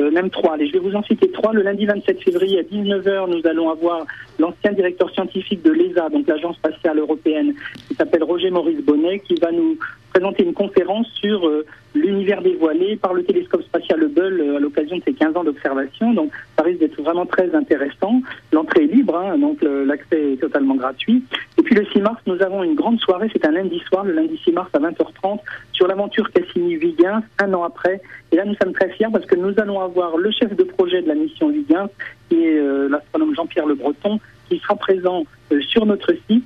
euh, 0.00 0.10
même 0.10 0.30
trois. 0.30 0.56
Je 0.58 0.72
vais 0.72 0.78
vous 0.78 0.94
en 0.94 1.02
citer 1.02 1.30
trois. 1.30 1.52
Le 1.52 1.62
lundi 1.62 1.86
27 1.86 2.22
février 2.22 2.60
à 2.60 2.62
19h, 2.62 3.28
nous 3.28 3.46
allons 3.46 3.70
avoir 3.70 4.06
l'ancien 4.38 4.72
directeur 4.72 5.10
scientifique 5.10 5.62
de 5.62 5.70
l'ESA, 5.70 6.08
donc 6.08 6.26
l'Agence 6.26 6.56
spatiale 6.56 6.98
européenne, 6.98 7.54
qui 7.88 7.94
s'appelle 7.94 8.22
Roger 8.22 8.50
Maurice 8.50 8.80
Bonnet, 8.84 9.20
qui 9.20 9.34
va 9.34 9.50
nous 9.50 9.78
présenter 10.12 10.44
une 10.44 10.52
conférence 10.52 11.06
sur 11.14 11.46
euh, 11.46 11.64
l'univers 11.94 12.42
dévoilé 12.42 12.96
par 12.96 13.14
le 13.14 13.24
télescope 13.24 13.62
spatial 13.62 14.02
Hubble 14.02 14.40
euh, 14.40 14.56
à 14.56 14.60
l'occasion 14.60 14.98
de 14.98 15.02
ses 15.02 15.14
15 15.14 15.36
ans 15.36 15.44
d'observation. 15.44 16.12
Donc 16.12 16.30
ça 16.56 16.64
risque 16.64 16.80
d'être 16.80 17.00
vraiment 17.00 17.24
très 17.24 17.54
intéressant. 17.54 18.20
L'entrée 18.52 18.84
est 18.84 18.94
libre, 18.94 19.16
hein, 19.16 19.38
donc 19.38 19.62
l'accès 19.62 20.32
est 20.32 20.36
totalement 20.36 20.74
gratuit. 20.74 21.22
Et 21.58 21.62
puis 21.62 21.74
le 21.74 21.86
6 21.86 22.00
mars, 22.00 22.20
nous 22.26 22.42
avons 22.42 22.62
une 22.62 22.74
grande 22.74 23.00
soirée, 23.00 23.30
c'est 23.32 23.46
un 23.46 23.52
lundi 23.52 23.78
soir, 23.88 24.04
le 24.04 24.12
lundi 24.12 24.38
6 24.44 24.52
mars 24.52 24.68
à 24.74 24.78
20h30, 24.78 25.38
sur 25.72 25.86
l'aventure 25.86 26.30
Cassini-Huygens, 26.30 27.22
un 27.38 27.54
an 27.54 27.64
après. 27.64 28.00
Et 28.30 28.36
là, 28.36 28.44
nous 28.44 28.54
sommes 28.62 28.72
très 28.72 28.90
fiers 28.90 29.08
parce 29.10 29.24
que 29.24 29.36
nous 29.36 29.54
allons 29.58 29.80
avoir 29.80 30.16
le 30.16 30.30
chef 30.30 30.54
de 30.54 30.64
projet 30.64 31.02
de 31.02 31.08
la 31.08 31.14
mission 31.14 31.50
Huygens, 31.50 31.88
qui 32.28 32.44
est 32.44 32.58
euh, 32.58 32.88
l'astronome 32.88 33.34
Jean-Pierre 33.34 33.66
Le 33.66 33.74
Breton, 33.74 34.20
qui 34.48 34.58
sera 34.58 34.76
présent 34.76 35.24
sur 35.60 35.86
notre 35.86 36.12
site 36.28 36.44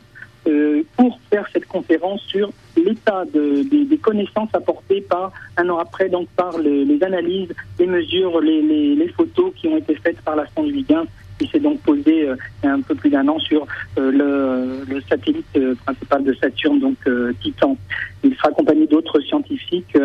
pour 0.96 1.18
faire 1.28 1.44
cette 1.52 1.66
conférence 1.66 2.20
sur 2.22 2.52
l'état 2.87 3.24
de, 3.26 3.62
des, 3.62 3.99
connaissances 3.99 4.55
apportées 4.55 5.01
par 5.01 5.32
un 5.57 5.68
an 5.68 5.78
après, 5.78 6.09
donc 6.09 6.28
par 6.37 6.59
les, 6.59 7.03
analyses, 7.03 7.53
les 7.78 7.87
mesures, 7.87 8.41
les, 8.41 9.09
photos 9.16 9.53
qui 9.57 9.68
ont 9.68 9.76
été 9.76 9.95
faites 9.95 10.20
par 10.22 10.37
la 10.37 10.47
sonde 10.55 10.68
Huygens 10.68 11.07
qui 11.39 11.47
s'est 11.49 11.61
donc 11.61 11.80
posé 11.80 12.28
euh, 12.28 12.37
il 12.62 12.66
y 12.66 12.68
a 12.68 12.74
un 12.74 12.80
peu 12.80 12.95
plus 12.95 13.11
d'un 13.11 13.26
an 13.28 13.39
sur 13.39 13.66
euh, 13.99 14.11
le, 14.11 14.95
le, 14.95 15.01
satellite 15.03 15.45
euh, 15.57 15.74
principal 15.84 16.24
de 16.24 16.34
Saturne, 16.34 16.80
donc 16.80 16.97
euh, 17.07 17.32
Titan. 17.43 17.76
Il 18.24 18.34
sera 18.34 18.49
accompagné 18.49 18.87
d'autres 18.87 19.20
scientifiques. 19.20 19.97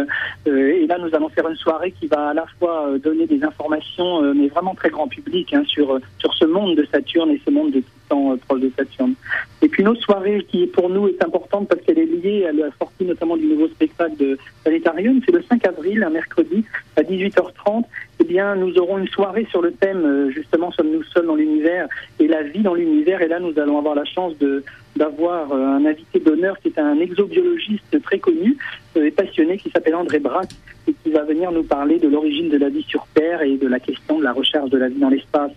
et 0.46 0.86
là, 0.88 0.98
nous 1.00 1.16
allons 1.16 1.30
faire 1.30 1.48
une 1.50 1.56
soirée 1.56 1.92
qui 1.92 2.08
va 2.08 2.30
à 2.30 2.34
la 2.34 2.46
fois 2.60 2.92
donner 3.02 3.26
des 3.26 3.44
informations, 3.44 4.22
mais 4.34 4.48
vraiment 4.48 4.76
très 4.76 4.90
grand 4.90 5.08
public, 5.08 5.54
hein, 5.54 5.64
sur, 5.66 6.00
sur 6.20 6.34
ce 6.36 6.46
monde 6.46 6.76
de 6.76 6.86
Saturne 6.92 7.32
et 7.32 7.42
ce 7.44 7.50
monde 7.50 7.72
de 7.72 7.80
Titan 7.80 8.38
proche 8.46 8.62
de 8.62 8.72
Saturne. 8.78 9.16
Et 9.62 9.68
puis 9.68 9.84
une 9.84 9.90
autre 9.90 10.02
soirée 10.02 10.46
qui 10.50 10.66
pour 10.68 10.90
nous 10.90 11.08
est 11.08 11.24
importante 11.24 11.68
parce 11.68 11.82
qu'elle 11.82 12.00
est 12.00 12.06
liée 12.06 12.46
à 12.46 12.52
la 12.52 12.70
sortie 12.80 13.06
notamment 13.06 13.38
du 13.38 13.46
nouveau 13.46 13.68
spectacle 13.68 14.18
de 14.18 14.38
Planétarium, 14.64 15.22
c'est 15.26 15.32
le 15.32 15.44
5 15.44 15.68
avril, 15.68 16.04
un 16.04 16.10
mercredi, 16.10 16.66
à 16.96 17.04
18h30. 17.04 17.84
Eh 18.20 18.24
bien, 18.24 18.56
nous 18.56 18.78
aurons 18.78 18.98
une 18.98 19.08
soirée 19.08 19.48
sur 19.50 19.62
le 19.62 19.72
thème, 19.72 20.30
justement, 20.34 20.72
sommes-nous 20.72 21.04
seuls 21.04 21.26
dans 21.26 21.36
l'univers 21.36 21.88
et 22.20 22.28
la 22.28 22.44
vie 22.44 22.62
dans 22.62 22.74
l'univers. 22.74 23.22
Et 23.22 23.28
là, 23.28 23.40
nous 23.40 23.58
allons 23.60 23.78
avoir 23.78 23.96
la 23.96 24.06
chance 24.06 24.38
de 24.40 24.64
d'avoir 24.96 25.54
un 25.54 25.86
invité 25.86 26.20
d'honneur 26.20 26.60
qui 26.60 26.68
est 26.68 26.78
un 26.78 27.00
exobiologiste 27.00 28.02
très 28.04 28.20
connu 28.20 28.58
et 28.96 29.12
passionné 29.12 29.58
qui 29.58 29.70
s'appelle 29.70 29.96
André 29.96 30.20
Braque 30.20 30.52
et 30.88 30.94
qui 30.94 31.12
va 31.12 31.24
venir 31.24 31.52
nous 31.52 31.64
parler 31.64 31.98
de 31.98 32.10
l'origine 32.10 32.50
de 32.50 32.58
la 32.58 32.70
vie 32.70 32.84
sur 32.84 33.08
Terre 33.14 33.42
et 33.42 33.56
de 33.56 33.68
la 33.68 33.80
question 33.80 34.20
de 34.20 34.24
la 34.24 34.34
recherche 34.34 34.70
de 34.70 34.78
la 34.78 34.90
vie 34.90 35.00
dans 35.00 35.10
l'espace. 35.10 35.52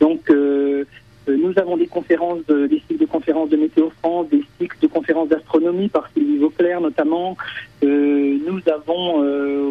Donc, 0.00 0.30
euh, 0.30 0.84
nous 1.28 1.52
avons 1.58 1.76
des 1.76 1.86
conférences, 1.86 2.44
des 2.46 2.82
cycles 2.86 2.98
de 2.98 3.06
conférences 3.06 3.50
de 3.50 3.56
Météo 3.56 3.90
France, 4.00 4.28
des 4.28 4.42
cycles 4.58 4.78
de 4.80 4.86
conférences 4.86 5.28
d'astronomie 5.28 5.88
par 5.88 6.08
Sylvie 6.12 6.38
Vauclair 6.38 6.80
notamment. 6.80 7.36
nous 7.82 8.60
avons 8.66 9.16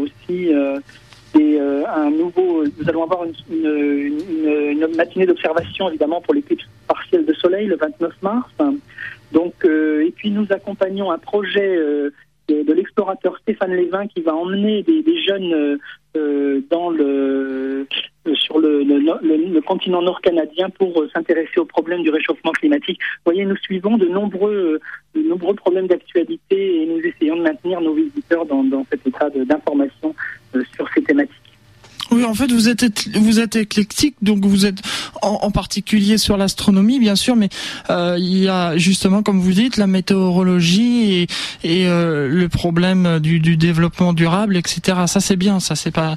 aussi 0.02 0.52
des, 1.34 1.60
un 1.60 2.10
nouveau. 2.10 2.64
Nous 2.64 2.90
allons 2.90 3.04
avoir 3.04 3.24
une, 3.26 4.88
matinée 4.96 5.26
d'observation 5.26 5.90
évidemment 5.90 6.22
pour 6.22 6.34
l'éclipse 6.34 6.66
partielle 6.88 7.26
de 7.26 7.34
soleil 7.34 7.68
le 7.68 7.76
29 7.76 8.14
mars. 8.22 8.50
Donc, 9.32 9.54
et 9.66 10.14
puis 10.16 10.32
nous 10.32 10.48
accompagnons 10.50 11.12
un 11.12 11.18
projet 11.18 11.78
de 12.50 12.74
l'explorateur 12.74 13.38
Stéphane 13.42 13.74
Lévin 13.74 14.08
qui 14.08 14.22
va 14.22 14.36
emmener 14.36 14.84
des, 14.84 15.22
jeunes 15.24 15.54
euh, 15.54 15.78
euh, 16.16 16.62
dans 16.70 16.90
le 16.90 17.06
euh, 17.06 17.86
sur 18.36 18.60
le, 18.60 19.62
continent 19.62 20.02
nord-canadien 20.02 20.70
pour 20.70 21.04
s'intéresser 21.14 21.60
aux 21.60 21.66
problèmes 21.66 22.04
du 22.04 22.10
réchauffement 22.10 22.52
climatique. 22.52 23.00
Vous 23.18 23.32
voyez, 23.32 23.46
nous 23.46 23.58
suivons 23.58 23.98
de 23.98 24.08
nombreux, 24.08 24.80
de 25.16 25.22
nombreux 25.22 25.56
problèmes 25.56 25.88
d'actualité 25.88 26.84
et 26.84 26.86
nous 26.86 27.00
essayons 27.00 27.38
de 27.38 27.42
maintenir 27.42 27.82
nos 27.82 27.94
visiteurs 27.94 28.46
dans, 28.46 28.64
dans 28.64 28.86
cet 28.90 29.06
état 29.06 29.30
d'information 29.30 30.16
sur 30.76 30.88
ces 30.94 31.04
thématiques. 31.04 31.36
Oui, 32.12 32.24
en 32.24 32.34
fait, 32.34 32.52
vous 32.52 32.70
êtes 32.70 32.86
vous 33.18 33.40
êtes 33.40 33.56
éclectique, 33.58 34.16
donc 34.22 34.46
vous 34.46 34.66
êtes 34.66 34.80
en, 35.22 35.52
particulier 35.52 36.18
sur 36.18 36.38
l'astronomie, 36.38 37.00
bien 37.00 37.16
sûr, 37.16 37.36
mais 37.36 37.50
euh, 37.90 38.16
il 38.18 38.38
y 38.38 38.48
a 38.48 38.78
justement, 38.78 39.24
comme 39.24 39.40
vous 39.40 39.52
dites, 39.52 39.78
la 39.78 39.88
météorologie 39.88 41.28
et, 41.64 41.88
euh, 41.88 42.30
le 42.30 42.48
problème 42.48 43.20
du, 43.20 43.40
du, 43.40 43.58
développement 43.58 44.14
durable, 44.14 44.56
etc. 44.56 45.00
Ça, 45.08 45.20
c'est 45.20 45.36
bien, 45.36 45.60
ça, 45.60 45.76
c'est 45.76 45.92
pas 45.92 46.16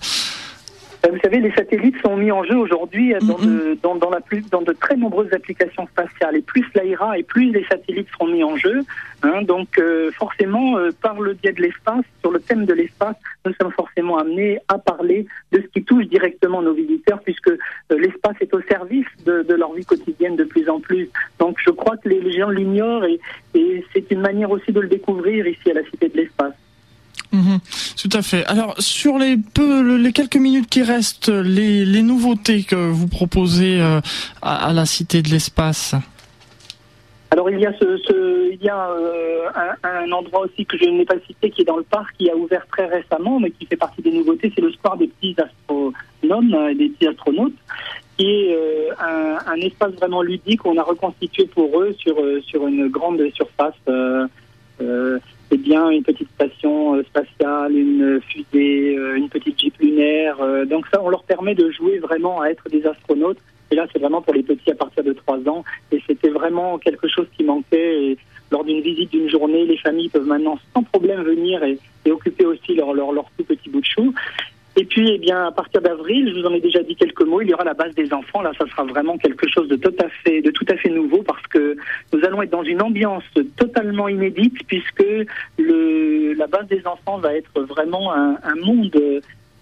vous 1.08 1.18
savez, 1.22 1.40
les 1.40 1.52
satellites 1.52 1.96
sont 2.02 2.16
mis 2.16 2.30
en 2.30 2.44
jeu 2.44 2.56
aujourd'hui 2.56 3.14
dans, 3.22 3.38
de, 3.38 3.78
dans, 3.82 3.94
dans, 3.94 4.10
la 4.10 4.20
plus, 4.20 4.42
dans 4.50 4.60
de 4.60 4.72
très 4.72 4.96
nombreuses 4.96 5.32
applications 5.32 5.86
spatiales. 5.86 6.36
Et 6.36 6.42
plus 6.42 6.64
ça 6.74 6.84
ira, 6.84 7.18
et 7.18 7.22
plus 7.22 7.50
les 7.52 7.64
satellites 7.64 8.08
seront 8.12 8.26
mis 8.26 8.44
en 8.44 8.56
jeu. 8.56 8.82
Hein, 9.22 9.42
donc 9.42 9.78
euh, 9.78 10.10
forcément, 10.12 10.76
euh, 10.78 10.90
par 11.00 11.20
le 11.20 11.34
biais 11.34 11.52
de 11.52 11.62
l'espace, 11.62 12.04
sur 12.20 12.30
le 12.30 12.40
thème 12.40 12.66
de 12.66 12.74
l'espace, 12.74 13.16
nous 13.46 13.52
sommes 13.54 13.72
forcément 13.72 14.18
amenés 14.18 14.58
à 14.68 14.78
parler 14.78 15.26
de 15.52 15.60
ce 15.60 15.66
qui 15.68 15.84
touche 15.84 16.06
directement 16.06 16.60
nos 16.60 16.74
visiteurs, 16.74 17.20
puisque 17.20 17.48
euh, 17.48 17.58
l'espace 17.90 18.36
est 18.40 18.52
au 18.52 18.60
service 18.62 19.06
de, 19.24 19.42
de, 19.42 19.54
leur 19.54 19.72
vie 19.72 19.84
quotidienne 19.84 20.36
de 20.36 20.44
plus 20.44 20.68
en 20.68 20.80
plus. 20.80 21.08
Donc 21.38 21.58
je 21.64 21.70
crois 21.70 21.96
que 21.96 22.08
les, 22.08 22.32
gens 22.32 22.50
l'ignorent 22.50 23.04
et, 23.04 23.20
et 23.54 23.84
c'est 23.92 24.10
une 24.10 24.20
manière 24.20 24.50
aussi 24.50 24.72
de 24.72 24.80
le 24.80 24.88
découvrir 24.88 25.46
ici 25.46 25.70
à 25.70 25.74
la 25.74 25.84
Cité 25.84 26.08
de 26.08 26.16
l'Espace. 26.16 26.54
Mhm. 27.32 27.60
tout 27.96 28.16
à 28.16 28.22
fait. 28.22 28.44
Alors 28.46 28.74
sur 28.78 29.18
les 29.18 29.36
peu, 29.36 29.96
les 29.96 30.12
quelques 30.12 30.36
minutes 30.36 30.68
qui 30.68 30.82
restent, 30.82 31.28
les, 31.28 31.84
les 31.84 32.02
nouveautés 32.02 32.64
que 32.64 32.74
vous 32.74 33.06
proposez 33.06 33.80
euh, 33.80 34.00
à, 34.42 34.72
la 34.72 34.84
Cité 34.84 35.22
de 35.22 35.28
l'Espace. 35.28 35.94
Alors 37.30 37.48
il 37.48 37.60
y 37.60 37.66
a 37.66 37.72
ce, 37.78 37.96
ce 37.98 38.52
il 38.52 38.60
y 38.60 38.68
a 38.68 38.90
euh, 38.90 39.48
un, 39.54 39.88
un, 39.88 40.12
endroit 40.12 40.40
aussi 40.40 40.66
que 40.66 40.76
je 40.76 40.84
n'ai 40.84 41.04
pas 41.04 41.14
cité 41.24 41.50
qui 41.50 41.62
est 41.62 41.64
dans 41.64 41.76
le 41.76 41.84
parc 41.84 42.16
qui 42.18 42.28
a 42.28 42.36
ouvert 42.36 42.66
très 42.66 42.86
récemment 42.86 43.38
mais 43.38 43.52
qui 43.52 43.66
fait 43.66 43.76
partie 43.76 44.02
des 44.02 44.10
nouveautés, 44.10 44.52
c'est 44.52 44.60
le 44.60 44.72
square 44.72 44.96
des 44.96 45.06
petits 45.06 45.36
astronomes, 45.38 46.54
euh, 46.54 46.74
des 46.74 46.88
petits 46.88 47.06
astronautes, 47.06 47.54
qui 48.18 48.26
est 48.26 48.56
un, 48.98 49.38
un, 49.46 49.56
espace 49.60 49.92
vraiment 49.92 50.22
ludique 50.22 50.62
qu'on 50.62 50.76
a 50.76 50.82
reconstitué 50.82 51.46
pour 51.46 51.80
eux 51.80 51.94
sur 51.98 52.16
sur 52.44 52.66
une 52.66 52.88
grande 52.88 53.22
surface. 53.34 53.74
Euh, 54.80 55.18
c'est 55.50 55.58
bien 55.58 55.90
une 55.90 56.02
petite 56.02 56.30
station 56.30 56.94
euh, 56.94 57.02
spatiale, 57.02 57.76
une 57.76 58.20
fusée, 58.20 58.96
euh, 58.96 59.16
une 59.16 59.28
petite 59.28 59.58
jeep 59.58 59.76
lunaire. 59.78 60.40
Euh, 60.40 60.64
donc 60.64 60.86
ça, 60.92 61.02
on 61.02 61.08
leur 61.08 61.24
permet 61.24 61.54
de 61.54 61.70
jouer 61.70 61.98
vraiment 61.98 62.40
à 62.40 62.48
être 62.48 62.68
des 62.68 62.86
astronautes. 62.86 63.38
Et 63.72 63.74
là, 63.74 63.86
c'est 63.92 63.98
vraiment 63.98 64.22
pour 64.22 64.34
les 64.34 64.42
petits 64.42 64.70
à 64.70 64.74
partir 64.74 65.02
de 65.02 65.12
3 65.12 65.48
ans. 65.48 65.64
Et 65.92 66.02
c'était 66.06 66.30
vraiment 66.30 66.78
quelque 66.78 67.08
chose 67.08 67.26
qui 67.36 67.44
manquait. 67.44 68.04
Et 68.04 68.18
lors 68.50 68.64
d'une 68.64 68.80
visite 68.80 69.10
d'une 69.10 69.28
journée, 69.28 69.64
les 69.66 69.76
familles 69.76 70.08
peuvent 70.08 70.26
maintenant 70.26 70.58
sans 70.74 70.82
problème 70.84 71.22
venir 71.22 71.62
et, 71.64 71.78
occuper 72.10 72.44
aussi 72.44 72.74
leur 72.74 72.92
tout 73.38 73.44
petit 73.44 73.70
bout 73.70 73.80
de 73.80 73.86
chou. 73.86 74.12
Et 74.80 74.86
puis, 74.86 75.10
eh 75.10 75.18
bien, 75.18 75.46
à 75.46 75.52
partir 75.52 75.82
d'avril, 75.82 76.32
je 76.32 76.40
vous 76.40 76.46
en 76.46 76.54
ai 76.54 76.60
déjà 76.60 76.82
dit 76.82 76.96
quelques 76.96 77.20
mots, 77.20 77.42
il 77.42 77.50
y 77.50 77.52
aura 77.52 77.64
la 77.64 77.74
base 77.74 77.94
des 77.94 78.14
enfants. 78.14 78.40
Là, 78.40 78.52
ça 78.56 78.66
sera 78.66 78.84
vraiment 78.84 79.18
quelque 79.18 79.46
chose 79.46 79.68
de 79.68 79.76
tout 79.76 79.94
à 80.00 80.08
fait, 80.08 80.88
nouveau 80.88 81.22
parce 81.22 81.46
que 81.48 81.76
nous 82.14 82.24
allons 82.24 82.40
être 82.40 82.50
dans 82.50 82.62
une 82.62 82.80
ambiance 82.80 83.24
totalement 83.58 84.08
inédite 84.08 84.56
puisque 84.66 85.04
la 85.58 86.46
base 86.46 86.66
des 86.68 86.86
enfants 86.86 87.18
va 87.18 87.34
être 87.34 87.60
vraiment 87.60 88.14
un 88.14 88.56
monde 88.64 88.90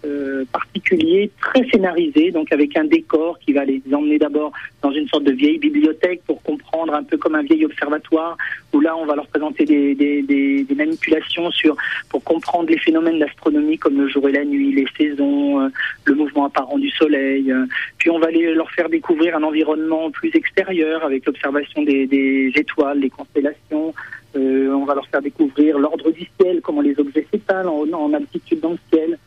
euh, 0.05 0.45
particulier, 0.53 1.29
très 1.41 1.67
scénarisé, 1.67 2.31
donc 2.31 2.53
avec 2.53 2.77
un 2.77 2.85
décor 2.85 3.37
qui 3.39 3.51
va 3.51 3.65
les 3.65 3.81
emmener 3.91 4.17
d'abord 4.17 4.53
dans 4.81 4.91
une 4.91 5.05
sorte 5.09 5.25
de 5.25 5.33
vieille 5.33 5.57
bibliothèque 5.57 6.21
pour 6.25 6.41
comprendre 6.41 6.93
un 6.93 7.03
peu 7.03 7.17
comme 7.17 7.35
un 7.35 7.41
vieil 7.41 7.65
observatoire, 7.65 8.37
où 8.71 8.79
là 8.79 8.95
on 8.95 9.05
va 9.05 9.15
leur 9.15 9.27
présenter 9.27 9.65
des, 9.65 9.95
des, 9.95 10.21
des, 10.21 10.63
des 10.63 10.75
manipulations 10.75 11.51
sur 11.51 11.75
pour 12.07 12.23
comprendre 12.23 12.69
les 12.69 12.77
phénomènes 12.77 13.19
d'astronomie 13.19 13.77
comme 13.77 13.97
le 13.97 14.07
jour 14.07 14.29
et 14.29 14.31
la 14.31 14.45
nuit, 14.45 14.71
les 14.71 14.87
saisons, 14.97 15.59
euh, 15.59 15.67
le 16.05 16.15
mouvement 16.15 16.45
apparent 16.45 16.77
du 16.77 16.89
soleil. 16.91 17.51
Euh. 17.51 17.65
puis 17.97 18.09
on 18.09 18.19
va 18.19 18.31
les, 18.31 18.53
leur 18.53 18.71
faire 18.71 18.87
découvrir 18.87 19.35
un 19.35 19.43
environnement 19.43 20.11
plus 20.11 20.31
extérieur 20.33 21.03
avec 21.03 21.25
l'observation 21.25 21.83
des, 21.83 22.07
des 22.07 22.53
étoiles, 22.55 23.01
des 23.01 23.09
constellations. 23.09 23.93
on 24.35 24.85
va 24.85 24.95
leur 24.95 25.07
faire 25.07 25.21
découvrir 25.21 25.77
l'ordre 25.77 26.09
du 26.11 26.25
ciel, 26.39 26.61
comment 26.61 26.81
les 26.81 26.97
objets 26.97 27.27
s'étalent 27.29 27.67
en, 27.67 27.91
en 27.91 28.13
altitude 28.13 28.61
dans 28.61 28.71
le 28.71 28.79
ciel. 28.93 29.17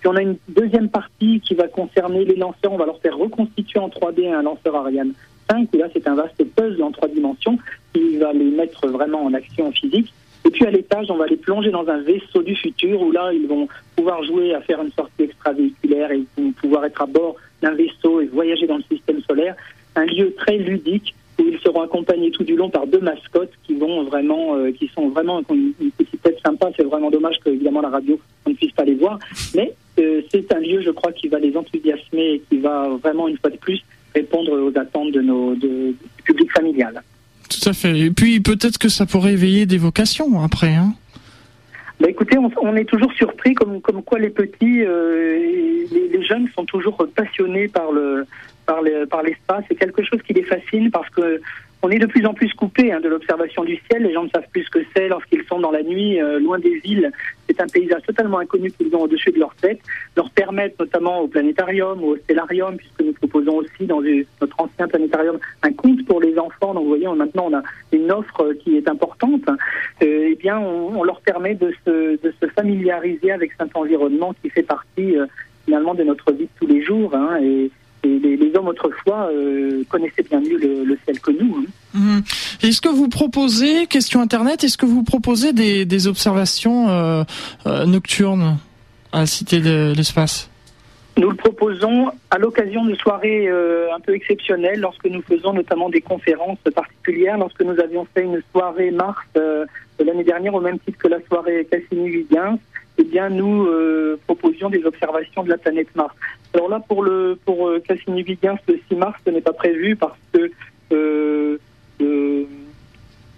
Puis 0.00 0.08
on 0.08 0.16
a 0.16 0.22
une 0.22 0.36
deuxième 0.48 0.88
partie 0.88 1.40
qui 1.40 1.54
va 1.54 1.68
concerner 1.68 2.24
les 2.24 2.36
lanceurs. 2.36 2.72
On 2.72 2.78
va 2.78 2.86
leur 2.86 3.00
faire 3.00 3.16
reconstituer 3.16 3.78
en 3.78 3.88
3D 3.88 4.32
un 4.32 4.42
lanceur 4.42 4.74
Ariane 4.74 5.12
5. 5.50 5.68
Et 5.74 5.78
là, 5.78 5.88
c'est 5.92 6.08
un 6.08 6.14
vaste 6.14 6.42
puzzle 6.56 6.82
en 6.82 6.90
trois 6.90 7.08
dimensions 7.08 7.58
qui 7.92 8.16
va 8.16 8.32
les 8.32 8.50
mettre 8.50 8.88
vraiment 8.88 9.24
en 9.24 9.34
action 9.34 9.70
physique. 9.72 10.12
Et 10.46 10.50
puis 10.50 10.64
à 10.64 10.70
l'étage, 10.70 11.10
on 11.10 11.16
va 11.16 11.26
les 11.26 11.36
plonger 11.36 11.70
dans 11.70 11.86
un 11.88 12.00
vaisseau 12.00 12.42
du 12.42 12.56
futur 12.56 13.00
où 13.02 13.12
là, 13.12 13.30
ils 13.32 13.46
vont 13.46 13.68
pouvoir 13.94 14.22
jouer 14.24 14.54
à 14.54 14.60
faire 14.62 14.80
une 14.82 14.92
sortie 14.92 15.24
extravéhiculaire 15.24 16.10
et 16.12 16.24
pouvoir 16.60 16.86
être 16.86 17.02
à 17.02 17.06
bord 17.06 17.36
d'un 17.60 17.74
vaisseau 17.74 18.20
et 18.20 18.26
voyager 18.26 18.66
dans 18.66 18.78
le 18.78 18.84
système 18.90 19.20
solaire. 19.22 19.54
Un 19.96 20.06
lieu 20.06 20.34
très 20.34 20.56
ludique 20.56 21.14
où 21.38 21.44
ils 21.46 21.58
seront 21.60 21.82
accompagnés 21.82 22.30
tout 22.30 22.44
du 22.44 22.56
long 22.56 22.70
par 22.70 22.86
deux 22.86 23.00
mascottes 23.00 23.52
qui 23.64 23.74
vont 23.74 24.04
vraiment, 24.04 24.56
euh, 24.56 24.72
qui 24.72 24.90
sont 24.94 25.08
vraiment 25.08 25.42
une, 25.50 25.72
petite 25.92 26.22
tête 26.22 26.38
sympa. 26.44 26.70
C'est 26.76 26.84
vraiment 26.84 27.10
dommage 27.10 27.38
que 27.44 27.50
évidemment 27.50 27.80
la 27.82 27.90
radio 27.90 28.18
on 28.46 28.50
ne 28.50 28.54
puisse 28.54 28.72
pas 28.72 28.84
les 28.84 28.94
voir, 28.94 29.18
mais 29.54 29.74
euh, 30.70 30.76
c'est 30.76 30.76
un 30.76 30.76
lieu, 30.76 30.82
je 30.82 30.90
crois, 30.90 31.12
qui 31.12 31.28
va 31.28 31.38
les 31.38 31.56
enthousiasmer 31.56 32.34
et 32.34 32.42
qui 32.48 32.58
va 32.58 32.88
vraiment 33.02 33.28
une 33.28 33.38
fois 33.38 33.50
de 33.50 33.56
plus 33.56 33.80
répondre 34.14 34.52
aux 34.52 34.78
attentes 34.78 35.12
de 35.12 35.20
nos 35.20 35.54
de, 35.54 35.94
du 36.16 36.22
public 36.24 36.50
familial. 36.52 37.02
Tout 37.48 37.68
à 37.68 37.72
fait. 37.72 37.98
Et 37.98 38.10
puis 38.10 38.40
peut-être 38.40 38.78
que 38.78 38.88
ça 38.88 39.06
pourrait 39.06 39.32
éveiller 39.32 39.66
des 39.66 39.78
vocations 39.78 40.40
après. 40.40 40.74
Hein 40.74 40.94
bah 42.00 42.08
écoutez, 42.08 42.38
on, 42.38 42.50
on, 42.62 42.76
est 42.76 42.86
toujours 42.86 43.12
surpris 43.12 43.54
comme, 43.54 43.82
comme 43.82 44.02
quoi 44.02 44.18
les 44.18 44.30
petits, 44.30 44.82
euh, 44.82 45.36
les, 45.92 46.08
les, 46.08 46.24
jeunes 46.24 46.48
sont 46.54 46.64
toujours 46.64 47.06
passionnés 47.14 47.68
par 47.68 47.92
le 47.92 48.26
par 48.64 49.22
l'espace. 49.22 49.64
C'est 49.68 49.74
quelque 49.74 50.02
chose 50.02 50.20
qui 50.26 50.32
les 50.32 50.44
fascine 50.44 50.90
parce 50.90 51.10
que 51.10 51.40
on 51.82 51.90
est 51.90 51.98
de 51.98 52.06
plus 52.06 52.26
en 52.26 52.34
plus 52.34 52.52
coupé 52.52 52.92
hein, 52.92 53.00
de 53.00 53.08
l'observation 53.08 53.64
du 53.64 53.80
ciel. 53.88 54.02
Les 54.02 54.12
gens 54.12 54.24
ne 54.24 54.28
savent 54.28 54.48
plus 54.52 54.64
ce 54.64 54.70
que 54.70 54.80
c'est 54.94 55.08
lorsqu'ils 55.08 55.44
sont 55.44 55.60
dans 55.60 55.70
la 55.70 55.82
nuit, 55.82 56.20
euh, 56.20 56.38
loin 56.38 56.58
des 56.58 56.78
villes. 56.78 57.10
C'est 57.48 57.60
un 57.60 57.66
paysage 57.66 58.02
totalement 58.02 58.38
inconnu 58.38 58.70
qu'ils 58.70 58.94
ont 58.94 59.02
au-dessus 59.02 59.30
de 59.30 59.38
leur 59.38 59.54
tête. 59.54 59.80
Leur 60.16 60.30
permettre 60.30 60.76
notamment 60.78 61.20
au 61.20 61.28
planétarium 61.28 62.02
au 62.04 62.16
stellarium, 62.16 62.76
puisque 62.76 63.00
nous 63.00 63.12
proposons 63.12 63.56
aussi 63.56 63.86
dans 63.86 64.00
notre 64.00 64.60
ancien 64.60 64.88
planétarium 64.88 65.38
un 65.62 65.72
conte 65.72 66.04
pour 66.04 66.20
les 66.20 66.38
enfants. 66.38 66.74
Donc 66.74 66.82
vous 66.82 66.90
voyez, 66.90 67.08
maintenant 67.08 67.48
on 67.50 67.56
a 67.56 67.62
une 67.92 68.12
offre 68.12 68.52
qui 68.62 68.76
est 68.76 68.88
importante. 68.88 69.48
Euh, 70.02 70.28
eh 70.30 70.34
bien, 70.36 70.58
on, 70.58 71.02
leur 71.02 71.20
permet 71.22 71.54
de 71.54 71.72
se, 71.86 72.20
de 72.22 72.34
se, 72.40 72.46
familiariser 72.48 73.32
avec 73.32 73.52
cet 73.58 73.74
environnement 73.74 74.34
qui 74.42 74.50
fait 74.50 74.62
partie 74.62 75.16
euh, 75.16 75.26
finalement 75.64 75.94
de 75.94 76.02
notre 76.02 76.32
vie 76.32 76.44
de 76.44 76.50
tous 76.58 76.66
les 76.66 76.82
jours. 76.82 77.14
Hein, 77.14 77.38
et, 77.42 77.70
les, 78.18 78.56
hommes 78.56 78.68
autrefois 78.68 79.28
euh, 79.30 79.82
connaissaient 79.88 80.22
bien 80.22 80.40
mieux 80.40 80.58
le, 80.58 80.98
ciel 81.04 81.20
que 81.20 81.30
nous. 81.30 81.58
Hein. 81.58 81.70
Mhm. 81.94 82.22
Est-ce 82.62 82.80
que 82.80 82.88
vous 82.88 83.08
proposez, 83.08 83.86
question 83.86 84.20
Internet, 84.20 84.64
est-ce 84.64 84.76
que 84.76 84.86
vous 84.86 85.02
proposez 85.02 85.52
des, 85.52 85.84
des 85.84 86.06
observations 86.06 86.88
euh, 86.88 87.24
euh, 87.66 87.86
nocturnes 87.86 88.58
à 89.12 89.20
la 89.20 89.26
Cité 89.26 89.60
de 89.60 89.92
l'Espace? 89.96 90.50
Nous 91.16 91.28
le 91.28 91.36
proposons 91.36 92.10
à 92.30 92.38
l'occasion 92.38 92.84
de 92.84 92.94
soirées 92.94 93.48
un 93.48 94.00
peu 94.00 94.14
exceptionnelles, 94.14 94.80
lorsque 94.80 95.04
nous 95.06 95.20
faisons 95.22 95.52
notamment 95.52 95.90
des 95.90 96.00
conférences 96.00 96.60
particulières, 96.74 97.36
lorsque 97.36 97.60
nous 97.62 97.78
avions 97.78 98.06
fait 98.14 98.22
une 98.22 98.40
soirée 98.52 98.90
Mars 98.90 99.18
l'année 99.34 100.24
dernière 100.24 100.54
au 100.54 100.60
même 100.60 100.78
titre 100.78 100.98
que 100.98 101.08
la 101.08 101.18
soirée 101.28 101.66
Cassini-Huygens, 101.70 102.58
eh 103.00 103.04
bien, 103.04 103.30
nous 103.30 103.64
euh, 103.64 104.18
proposions 104.26 104.68
des 104.68 104.84
observations 104.84 105.42
de 105.42 105.48
la 105.48 105.56
planète 105.56 105.88
Mars. 105.94 106.14
Alors 106.52 106.68
là, 106.68 106.80
pour 106.86 107.02
le 107.02 107.38
pour 107.46 107.68
euh, 107.68 107.80
Cassini-Huygens, 107.80 108.58
le 108.68 108.78
6 108.88 108.96
mars, 108.96 109.18
ce 109.24 109.30
n'est 109.30 109.40
pas 109.40 109.54
prévu 109.54 109.96
parce 109.96 110.18
que 110.32 110.50
euh, 110.92 111.56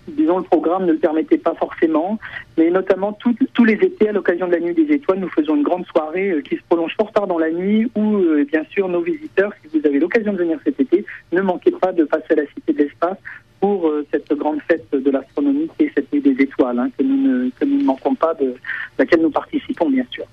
disons, 0.09 0.39
le 0.39 0.45
programme 0.45 0.87
ne 0.87 0.93
le 0.93 0.99
permettait 0.99 1.39
pas 1.39 1.55
forcément. 1.55 2.19
Mais 2.59 2.71
notamment 2.71 3.13
tous 3.13 3.65
les 3.65 3.75
étés, 3.75 4.09
à 4.09 4.13
l'occasion 4.13 4.49
de 4.49 4.53
la 4.53 4.59
Nuit 4.59 4.75
des 4.75 4.93
Étoiles, 4.95 5.21
nous 5.21 5.29
faisons 5.29 5.55
une 5.55 5.63
grande 5.63 5.87
soirée 5.87 6.35
qui 6.49 6.57
se 6.57 6.63
prolonge 6.69 6.95
fort 6.97 7.13
tard 7.13 7.29
dans 7.29 7.39
la 7.39 7.51
nuit 7.51 7.91
où, 7.95 8.19
bien 8.51 8.65
sûr, 8.71 8.89
nos 8.89 9.01
visiteurs, 9.01 9.53
si 9.63 9.79
vous 9.79 9.87
avez 9.87 9.99
l'occasion 9.99 10.33
de 10.33 10.39
venir 10.39 10.59
cet 10.65 10.81
été, 10.81 11.05
ne 11.31 11.41
manquez 11.41 11.71
pas 11.71 11.93
de 11.93 12.05
passer 12.05 12.33
à 12.33 12.35
la 12.35 12.47
Cité 12.47 12.73
de 12.73 12.79
l'Espace 12.79 13.19
pour 13.63 13.89
cette 14.11 14.37
grande 14.37 14.59
fête 14.69 14.85
de 14.93 15.09
l'astronomie 15.09 15.69
et 15.79 15.89
cette 15.95 16.13
nuit 16.13 16.21
des 16.21 16.37
étoiles, 16.43 16.81
hein, 16.81 16.89
que, 16.99 17.05
nous 17.05 17.17
ne, 17.17 17.51
que 17.51 17.65
nous 17.65 17.79
ne 17.79 17.85
manquons 17.85 18.17
pas, 18.17 18.35
de 18.35 18.55
laquelle 18.99 19.23
nous 19.23 19.31
participons 19.31 19.89
bien 19.89 20.05
sûr. 20.11 20.25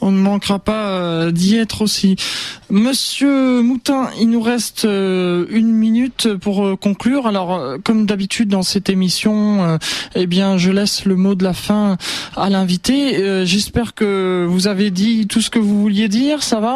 On 0.00 0.10
ne 0.10 0.18
manquera 0.18 0.58
pas 0.58 1.30
d'y 1.30 1.56
être 1.56 1.82
aussi. 1.82 2.16
Monsieur 2.70 3.62
Moutin, 3.62 4.08
il 4.20 4.28
nous 4.28 4.40
reste 4.40 4.82
une 4.84 5.72
minute 5.72 6.34
pour 6.34 6.78
conclure. 6.80 7.28
Alors, 7.28 7.76
comme 7.84 8.04
d'habitude 8.04 8.48
dans 8.48 8.62
cette 8.62 8.90
émission, 8.90 9.78
eh 10.16 10.26
bien, 10.26 10.58
je 10.58 10.72
laisse 10.72 11.06
le 11.06 11.14
mot 11.14 11.34
de 11.34 11.44
la 11.44 11.54
fin 11.54 11.96
à 12.36 12.50
l'invité. 12.50 13.46
J'espère 13.46 13.94
que 13.94 14.44
vous 14.46 14.66
avez 14.66 14.90
dit 14.90 15.26
tout 15.28 15.40
ce 15.40 15.48
que 15.48 15.60
vous 15.60 15.80
vouliez 15.80 16.08
dire. 16.08 16.42
Ça 16.42 16.60
va? 16.60 16.74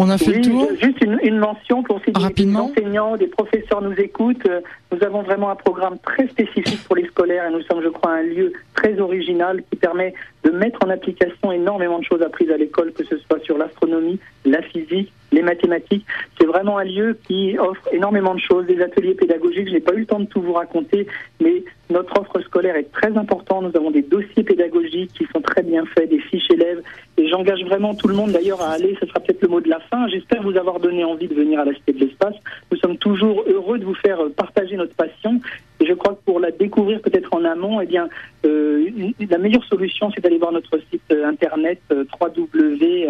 On 0.00 0.10
a 0.10 0.16
fait 0.16 0.32
le 0.32 0.40
tour. 0.42 0.68
Juste 0.80 1.02
une, 1.02 1.18
une 1.22 1.38
mention 1.38 1.82
pour 1.82 2.00
si 2.04 2.12
Rapidement. 2.14 2.66
des 2.68 2.80
enseignants, 2.80 3.16
des 3.16 3.26
professeurs 3.26 3.82
nous 3.82 3.94
écoutent. 3.94 4.46
Nous 4.92 5.02
avons 5.02 5.22
vraiment 5.22 5.50
un 5.50 5.56
programme 5.56 5.98
très 5.98 6.28
spécifique 6.28 6.84
pour 6.84 6.94
les 6.94 7.06
scolaires 7.06 7.46
et 7.48 7.52
nous 7.52 7.62
sommes, 7.62 7.82
je 7.82 7.88
crois, 7.88 8.12
un 8.12 8.22
lieu 8.22 8.52
très 8.74 9.00
original 9.00 9.60
qui 9.68 9.76
permet 9.76 10.14
de 10.44 10.50
mettre 10.50 10.78
en 10.84 10.90
application 10.90 11.50
énormément 11.50 11.98
de 11.98 12.04
choses 12.04 12.22
apprises 12.22 12.50
à 12.50 12.56
l'école, 12.56 12.92
que 12.92 13.04
ce 13.04 13.18
soit 13.18 13.40
sur 13.42 13.58
l'astronomie, 13.58 14.20
la 14.44 14.62
physique, 14.62 15.12
les 15.32 15.42
mathématiques. 15.42 16.06
C'est 16.38 16.46
vraiment 16.46 16.78
un 16.78 16.84
lieu 16.84 17.18
qui 17.26 17.58
offre 17.58 17.82
énormément 17.92 18.34
de 18.34 18.40
choses, 18.40 18.66
des 18.66 18.80
ateliers 18.80 19.14
pédagogiques. 19.14 19.68
Je 19.68 19.74
n'ai 19.74 19.80
pas 19.80 19.94
eu 19.94 20.00
le 20.00 20.06
temps 20.06 20.20
de 20.20 20.26
tout 20.26 20.40
vous 20.40 20.54
raconter, 20.54 21.06
mais 21.40 21.62
notre 21.90 22.20
offre 22.20 22.40
scolaire 22.40 22.76
est 22.76 22.90
très 22.92 23.16
importante. 23.16 23.64
Nous 23.64 23.76
avons 23.76 23.90
des 23.90 24.02
dossiers 24.02 24.42
pédagogiques 24.42 25.12
qui 25.12 25.26
sont 25.32 25.40
très 25.40 25.62
bien 25.62 25.84
faits, 25.86 26.08
des 26.10 26.20
fiches 26.20 26.50
élèves. 26.50 26.82
Et 27.16 27.28
j'engage 27.28 27.62
vraiment 27.64 27.94
tout 27.94 28.08
le 28.08 28.14
monde 28.14 28.32
d'ailleurs 28.32 28.62
à 28.62 28.72
aller. 28.72 28.96
Ce 29.00 29.06
sera 29.06 29.20
peut-être 29.20 29.42
le 29.42 29.48
mot 29.48 29.60
de 29.60 29.68
la 29.68 29.80
fin. 29.80 30.08
J'espère 30.08 30.42
vous 30.42 30.56
avoir 30.56 30.80
donné 30.80 31.04
envie 31.04 31.28
de 31.28 31.34
venir 31.34 31.60
à 31.60 31.64
la 31.64 31.74
Cité 31.74 31.92
de 31.92 32.00
l'Espace. 32.00 32.34
Nous 32.70 32.78
sommes 32.78 32.96
toujours 32.96 33.44
heureux 33.46 33.78
de 33.78 33.84
vous 33.84 33.94
faire 33.94 34.18
partager 34.36 34.76
notre 34.76 34.94
passion. 34.94 35.40
Et 35.80 35.86
je 35.86 35.92
crois 35.94 36.14
que 36.14 36.24
pour 36.24 36.40
la 36.40 36.50
découvrir 36.50 37.00
peut-être 37.00 37.32
en 37.34 37.44
amont, 37.44 37.80
eh 37.80 37.86
bien, 37.86 38.08
euh, 38.44 38.88
la 39.28 39.38
meilleure 39.38 39.64
solution, 39.64 40.10
c'est 40.14 40.20
d'aller 40.20 40.38
voir 40.38 40.52
notre 40.52 40.78
site 40.90 41.12
internet 41.12 41.80
euh, 41.92 42.04
www. 42.20 43.08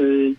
Euh, 0.00 0.32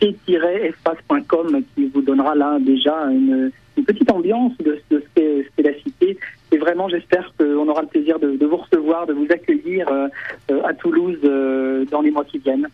cité-espace.com 0.00 1.62
qui 1.74 1.86
vous 1.86 2.02
donnera 2.02 2.34
là 2.34 2.58
déjà 2.60 2.94
une, 3.10 3.50
petite 3.86 4.10
ambiance 4.10 4.52
de, 4.58 4.80
ce 4.90 4.96
qu'est 5.14 5.62
la 5.62 5.74
cité. 5.82 6.16
Et 6.52 6.58
vraiment, 6.58 6.88
j'espère 6.88 7.32
qu'on 7.38 7.66
aura 7.68 7.82
le 7.82 7.88
plaisir 7.88 8.18
de, 8.18 8.44
vous 8.44 8.56
recevoir, 8.56 9.06
de 9.06 9.12
vous 9.12 9.26
accueillir 9.30 9.88
euh, 9.88 10.08
à 10.64 10.74
Toulouse 10.74 11.18
euh, 11.24 11.84
dans 11.90 12.02
les 12.02 12.10
mois 12.10 12.24
qui 12.24 12.38
viennent. 12.38 12.68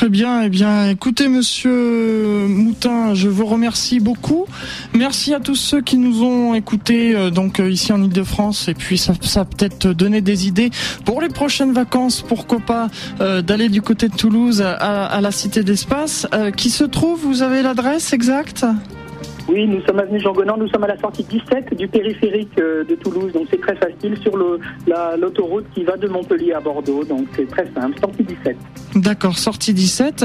Très 0.00 0.08
bien. 0.08 0.44
Eh 0.44 0.48
bien, 0.48 0.88
écoutez, 0.88 1.28
Monsieur 1.28 2.46
Moutin, 2.48 3.12
je 3.12 3.28
vous 3.28 3.44
remercie 3.44 4.00
beaucoup. 4.00 4.46
Merci 4.94 5.34
à 5.34 5.40
tous 5.40 5.56
ceux 5.56 5.82
qui 5.82 5.98
nous 5.98 6.22
ont 6.22 6.54
écoutés 6.54 7.14
euh, 7.14 7.28
donc 7.28 7.58
ici 7.58 7.92
en 7.92 8.02
Ile-de-France. 8.02 8.68
Et 8.68 8.72
puis, 8.72 8.96
ça, 8.96 9.12
ça 9.20 9.44
peut-être 9.44 9.88
donné 9.88 10.22
des 10.22 10.48
idées 10.48 10.70
pour 11.04 11.20
les 11.20 11.28
prochaines 11.28 11.74
vacances. 11.74 12.22
Pourquoi 12.22 12.60
pas 12.60 12.88
euh, 13.20 13.42
d'aller 13.42 13.68
du 13.68 13.82
côté 13.82 14.08
de 14.08 14.16
Toulouse 14.16 14.62
à, 14.62 15.20
la 15.20 15.30
Cité 15.32 15.64
d'Espace, 15.64 16.26
euh, 16.32 16.50
qui 16.50 16.70
se 16.70 16.84
trouve. 16.84 17.20
Vous 17.20 17.42
avez 17.42 17.60
l'adresse 17.60 18.14
exacte? 18.14 18.64
Oui, 19.48 19.66
nous 19.66 19.80
sommes 19.82 19.98
avenue 19.98 20.20
Jean 20.20 20.34
nous 20.58 20.68
sommes 20.68 20.84
à 20.84 20.88
la 20.88 20.98
sortie 20.98 21.24
17 21.24 21.74
du 21.74 21.88
périphérique 21.88 22.56
de 22.56 22.94
Toulouse, 22.96 23.32
donc 23.32 23.46
c'est 23.50 23.60
très 23.60 23.76
facile 23.76 24.16
sur 24.22 24.36
l'autoroute 24.36 25.66
qui 25.74 25.84
va 25.84 25.96
de 25.96 26.08
Montpellier 26.08 26.52
à 26.52 26.60
Bordeaux, 26.60 27.04
donc 27.04 27.26
c'est 27.34 27.48
très 27.48 27.66
simple, 27.74 27.98
sortie 28.00 28.24
17. 28.24 28.56
D'accord, 28.96 29.38
sortie 29.38 29.72
17. 29.72 30.24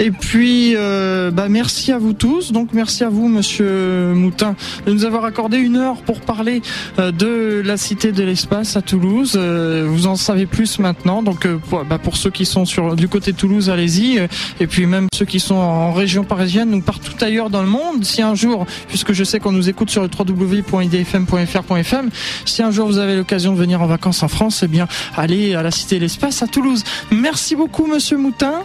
Et 0.00 0.10
puis, 0.10 0.74
euh, 0.76 1.30
bah, 1.30 1.48
merci 1.48 1.92
à 1.92 1.98
vous 1.98 2.12
tous. 2.12 2.50
Donc, 2.50 2.70
merci 2.72 3.04
à 3.04 3.08
vous, 3.08 3.28
Monsieur 3.28 4.12
Moutin, 4.14 4.56
de 4.86 4.92
nous 4.92 5.04
avoir 5.04 5.24
accordé 5.24 5.58
une 5.58 5.76
heure 5.76 5.96
pour 5.98 6.20
parler 6.20 6.60
euh, 6.98 7.12
de 7.12 7.62
la 7.64 7.76
Cité 7.76 8.10
de 8.10 8.24
l'Espace 8.24 8.76
à 8.76 8.82
Toulouse. 8.82 9.34
Euh, 9.36 9.86
vous 9.88 10.08
en 10.08 10.16
savez 10.16 10.46
plus 10.46 10.80
maintenant. 10.80 11.22
Donc, 11.22 11.46
pour, 11.68 11.84
bah, 11.84 11.98
pour, 11.98 12.16
ceux 12.16 12.30
qui 12.30 12.46
sont 12.46 12.64
sur 12.64 12.96
du 12.96 13.08
côté 13.08 13.32
de 13.32 13.36
Toulouse, 13.36 13.70
allez-y. 13.70 14.18
Et 14.58 14.66
puis, 14.66 14.86
même 14.86 15.06
ceux 15.14 15.24
qui 15.24 15.38
sont 15.38 15.54
en 15.54 15.92
région 15.92 16.24
parisienne 16.24 16.74
ou 16.74 16.80
partout 16.80 17.12
ailleurs 17.20 17.48
dans 17.48 17.62
le 17.62 17.68
monde, 17.68 18.04
si 18.04 18.22
un 18.22 18.34
jour, 18.34 18.59
puisque 18.88 19.12
je 19.12 19.24
sais 19.24 19.40
qu'on 19.40 19.52
nous 19.52 19.68
écoute 19.68 19.90
sur 19.90 20.02
le 20.02 20.08
www.idfm.fr.fm, 20.08 22.10
si 22.44 22.62
un 22.62 22.70
jour 22.70 22.86
vous 22.86 22.98
avez 22.98 23.16
l'occasion 23.16 23.52
de 23.52 23.58
venir 23.58 23.82
en 23.82 23.86
vacances 23.86 24.22
en 24.22 24.28
France, 24.28 24.62
eh 24.62 24.68
bien, 24.68 24.86
allez 25.16 25.54
à 25.54 25.62
la 25.62 25.70
Cité 25.70 25.96
de 25.96 26.02
l'Espace 26.02 26.42
à 26.42 26.46
Toulouse. 26.46 26.84
Merci 27.10 27.56
beaucoup, 27.56 27.86
Monsieur. 27.86 28.16
Moutin. 28.16 28.62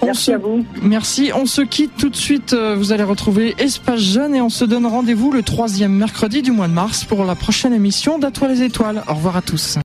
On 0.00 0.06
merci 0.06 0.24
se... 0.24 0.32
à 0.32 0.38
vous. 0.38 0.64
Merci. 0.82 1.30
On 1.34 1.46
se 1.46 1.62
quitte 1.62 1.96
tout 1.96 2.08
de 2.08 2.16
suite. 2.16 2.54
Vous 2.54 2.92
allez 2.92 3.04
retrouver 3.04 3.54
Espace 3.58 4.00
Jeune 4.00 4.34
et 4.34 4.40
on 4.40 4.48
se 4.48 4.64
donne 4.64 4.86
rendez-vous 4.86 5.32
le 5.32 5.42
troisième 5.42 5.92
mercredi 5.92 6.42
du 6.42 6.50
mois 6.50 6.68
de 6.68 6.72
mars 6.72 7.04
pour 7.04 7.24
la 7.24 7.34
prochaine 7.34 7.72
émission 7.72 8.18
d'À 8.18 8.30
toi 8.30 8.48
les 8.48 8.62
étoiles. 8.62 9.02
Au 9.08 9.14
revoir 9.14 9.36
à 9.36 9.42
tous. 9.42 9.78